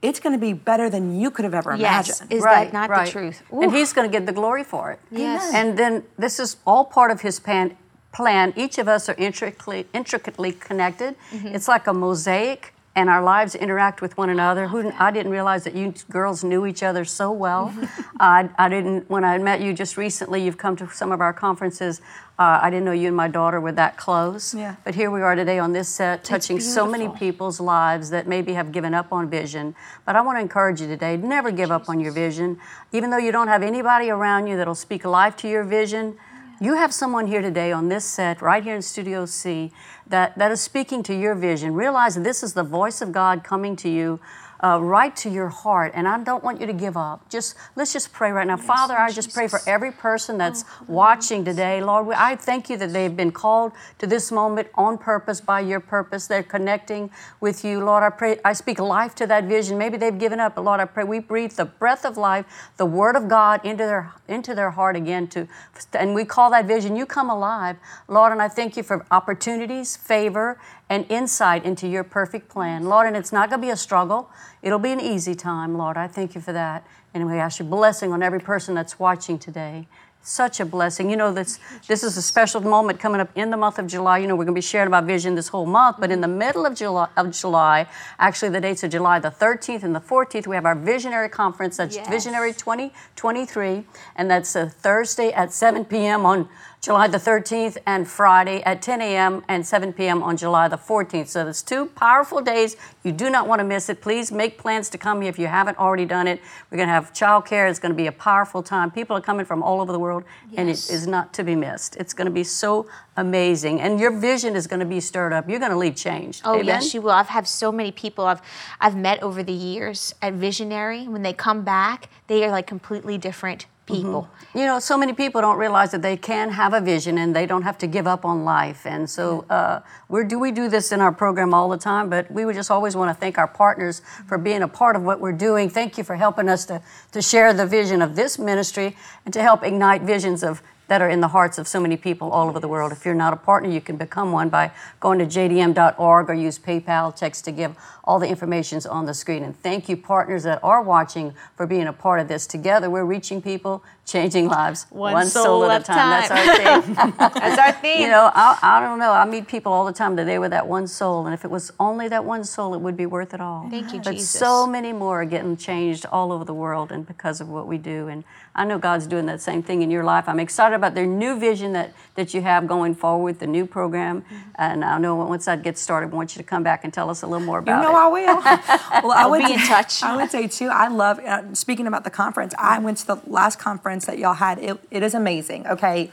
it's 0.02 0.20
going 0.20 0.34
to 0.34 0.40
be 0.40 0.54
better 0.54 0.90
than 0.90 1.20
you 1.20 1.30
could 1.30 1.44
have 1.44 1.54
ever 1.54 1.76
Yes. 1.76 2.22
imagined. 2.22 2.34
Is 2.34 2.44
that 2.44 2.74
not 2.74 2.90
the 2.90 3.12
truth? 3.12 3.44
And 3.52 3.72
he's 3.74 3.94
going 3.94 4.10
to 4.10 4.12
get 4.12 4.26
the 4.26 4.32
glory 4.32 4.64
for 4.64 4.92
it. 4.92 5.00
Yes. 5.12 5.54
And 5.54 5.78
then 5.78 6.04
this 6.18 6.40
is 6.40 6.58
all 6.66 6.86
part 6.86 7.12
of 7.12 7.22
his 7.22 7.40
pan, 7.40 7.78
plan. 8.14 8.54
Each 8.56 8.78
of 8.78 8.88
us 8.88 9.10
are 9.10 9.16
intricately, 9.18 9.88
intricately 9.94 10.54
connected. 10.54 11.16
Mm-hmm. 11.32 11.48
It's 11.48 11.68
like 11.68 11.88
a 11.88 11.94
mosaic, 11.94 12.74
and 12.96 13.10
our 13.10 13.22
lives 13.22 13.56
interact 13.56 14.02
with 14.02 14.18
one 14.18 14.30
another. 14.30 14.68
Who, 14.68 14.92
I 14.98 15.12
didn't 15.12 15.32
realize 15.32 15.64
that 15.64 15.76
you 15.76 15.94
girls 16.10 16.44
knew 16.44 16.66
each 16.66 16.82
other 16.84 17.06
so 17.06 17.32
well. 17.32 17.74
I, 18.20 18.50
I 18.58 18.68
didn't, 18.68 19.10
when 19.10 19.24
I 19.24 19.38
met 19.38 19.62
you 19.62 19.74
just 19.74 19.96
recently, 19.96 20.44
you've 20.44 20.58
come 20.58 20.76
to 20.78 20.90
some 20.90 21.12
of 21.12 21.22
our 21.22 21.32
conferences. 21.34 22.02
Uh, 22.40 22.58
I 22.62 22.70
didn't 22.70 22.86
know 22.86 22.94
you 22.94 23.08
and 23.08 23.18
my 23.18 23.28
daughter 23.28 23.60
were 23.60 23.74
that 23.74 23.98
close. 23.98 24.54
Yeah. 24.54 24.78
But 24.86 24.96
here 24.96 25.12
we 25.12 25.22
are 25.22 25.36
today 25.36 25.60
on 25.60 25.74
this 25.74 25.90
set, 25.90 26.24
touching 26.24 26.62
so 26.62 26.88
many 26.88 27.10
people's 27.10 27.60
lives 27.60 28.12
that 28.12 28.28
maybe 28.28 28.54
have 28.54 28.72
given 28.72 28.94
up 28.94 29.12
on 29.12 29.30
vision. 29.30 29.76
But 30.06 30.16
I 30.16 30.22
want 30.22 30.38
to 30.38 30.42
encourage 30.42 30.80
you 30.80 30.88
today 30.88 31.18
never 31.18 31.52
give 31.52 31.70
up 31.70 31.90
on 31.90 32.00
your 32.00 32.14
vision. 32.14 32.58
Even 32.94 33.10
though 33.10 33.18
you 33.18 33.34
don't 33.34 33.50
have 33.50 33.62
anybody 33.62 34.10
around 34.10 34.48
you 34.48 34.56
that'll 34.56 34.74
speak 34.74 35.04
life 35.04 35.36
to 35.38 35.50
your 35.50 35.66
vision, 35.66 36.18
you 36.62 36.76
have 36.76 36.94
someone 36.94 37.28
here 37.28 37.42
today 37.42 37.74
on 37.74 37.90
this 37.90 38.06
set, 38.06 38.42
right 38.42 38.64
here 38.64 38.76
in 38.76 38.82
Studio 38.82 39.26
C, 39.26 39.74
that, 40.08 40.38
that 40.38 40.50
is 40.50 40.62
speaking 40.62 41.04
to 41.04 41.14
your 41.14 41.36
vision. 41.36 41.74
Realize 41.74 42.16
that 42.16 42.24
this 42.24 42.42
is 42.42 42.54
the 42.54 42.64
voice 42.64 43.02
of 43.02 43.12
God 43.12 43.44
coming 43.44 43.76
to 43.78 43.90
you. 43.90 44.22
Uh, 44.62 44.78
right 44.82 45.16
to 45.16 45.30
your 45.30 45.48
heart, 45.48 45.94
and 45.96 46.06
I 46.06 46.22
don't 46.22 46.44
want 46.44 46.60
you 46.60 46.68
to 46.68 46.74
give 46.74 46.98
up. 46.98 47.30
Just 47.30 47.56
let's 47.78 47.94
just 47.94 48.12
pray 48.12 48.32
right 48.32 48.46
now, 48.46 48.58
Father. 48.58 48.98
I 48.98 49.10
just 49.10 49.34
pray 49.34 49.48
for 49.48 49.62
every 49.66 49.92
person 49.92 50.38
that's 50.38 50.66
watching 50.86 51.46
today, 51.46 51.82
Lord. 51.82 52.08
We, 52.08 52.14
I 52.14 52.36
thank 52.36 52.70
you 52.70 52.76
that 52.76 52.92
they've 52.92 53.16
been 53.16 53.32
called 53.32 53.72
to 54.00 54.08
this 54.08 54.34
moment 54.34 54.68
on 54.76 54.98
purpose 54.98 55.40
by 55.40 55.62
your 55.62 55.80
purpose. 55.80 56.28
They're 56.28 56.44
connecting 56.44 57.10
with 57.40 57.64
you, 57.64 57.80
Lord. 57.80 58.04
I 58.04 58.10
pray. 58.10 58.40
I 58.44 58.52
speak 58.52 58.80
life 58.80 59.16
to 59.16 59.28
that 59.28 59.46
vision. 59.46 59.78
Maybe 59.78 59.96
they've 59.96 60.18
given 60.18 60.42
up, 60.42 60.56
but 60.56 60.66
Lord, 60.66 60.82
I 60.82 60.86
pray 60.86 61.06
we 61.06 61.20
breathe 61.20 61.54
the 61.54 61.66
breath 61.66 62.04
of 62.04 62.18
life, 62.18 62.46
the 62.76 62.86
Word 62.86 63.16
of 63.16 63.30
God 63.30 63.64
into 63.64 63.86
their 63.86 64.12
into 64.28 64.54
their 64.54 64.72
heart 64.72 64.98
again. 64.98 65.28
To 65.30 65.48
and 65.94 66.14
we 66.14 66.26
call 66.26 66.52
that 66.52 66.66
vision. 66.66 66.98
You 66.98 67.06
come 67.06 67.30
alive, 67.30 67.78
Lord. 68.10 68.34
And 68.34 68.42
I 68.42 68.50
thank 68.50 68.76
you 68.76 68.84
for 68.84 69.06
opportunities, 69.10 69.96
favor, 69.96 70.60
and 70.90 71.06
insight 71.10 71.64
into 71.64 71.88
your 71.88 72.04
perfect 72.04 72.50
plan, 72.50 72.86
Lord. 72.86 73.08
And 73.08 73.16
it's 73.16 73.32
not 73.32 73.50
going 73.50 73.62
to 73.62 73.68
be 73.68 73.72
a 73.72 73.78
struggle. 73.78 74.30
It'll 74.62 74.80
be 74.80 74.92
an 74.92 75.00
easy 75.00 75.36
time, 75.36 75.78
Lord. 75.78 75.98
I 75.98 76.08
thank 76.08 76.36
you 76.36 76.42
for 76.42 76.52
that. 76.54 76.86
And 77.14 77.26
we 77.28 77.38
ask 77.38 77.60
your 77.60 77.68
blessing 77.68 78.12
on 78.12 78.22
every 78.24 78.40
person 78.40 78.76
that's 78.76 79.00
watching 79.00 79.38
today. 79.40 79.88
Such 80.22 80.60
a 80.60 80.66
blessing. 80.66 81.10
You 81.10 81.16
know, 81.16 81.32
this 81.32 81.60
this 81.88 82.04
is 82.04 82.18
a 82.18 82.22
special 82.22 82.60
moment 82.60 83.00
coming 83.00 83.22
up 83.22 83.30
in 83.36 83.52
the 83.52 83.58
month 83.58 83.80
of 83.80 83.88
July. 83.88 84.18
You 84.18 84.28
know, 84.28 84.36
we're 84.36 84.44
going 84.44 84.54
to 84.54 84.60
be 84.60 84.62
sharing 84.62 84.88
about 84.88 85.06
vision 85.06 85.34
this 85.34 85.48
whole 85.48 85.66
month, 85.66 85.96
but 85.98 86.12
in 86.12 86.20
the 86.20 86.28
middle 86.28 86.66
of 86.66 86.76
July, 86.76 87.08
of 87.16 87.32
July, 87.32 87.88
actually 88.20 88.50
the 88.50 88.60
dates 88.60 88.84
are 88.84 88.90
July 88.90 89.20
the 89.20 89.32
13th 89.32 89.82
and 89.82 89.96
the 89.96 90.02
14th, 90.02 90.46
we 90.46 90.56
have 90.58 90.66
our 90.66 90.76
Visionary 90.76 91.30
Conference. 91.30 91.78
That's 91.78 91.96
Yes. 91.96 92.10
Visionary 92.10 92.52
2023, 92.52 93.86
and 94.18 94.30
that's 94.30 94.56
a 94.58 94.70
Thursday 94.70 95.32
at 95.32 95.54
7 95.54 95.86
p.m. 95.86 96.26
on 96.26 96.50
July 96.82 97.08
the 97.08 97.18
13th, 97.18 97.78
and 97.86 98.08
Friday 98.08 98.64
at 98.64 98.82
10 98.82 99.02
a.m. 99.02 99.44
and 99.50 99.68
7 99.68 99.92
p.m. 99.92 100.24
on 100.24 100.38
July 100.38 100.70
the 100.70 100.78
14th. 100.78 101.28
So 101.28 101.44
there's 101.44 101.62
two 101.62 101.88
powerful 101.88 102.40
days. 102.40 102.78
You 103.04 103.12
do 103.12 103.30
not 103.30 103.50
want 103.50 103.60
to 103.60 103.66
miss 103.66 103.90
it. 103.90 104.02
Please 104.02 104.32
make 104.32 104.58
plans 104.58 104.88
to 104.92 104.98
come 104.98 105.20
here 105.20 105.30
if 105.30 105.38
you 105.38 105.48
haven't 105.48 105.78
already 105.78 106.06
done 106.06 106.26
it. 106.26 106.42
We're 106.72 106.78
going 106.78 106.88
to 106.88 106.94
have 106.94 107.12
childcare. 107.12 107.70
It's 107.70 107.80
going 107.80 107.92
to 107.92 107.98
be 107.98 108.08
a 108.08 108.14
powerful 108.14 108.64
time. 108.64 108.92
People 108.92 109.18
are 109.18 109.22
coming 109.22 109.46
from 109.46 109.62
all 109.62 109.82
over 109.82 109.92
the 109.92 110.00
world, 110.00 110.24
and 110.56 110.70
it 110.70 110.90
is 110.90 111.06
not 111.06 111.34
to 111.34 111.44
be 111.44 111.54
missed. 111.54 111.98
It's 111.98 112.14
going 112.14 112.28
to 112.28 112.32
be 112.32 112.46
so 112.46 112.88
amazing, 113.18 113.82
and 113.82 114.00
your 114.00 114.12
vision 114.12 114.56
is 114.56 114.66
going 114.66 114.80
to 114.80 114.86
be 114.86 115.02
stirred 115.02 115.34
up. 115.34 115.50
You're 115.50 115.60
going 115.60 115.74
to 115.74 115.78
leave 115.78 115.98
changed. 115.98 116.44
Oh 116.46 116.54
Amen? 116.54 116.66
yes, 116.66 116.94
you 116.94 117.02
will. 117.02 117.12
I've 117.12 117.28
had 117.28 117.46
so 117.46 117.74
many 117.74 117.92
people 117.92 118.24
I've 118.24 118.42
I've 118.80 118.96
met 118.96 119.22
over 119.22 119.44
the 119.44 119.52
years 119.52 120.16
at 120.22 120.34
Visionary. 120.34 121.10
When 121.10 121.24
they 121.24 121.34
come 121.34 121.64
back, 121.64 122.08
they 122.28 122.46
are 122.46 122.52
like 122.52 122.68
completely 122.68 123.18
different 123.18 123.66
people. 123.90 124.30
You 124.56 124.66
know, 124.66 124.80
so 124.80 124.98
many 124.98 125.14
people 125.14 125.42
don't 125.42 125.58
realize 125.58 125.92
that 125.92 126.02
they 126.02 126.18
can 126.18 126.50
have 126.50 126.74
a 126.74 126.82
vision 126.82 127.18
and 127.18 127.36
they 127.36 127.46
don't 127.46 127.64
have 127.64 127.78
to 127.80 127.88
give 127.88 128.08
up 128.08 128.26
on 128.26 128.44
life. 128.44 128.86
And 128.86 129.10
so 129.10 129.46
uh, 129.50 129.82
we're, 130.08 130.24
do 130.24 130.40
we 130.40 130.52
do 130.52 130.70
this 130.70 130.92
in 130.92 131.02
our 131.02 131.12
program 131.12 131.54
all 131.54 131.70
the 131.70 131.78
time, 131.78 132.10
but 132.10 132.32
we 132.32 132.46
would 132.46 132.56
just 132.56 132.72
always 132.72 132.96
want 132.96 133.10
to 133.16 133.20
thank 133.20 133.38
our 133.38 133.48
partners 133.48 134.02
for 134.28 134.38
being 134.38 134.62
a 134.62 134.68
part 134.68 134.96
of 134.96 135.04
what 135.04 135.20
we're 135.20 135.32
doing. 135.32 135.70
Thank 135.70 135.98
you 135.98 136.04
for 136.04 136.16
helping 136.16 136.50
us 136.50 136.66
to, 136.66 136.82
to 137.12 137.22
share 137.22 137.54
the 137.54 137.66
vision 137.66 138.02
of 138.02 138.16
this 138.16 138.40
ministry 138.40 138.96
and 139.26 139.34
to 139.34 139.42
help 139.42 139.64
ignite 139.64 140.02
visions 140.02 140.44
of 140.44 140.62
that 140.90 141.02
are 141.02 141.10
in 141.10 141.22
the 141.22 141.28
hearts 141.30 141.58
of 141.58 141.68
so 141.68 141.80
many 141.80 141.96
people 141.96 142.30
all 142.32 142.50
over 142.50 142.60
the 142.60 142.68
world. 142.68 142.92
If 142.92 143.06
you're 143.06 143.16
not 143.16 143.32
a 143.32 143.38
partner, 143.38 143.70
you 143.70 143.80
can 143.80 143.96
become 143.96 144.32
one 144.32 144.50
by 144.50 144.72
going 145.00 145.20
to 145.20 145.26
jdm.org 145.26 146.30
or 146.30 146.34
use 146.34 146.60
PayPal, 146.60 147.16
text 147.16 147.46
to 147.46 147.52
give. 147.52 147.76
All 148.10 148.18
the 148.18 148.28
information's 148.28 148.88
on 148.88 149.06
the 149.06 149.14
screen. 149.14 149.44
And 149.44 149.56
thank 149.62 149.88
you, 149.88 149.96
partners 149.96 150.42
that 150.42 150.60
are 150.64 150.82
watching, 150.82 151.36
for 151.56 151.68
being 151.68 151.86
a 151.86 151.94
part 151.94 152.20
of 152.20 152.28
this. 152.28 152.48
Together, 152.48 152.90
we're 152.90 153.06
reaching 153.06 153.40
people, 153.40 153.84
changing 154.04 154.48
lives, 154.48 154.88
One 154.90 155.28
soul 155.28 155.70
at 155.70 155.82
a 155.82 155.84
time. 155.84 156.28
That's 156.28 156.32
our 156.32 156.82
thing. 156.82 156.94
That's 157.20 157.60
our 157.60 157.72
theme. 157.72 158.02
you 158.02 158.08
know, 158.08 158.32
I, 158.34 158.58
I 158.64 158.80
don't 158.82 158.98
know. 158.98 159.12
I 159.12 159.26
meet 159.26 159.48
people 159.48 159.72
all 159.72 159.86
the 159.86 159.94
time 159.94 160.16
that 160.16 160.26
they 160.26 160.40
were 160.40 160.50
that 160.50 160.68
one 160.68 160.88
soul, 160.88 161.28
and 161.28 161.36
if 161.36 161.46
it 161.46 161.52
was 161.52 161.72
only 161.80 162.08
that 162.08 162.26
one 162.26 162.44
soul, 162.44 162.74
it 162.74 162.80
would 162.82 162.98
be 162.98 163.06
worth 163.06 163.36
it 163.36 163.42
all. 163.42 163.70
Thank 163.70 163.94
you, 163.94 164.00
but 164.02 164.14
Jesus. 164.14 164.32
so 164.32 164.66
many 164.66 164.92
more 164.92 165.22
are 165.22 165.26
getting 165.26 165.56
changed 165.56 166.08
all 166.08 166.32
over 166.32 166.44
the 166.44 166.54
world, 166.56 166.92
and 166.92 167.06
because 167.06 167.40
of 167.42 167.48
what 167.48 167.68
we 167.68 167.78
do. 167.78 168.08
And 168.08 168.24
I 168.56 168.66
know 168.66 168.78
God's 168.80 169.08
doing 169.08 169.28
that 169.28 169.42
same 169.42 169.62
thing 169.62 169.84
in 169.84 169.92
your 169.92 170.04
life. 170.04 170.28
I'm 170.28 170.40
excited 170.40 170.76
about 170.76 170.96
their 170.96 171.06
new 171.06 171.40
vision 171.40 171.74
that, 171.74 171.94
that 172.16 172.34
you 172.34 172.42
have 172.42 172.68
going 172.68 172.96
forward, 172.96 173.40
the 173.40 173.48
new 173.48 173.66
program. 173.66 174.22
Mm-hmm. 174.24 174.36
And 174.56 174.84
I 174.84 174.98
know 174.98 175.16
once 175.16 175.46
that 175.46 175.62
gets 175.62 175.80
started, 175.80 176.12
I 176.12 176.16
want 176.16 176.36
you 176.36 176.42
to 176.42 176.48
come 176.48 176.64
back 176.64 176.84
and 176.84 176.94
tell 176.94 177.10
us 177.10 177.22
a 177.22 177.28
little 177.28 177.46
more 177.46 177.60
You 177.60 177.64
about 177.64 177.82
know 177.84 177.92
it. 177.92 177.99
I 178.00 178.08
will. 178.08 179.04
well, 179.08 179.18
I 179.18 179.26
would 179.26 179.46
be 179.46 179.54
in 179.54 179.60
touch. 179.60 180.02
I 180.04 180.16
would 180.16 180.32
say 180.32 180.48
too. 180.48 180.68
I 180.68 180.88
love 180.88 181.20
uh, 181.20 181.54
speaking 181.54 181.88
about 181.88 182.04
the 182.04 182.10
conference. 182.10 182.54
I 182.58 182.80
went 182.80 182.98
to 183.00 183.08
the 183.08 183.22
last 183.28 183.60
conference 183.60 184.06
that 184.06 184.18
y'all 184.18 184.34
had. 184.34 184.60
It, 184.60 184.80
it 184.92 185.04
is 185.04 185.14
amazing. 185.14 185.68
Okay, 185.68 186.12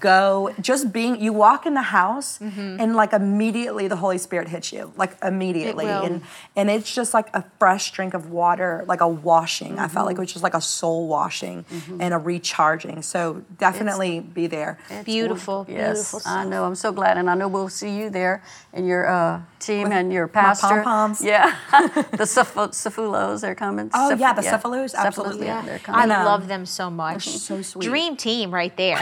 go. 0.00 0.54
Just 0.60 0.92
being 0.92 1.20
you 1.20 1.32
walk 1.32 1.66
in 1.66 1.74
the 1.74 1.82
house 1.82 2.38
mm-hmm. 2.38 2.80
and 2.80 2.96
like 2.96 3.12
immediately 3.12 3.88
the 3.88 3.96
Holy 3.96 4.18
Spirit 4.18 4.48
hits 4.48 4.72
you. 4.72 4.92
Like 4.96 5.16
immediately, 5.22 5.86
will. 5.86 6.02
and 6.02 6.22
and 6.56 6.70
it's 6.70 6.94
just 6.94 7.14
like 7.14 7.28
a 7.34 7.44
fresh 7.58 7.90
drink 7.92 8.14
of 8.14 8.30
water, 8.30 8.84
like 8.86 9.00
a 9.00 9.08
washing. 9.08 9.78
I 9.78 9.88
felt 9.88 10.06
like 10.06 10.14
it 10.14 10.16
mm-hmm. 10.16 10.22
was 10.22 10.32
just 10.32 10.42
like 10.42 10.54
a 10.54 10.60
soul 10.60 11.08
washing 11.08 11.64
mm-hmm. 11.64 12.00
and 12.00 12.14
a 12.14 12.18
recharging. 12.18 13.02
So 13.02 13.44
definitely 13.58 14.20
be 14.20 14.46
there. 14.46 14.78
beautiful, 15.04 15.66
Yes, 15.68 16.12
beautiful. 16.12 16.30
I 16.30 16.44
know. 16.44 16.64
I'm 16.64 16.74
so 16.74 16.92
glad, 16.92 17.18
and 17.18 17.28
I 17.28 17.34
know 17.34 17.48
we'll 17.48 17.68
see 17.68 17.96
you 17.98 18.10
there 18.10 18.42
and 18.72 18.86
your 18.86 19.08
uh, 19.08 19.40
team 19.60 19.92
and 19.92 20.12
your 20.12 20.28
pastor. 20.28 20.66
pom-poms. 20.82 21.22
Yeah, 21.22 21.54
the 21.70 22.24
Saf- 22.24 22.72
Safulos, 22.72 23.40
they're 23.40 23.54
coming. 23.54 23.90
Oh, 23.94 24.10
Saf- 24.12 24.20
yeah, 24.20 24.32
the 24.32 24.42
Cefalos, 24.42 24.94
absolutely. 24.94 25.46
yeah, 25.46 25.60
Yeah. 25.60 25.66
they're 25.66 25.74
I 25.76 25.78
coming. 25.78 26.08
know. 26.08 26.24
love 26.24 26.48
them 26.48 26.66
so 26.66 26.90
much. 26.90 27.28
So 27.44 27.60
sweet. 27.60 27.84
Dream 27.84 28.16
team 28.16 28.54
right 28.54 28.74
there. 28.76 28.96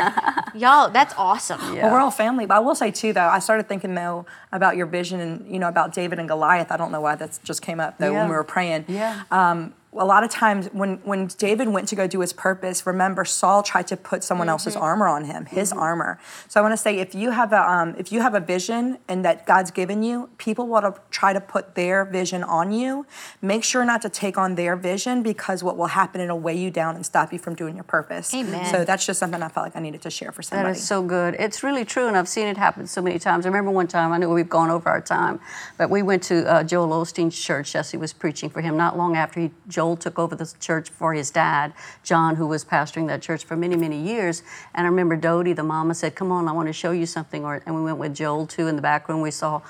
Y'all, 0.55 0.72
that's 0.93 1.15
awesome. 1.17 1.61
Yeah. 1.75 1.85
Well, 1.85 1.93
we're 1.95 2.01
all 2.01 2.11
family, 2.11 2.47
but 2.47 2.55
I 2.57 2.61
will 2.61 2.75
say 2.75 2.91
too, 2.91 3.13
though, 3.13 3.29
I 3.29 3.39
started 3.41 3.69
thinking 3.69 3.95
though 3.95 4.27
about 4.53 4.77
your 4.77 4.87
vision 4.87 5.21
and 5.21 5.33
you 5.53 5.59
know 5.59 5.69
about 5.69 5.93
David 5.93 6.19
and 6.19 6.29
Goliath. 6.29 6.71
I 6.71 6.77
don't 6.77 6.93
know 6.93 7.01
why 7.01 7.15
that 7.17 7.39
just 7.45 7.63
came 7.63 7.81
up 7.81 7.99
though 7.99 8.11
Yeah. 8.13 8.21
when 8.21 8.29
we 8.31 8.35
were 8.35 8.45
praying. 8.45 8.85
Yeah. 8.89 9.23
Um, 9.31 9.75
a 9.95 10.07
lot 10.07 10.25
of 10.25 10.31
times 10.31 10.69
when 10.73 10.97
when 11.05 11.27
David 11.27 11.69
went 11.69 11.87
to 11.89 11.95
go 11.97 12.07
do 12.07 12.21
his 12.21 12.33
purpose, 12.33 12.87
remember 12.87 13.25
Saul 13.27 13.63
tried 13.63 13.87
to 13.89 13.97
put 13.97 14.25
someone 14.25 14.49
else's 14.49 14.73
Mm-hmm. 14.75 14.83
armor 14.85 15.07
on 15.09 15.25
him, 15.25 15.45
his 15.47 15.71
armor. 15.73 16.19
So 16.49 16.59
I 16.59 16.63
want 16.63 16.73
to 16.73 16.79
say 16.79 16.99
if 16.99 17.15
you 17.15 17.31
have 17.33 17.53
a 17.53 17.61
um, 17.71 17.95
if 17.99 18.11
you 18.11 18.21
have 18.23 18.35
a 18.35 18.41
vision 18.41 18.99
and 19.07 19.23
that 19.25 19.45
God's 19.45 19.71
given 19.71 20.03
you, 20.03 20.31
people 20.39 20.67
will 20.67 20.81
to 20.81 20.95
try 21.11 21.35
to 21.35 21.41
put 21.41 21.75
their 21.75 22.07
vision 22.07 22.43
on 22.43 22.73
you. 22.73 23.05
Make 23.43 23.65
sure 23.65 23.85
not 23.85 24.01
to 24.03 24.09
take 24.09 24.39
on 24.39 24.55
their 24.55 24.77
vision 24.77 25.23
because 25.23 25.63
what 25.63 25.77
will 25.77 25.89
happen 25.89 26.23
it'll 26.23 26.41
weigh 26.41 26.57
you 26.57 26.71
down 26.71 26.97
and 26.97 27.05
stop 27.05 27.31
you 27.33 27.39
from 27.39 27.55
doing 27.55 27.75
your 27.75 27.85
purpose. 27.85 28.33
Amen. 28.33 28.65
So 28.73 28.85
that's 28.87 29.05
just 29.05 29.21
something 29.21 29.43
I 29.43 29.49
felt 29.49 29.67
like 29.67 29.77
I 29.77 29.81
needed 29.81 30.01
to 30.03 30.11
share 30.11 30.33
for 30.33 30.41
somebody. 30.43 30.71
is 30.79 30.83
so 30.87 31.03
good. 31.03 31.35
It's 31.39 31.63
really 31.63 31.85
true, 31.85 32.07
and 32.09 32.17
I've 32.17 32.29
seen 32.29 32.47
it 32.47 32.57
happen 32.57 32.87
so 32.87 33.03
many 33.03 33.19
times. 33.19 33.45
I 33.45 33.49
remember 33.51 33.71
one 33.71 33.89
time, 33.89 34.11
I 34.13 34.17
know 34.19 34.31
we've 34.31 34.49
gone 34.49 34.71
over 34.71 34.89
our 34.89 35.03
time, 35.03 35.39
but 35.77 35.91
we 35.91 36.01
went 36.03 36.23
to 36.25 36.51
uh, 36.51 36.63
Joel 36.65 36.89
Osteen's 36.89 37.39
church. 37.39 37.73
Jesse 37.75 37.99
was 37.99 38.13
preaching 38.15 38.49
for 38.49 38.63
him 38.63 38.77
not 38.79 38.97
long 38.97 39.17
after 39.17 39.41
he, 39.41 39.51
Joel 39.69 39.82
took 39.97 40.19
over 40.19 40.35
the 40.35 40.53
church 40.61 40.91
for 40.91 41.15
his 41.15 41.31
dad, 41.31 41.73
John, 42.03 42.37
who 42.37 42.47
was 42.47 42.65
pastoring 42.65 43.07
that 43.09 43.23
church 43.23 43.45
for 43.45 43.57
many, 43.57 43.77
many 43.77 44.01
years. 44.01 44.43
And 44.75 44.87
I 44.87 44.91
remember 44.91 45.17
Dodie, 45.17 45.53
the 45.53 45.63
mama, 45.63 45.95
said, 45.95 46.15
Come 46.15 46.31
on, 46.33 46.49
I 46.49 46.53
want 46.53 46.69
to 46.69 46.73
show 46.73 46.93
you 46.93 47.07
something. 47.07 47.45
Or, 47.45 47.63
and 47.67 47.75
we 47.75 47.83
went 47.83 47.99
with 47.99 48.15
Joel, 48.15 48.47
too, 48.47 48.69
in 48.69 48.77
the 48.77 48.83
back 48.83 49.09
room. 49.09 49.21
We 49.21 49.31
saw 49.31 49.63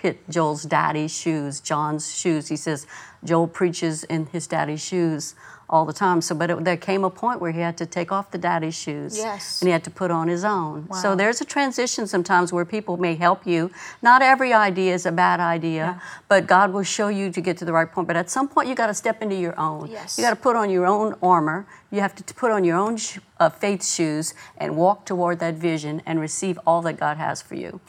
hit 0.00 0.28
Joel's 0.30 0.62
daddy's 0.62 1.14
shoes, 1.14 1.60
John's 1.60 2.14
shoes. 2.14 2.48
He 2.48 2.56
says, 2.56 2.86
Joel 3.24 3.48
preaches 3.48 4.04
in 4.04 4.26
his 4.26 4.46
daddy's 4.46 4.84
shoes 4.84 5.34
all 5.68 5.84
the 5.84 5.92
time. 5.92 6.20
So, 6.20 6.34
but 6.34 6.50
it, 6.50 6.64
there 6.64 6.76
came 6.76 7.02
a 7.04 7.10
point 7.10 7.40
where 7.40 7.50
he 7.52 7.60
had 7.60 7.76
to 7.78 7.86
take 7.86 8.12
off 8.12 8.30
the 8.30 8.38
daddy's 8.38 8.74
shoes 8.74 9.16
Yes. 9.16 9.60
and 9.60 9.68
he 9.68 9.72
had 9.72 9.82
to 9.84 9.90
put 9.90 10.10
on 10.10 10.28
his 10.28 10.44
own. 10.44 10.88
So 11.02 11.16
there's 11.16 11.40
a 11.40 11.44
transition 11.44 12.06
sometimes 12.06 12.52
where 12.52 12.64
people 12.64 12.96
may 12.96 13.14
help 13.16 13.46
you. 13.46 13.70
Not 14.02 14.22
every 14.22 14.52
idea 14.52 14.94
is 14.94 15.06
a 15.06 15.12
bad 15.12 15.40
idea, 15.40 16.00
but 16.28 16.46
God 16.46 16.72
will 16.72 16.84
show 16.84 17.08
you 17.08 17.30
to 17.32 17.40
get 17.40 17.56
to 17.58 17.64
the 17.64 17.72
right 17.72 17.90
point. 17.90 18.06
But 18.06 18.16
at 18.16 18.30
some 18.30 18.46
point, 18.48 18.68
you 18.68 18.74
got 18.74 18.86
to 18.86 18.94
step 18.94 19.22
into 19.22 19.34
your 19.34 19.58
own. 19.58 19.90
Yes. 19.90 20.16
You 20.18 20.24
got 20.24 20.30
to 20.30 20.36
put 20.36 20.54
on 20.56 20.70
your 20.70 20.86
own 20.86 21.16
armor. 21.22 21.66
You 21.90 22.00
have 22.00 22.14
to 22.16 22.22
t- 22.22 22.34
put 22.36 22.50
on 22.52 22.62
your 22.64 22.76
own 22.76 22.96
sh- 22.96 23.18
uh, 23.40 23.48
faith 23.50 23.84
shoes 23.84 24.34
and 24.58 24.76
walk 24.76 25.04
toward 25.04 25.38
that 25.40 25.54
vision 25.54 26.00
and 26.06 26.20
receive 26.20 26.58
all 26.66 26.82
that 26.82 26.94
God 26.98 27.16
has 27.16 27.42
for 27.42 27.54
you. 27.56 27.80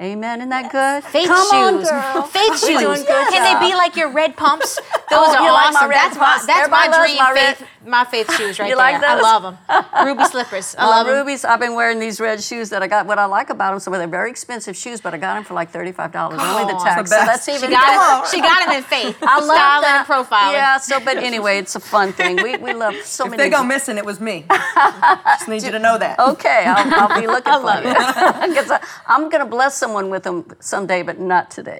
Amen. 0.00 0.40
Isn't 0.40 0.48
that 0.50 0.72
good? 0.72 1.04
Faith 1.10 1.28
Come 1.28 1.36
on, 1.48 1.78
shoes. 1.80 1.90
girl. 1.90 2.22
Faith 2.38 2.58
shoes. 2.60 2.68
We're 2.76 2.80
doing 2.80 3.00
good 3.02 3.28
Can 3.28 3.32
job. 3.52 3.60
they 3.60 3.68
be 3.68 3.74
like 3.74 3.96
your 3.96 4.10
red 4.10 4.34
pumps? 4.36 4.78
Those 5.10 5.28
Oh, 5.28 5.44
are 5.44 5.52
like 5.52 5.74
awesome. 5.74 5.88
red 5.90 5.96
that's 5.98 6.16
my 6.16 6.42
that's 6.46 6.58
Everybody 6.60 6.88
my 6.88 6.98
dream 6.98 7.16
my 7.18 7.34
faith 7.34 7.66
my 7.86 8.04
faith 8.04 8.30
shoes 8.34 8.58
right 8.58 8.68
You 8.68 8.76
there. 8.76 8.84
like 8.92 9.02
I 9.02 9.20
love 9.20 9.42
them. 9.42 10.06
Ruby 10.06 10.24
slippers. 10.24 10.74
I 10.78 10.84
Uh, 10.84 10.88
love 10.90 11.06
them. 11.06 11.16
rubies. 11.16 11.44
I've 11.44 11.60
been 11.60 11.74
wearing 11.74 11.98
these 11.98 12.20
red 12.20 12.42
shoes 12.42 12.68
that 12.70 12.82
I 12.82 12.86
got. 12.88 13.06
What 13.06 13.18
I 13.18 13.24
like 13.24 13.48
about 13.50 13.70
them, 13.70 13.80
so 13.80 13.90
they're 13.90 14.06
very 14.06 14.30
expensive 14.30 14.76
shoes, 14.76 15.00
but 15.00 15.14
I 15.14 15.16
got 15.18 15.34
them 15.34 15.44
for 15.44 15.54
like 15.54 15.70
thirty-five 15.70 16.12
dollars, 16.12 16.40
only 16.42 16.70
the 16.72 16.78
tax. 16.78 17.08
the 17.10 17.16
So 17.16 17.24
that's 17.24 17.48
even 17.54 17.70
She 17.70 17.74
got 17.74 18.24
it. 18.24 18.30
She 18.30 18.40
got 18.40 18.66
them 18.66 18.76
in 18.76 18.82
faith. 18.82 19.16
I 19.22 19.36
love 19.40 19.44
Styling 19.44 19.82
that. 19.82 20.06
and 20.08 20.26
profiling. 20.26 20.52
Yeah. 20.52 20.78
So, 20.78 21.00
but 21.00 21.16
anyway, 21.16 21.58
it's 21.58 21.74
a 21.74 21.80
fun 21.80 22.12
thing. 22.12 22.36
We, 22.42 22.56
we 22.58 22.72
love 22.74 22.94
so 23.04 23.24
If 23.24 23.30
many. 23.32 23.42
If 23.44 23.50
they 23.50 23.56
go 23.56 23.64
missing, 23.64 23.96
it 23.98 24.04
was 24.04 24.20
me. 24.20 24.44
Just 25.38 25.48
need 25.48 25.62
you 25.62 25.70
to 25.72 25.78
know 25.78 25.96
that. 25.98 26.18
Okay, 26.18 26.64
I'll, 26.66 27.08
I'll 27.10 27.20
be 27.20 27.26
looking 27.26 27.52
for 27.52 27.60
love 27.60 27.84
you. 27.84 27.94
'Cause 27.94 28.70
I, 28.70 28.80
I'm 29.06 29.28
going 29.30 29.42
to 29.42 29.50
bless 29.50 29.76
someone 29.76 30.10
with 30.10 30.22
them 30.24 30.44
someday, 30.60 31.02
but 31.02 31.18
not 31.18 31.50
today. 31.50 31.78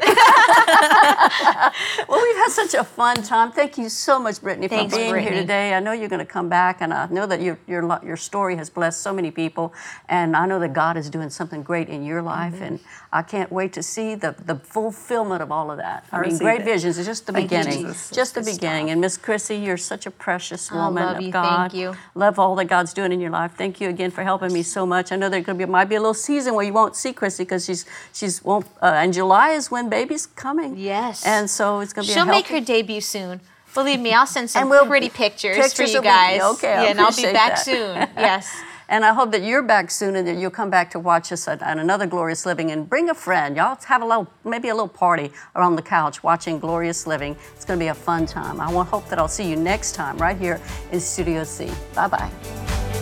well, 2.09 2.21
we've 2.23 2.37
had 2.37 2.49
such 2.51 2.75
a 2.75 2.85
fun 2.85 3.17
time. 3.23 3.53
Thank 3.53 3.79
you 3.79 3.89
so 3.89 4.19
much, 4.19 4.41
Brittany, 4.41 4.69
for 4.69 4.77
being 4.77 4.89
Brittany. 5.11 5.23
here 5.23 5.33
today. 5.41 5.75
I 5.75 5.81
know 5.81 5.90
you're 5.93 6.09
going 6.09 6.25
to 6.27 6.33
come 6.33 6.49
back, 6.49 6.81
and 6.81 6.93
I 6.93 7.07
know 7.07 7.27
that 7.27 7.41
your, 7.41 7.59
your 7.67 8.01
your 8.05 8.17
story 8.17 8.57
has 8.57 8.71
blessed 8.71 9.01
so 9.01 9.13
many 9.13 9.31
people, 9.31 9.73
and 10.09 10.37
I 10.37 10.47
know 10.47 10.59
that 10.61 10.73
God 10.73 10.97
is 10.97 11.11
doing 11.11 11.31
something 11.31 11.63
great 11.63 11.89
in 11.89 12.05
your 12.05 12.23
life, 12.23 12.55
Mm-hmm. 12.55 12.63
and 12.65 12.81
I 13.13 13.23
can't 13.23 13.51
wait 13.51 13.73
to 13.73 13.83
see 13.83 14.15
the, 14.15 14.35
the 14.47 14.55
fulfillment 14.57 15.43
of 15.43 15.51
all 15.51 15.71
of 15.71 15.79
that. 15.79 16.05
I, 16.13 16.19
I 16.19 16.27
mean, 16.27 16.39
great 16.39 16.61
it. 16.61 16.65
visions 16.65 16.97
is 16.99 17.07
just 17.07 17.27
the 17.27 17.33
Thank 17.33 17.51
beginning, 17.51 17.87
just 18.13 18.35
the 18.35 18.43
beginning. 18.43 18.91
And 18.91 19.01
Miss 19.01 19.17
Chrissy, 19.17 19.57
you're 19.57 19.77
such 19.77 20.07
a 20.07 20.11
precious 20.11 20.71
I 20.71 20.77
woman 20.77 21.05
love 21.05 21.17
of 21.17 21.23
you. 21.23 21.33
God. 21.33 21.71
Thank 21.73 21.75
you. 21.81 21.97
Love 22.15 22.39
all 22.39 22.55
that 22.57 22.67
God's 22.67 22.93
doing 22.95 23.13
in 23.13 23.21
your 23.21 23.31
life. 23.31 23.53
Thank 23.57 23.81
you 23.81 23.89
again 23.89 24.11
for 24.11 24.23
helping 24.23 24.53
me 24.53 24.63
so 24.63 24.87
much. 24.87 25.11
I 25.13 25.17
know 25.17 25.29
there 25.29 25.43
could 25.43 25.59
be 25.59 25.67
might 25.67 25.89
be 25.89 25.97
a 25.97 26.01
little 26.01 26.15
season 26.15 26.55
where 26.55 26.65
you 26.65 26.73
won't 26.73 26.95
see 26.97 27.13
Chrissy 27.13 27.43
because 27.45 27.65
she's 27.65 27.85
she's 28.13 28.43
won't. 28.45 28.67
Uh, 28.81 28.87
and 29.03 29.13
July 29.13 29.51
is 29.51 29.71
when 29.71 29.89
baby's 29.89 30.27
coming. 30.27 30.77
Yes. 30.77 31.27
And 31.27 31.51
so 31.51 31.81
it's 31.81 31.93
gonna 31.93 32.07
be. 32.07 32.13
She'll 32.13 32.23
a 32.25 32.27
make 32.27 32.47
her 32.49 32.61
debut 32.61 33.01
soon. 33.01 33.41
Believe 33.75 34.01
me, 34.01 34.13
I'll 34.13 34.27
send 34.27 34.51
some 34.51 34.63
And 34.63 34.71
we'll- 34.71 34.87
pretty 34.87 35.09
pictures, 35.09 35.57
pictures 35.57 35.93
for 35.93 35.97
you 35.99 36.03
guys. 36.03 36.43
okay, 36.43 36.75
I 36.75 36.83
yeah, 36.85 36.91
and 36.91 37.01
I'll 37.01 37.15
be 37.15 37.23
back 37.25 37.55
that. 37.57 37.59
soon. 37.59 37.97
Yes. 38.17 38.51
And 38.89 39.05
I 39.05 39.13
hope 39.15 39.31
that 39.31 39.43
you're 39.45 39.63
back 39.63 39.89
soon 39.89 40.17
and 40.17 40.27
that 40.27 40.35
you'll 40.37 40.51
come 40.51 40.69
back 40.69 40.91
to 40.91 40.99
watch 40.99 41.31
us 41.31 41.47
at, 41.47 41.63
at 41.63 41.79
another 41.79 42.07
Glorious 42.09 42.45
Living 42.45 42.73
and 42.73 42.89
bring 42.91 43.09
a 43.09 43.15
friend. 43.15 43.57
Y'all 43.57 43.79
have 43.87 44.03
a 44.03 44.05
little, 44.05 44.27
maybe 44.45 44.69
a 44.69 44.75
little 44.75 44.89
party 44.89 45.31
around 45.55 45.77
the 45.77 45.83
couch 45.83 46.25
watching 46.25 46.59
Glorious 46.59 47.07
Living. 47.07 47.37
It's 47.55 47.65
going 47.65 47.79
to 47.79 47.85
be 47.85 47.89
a 47.89 47.95
fun 47.95 48.27
time. 48.27 48.61
I 48.61 48.69
want 48.73 48.89
hope 48.89 49.09
that 49.09 49.21
I'll 49.21 49.29
see 49.29 49.49
you 49.49 49.55
next 49.55 49.95
time 49.95 50.19
right 50.19 50.37
here 50.37 50.61
in 50.91 50.99
Studio 50.99 51.45
C. 51.45 51.71
Bye 51.95 52.09
bye. 52.09 53.00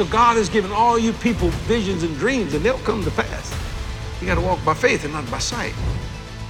So 0.00 0.06
God 0.06 0.38
has 0.38 0.48
given 0.48 0.72
all 0.72 0.98
you 0.98 1.12
people 1.12 1.50
visions 1.68 2.04
and 2.04 2.16
dreams, 2.16 2.54
and 2.54 2.64
they'll 2.64 2.78
come 2.78 3.04
to 3.04 3.10
pass. 3.10 3.54
You 4.18 4.26
got 4.26 4.36
to 4.36 4.40
walk 4.40 4.64
by 4.64 4.72
faith 4.72 5.04
and 5.04 5.12
not 5.12 5.30
by 5.30 5.36
sight. 5.36 5.74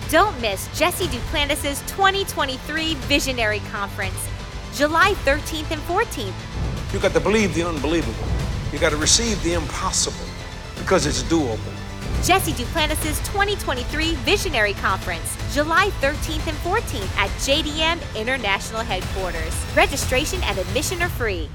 Don't 0.08 0.40
miss 0.40 0.68
Jesse 0.78 1.06
Duplantis' 1.06 1.84
2023 1.88 2.94
Visionary 2.94 3.58
Conference, 3.72 4.28
July 4.72 5.14
13th 5.24 5.72
and 5.72 5.82
14th. 5.82 6.32
You 6.94 7.00
got 7.00 7.12
to 7.12 7.18
believe 7.18 7.52
the 7.56 7.66
unbelievable. 7.66 8.24
You 8.72 8.78
got 8.78 8.90
to 8.90 8.96
receive 8.96 9.42
the 9.42 9.54
impossible 9.54 10.30
because 10.78 11.04
it's 11.04 11.24
doable. 11.24 11.58
Jesse 12.22 12.52
Duplantis' 12.52 13.18
2023 13.32 14.14
Visionary 14.14 14.74
Conference, 14.74 15.36
July 15.52 15.88
13th 16.00 16.46
and 16.46 16.58
14th 16.58 17.16
at 17.16 17.30
JDM 17.40 17.98
International 18.14 18.82
Headquarters. 18.82 19.56
Registration 19.74 20.40
and 20.44 20.56
admission 20.56 21.02
are 21.02 21.08
free. 21.08 21.50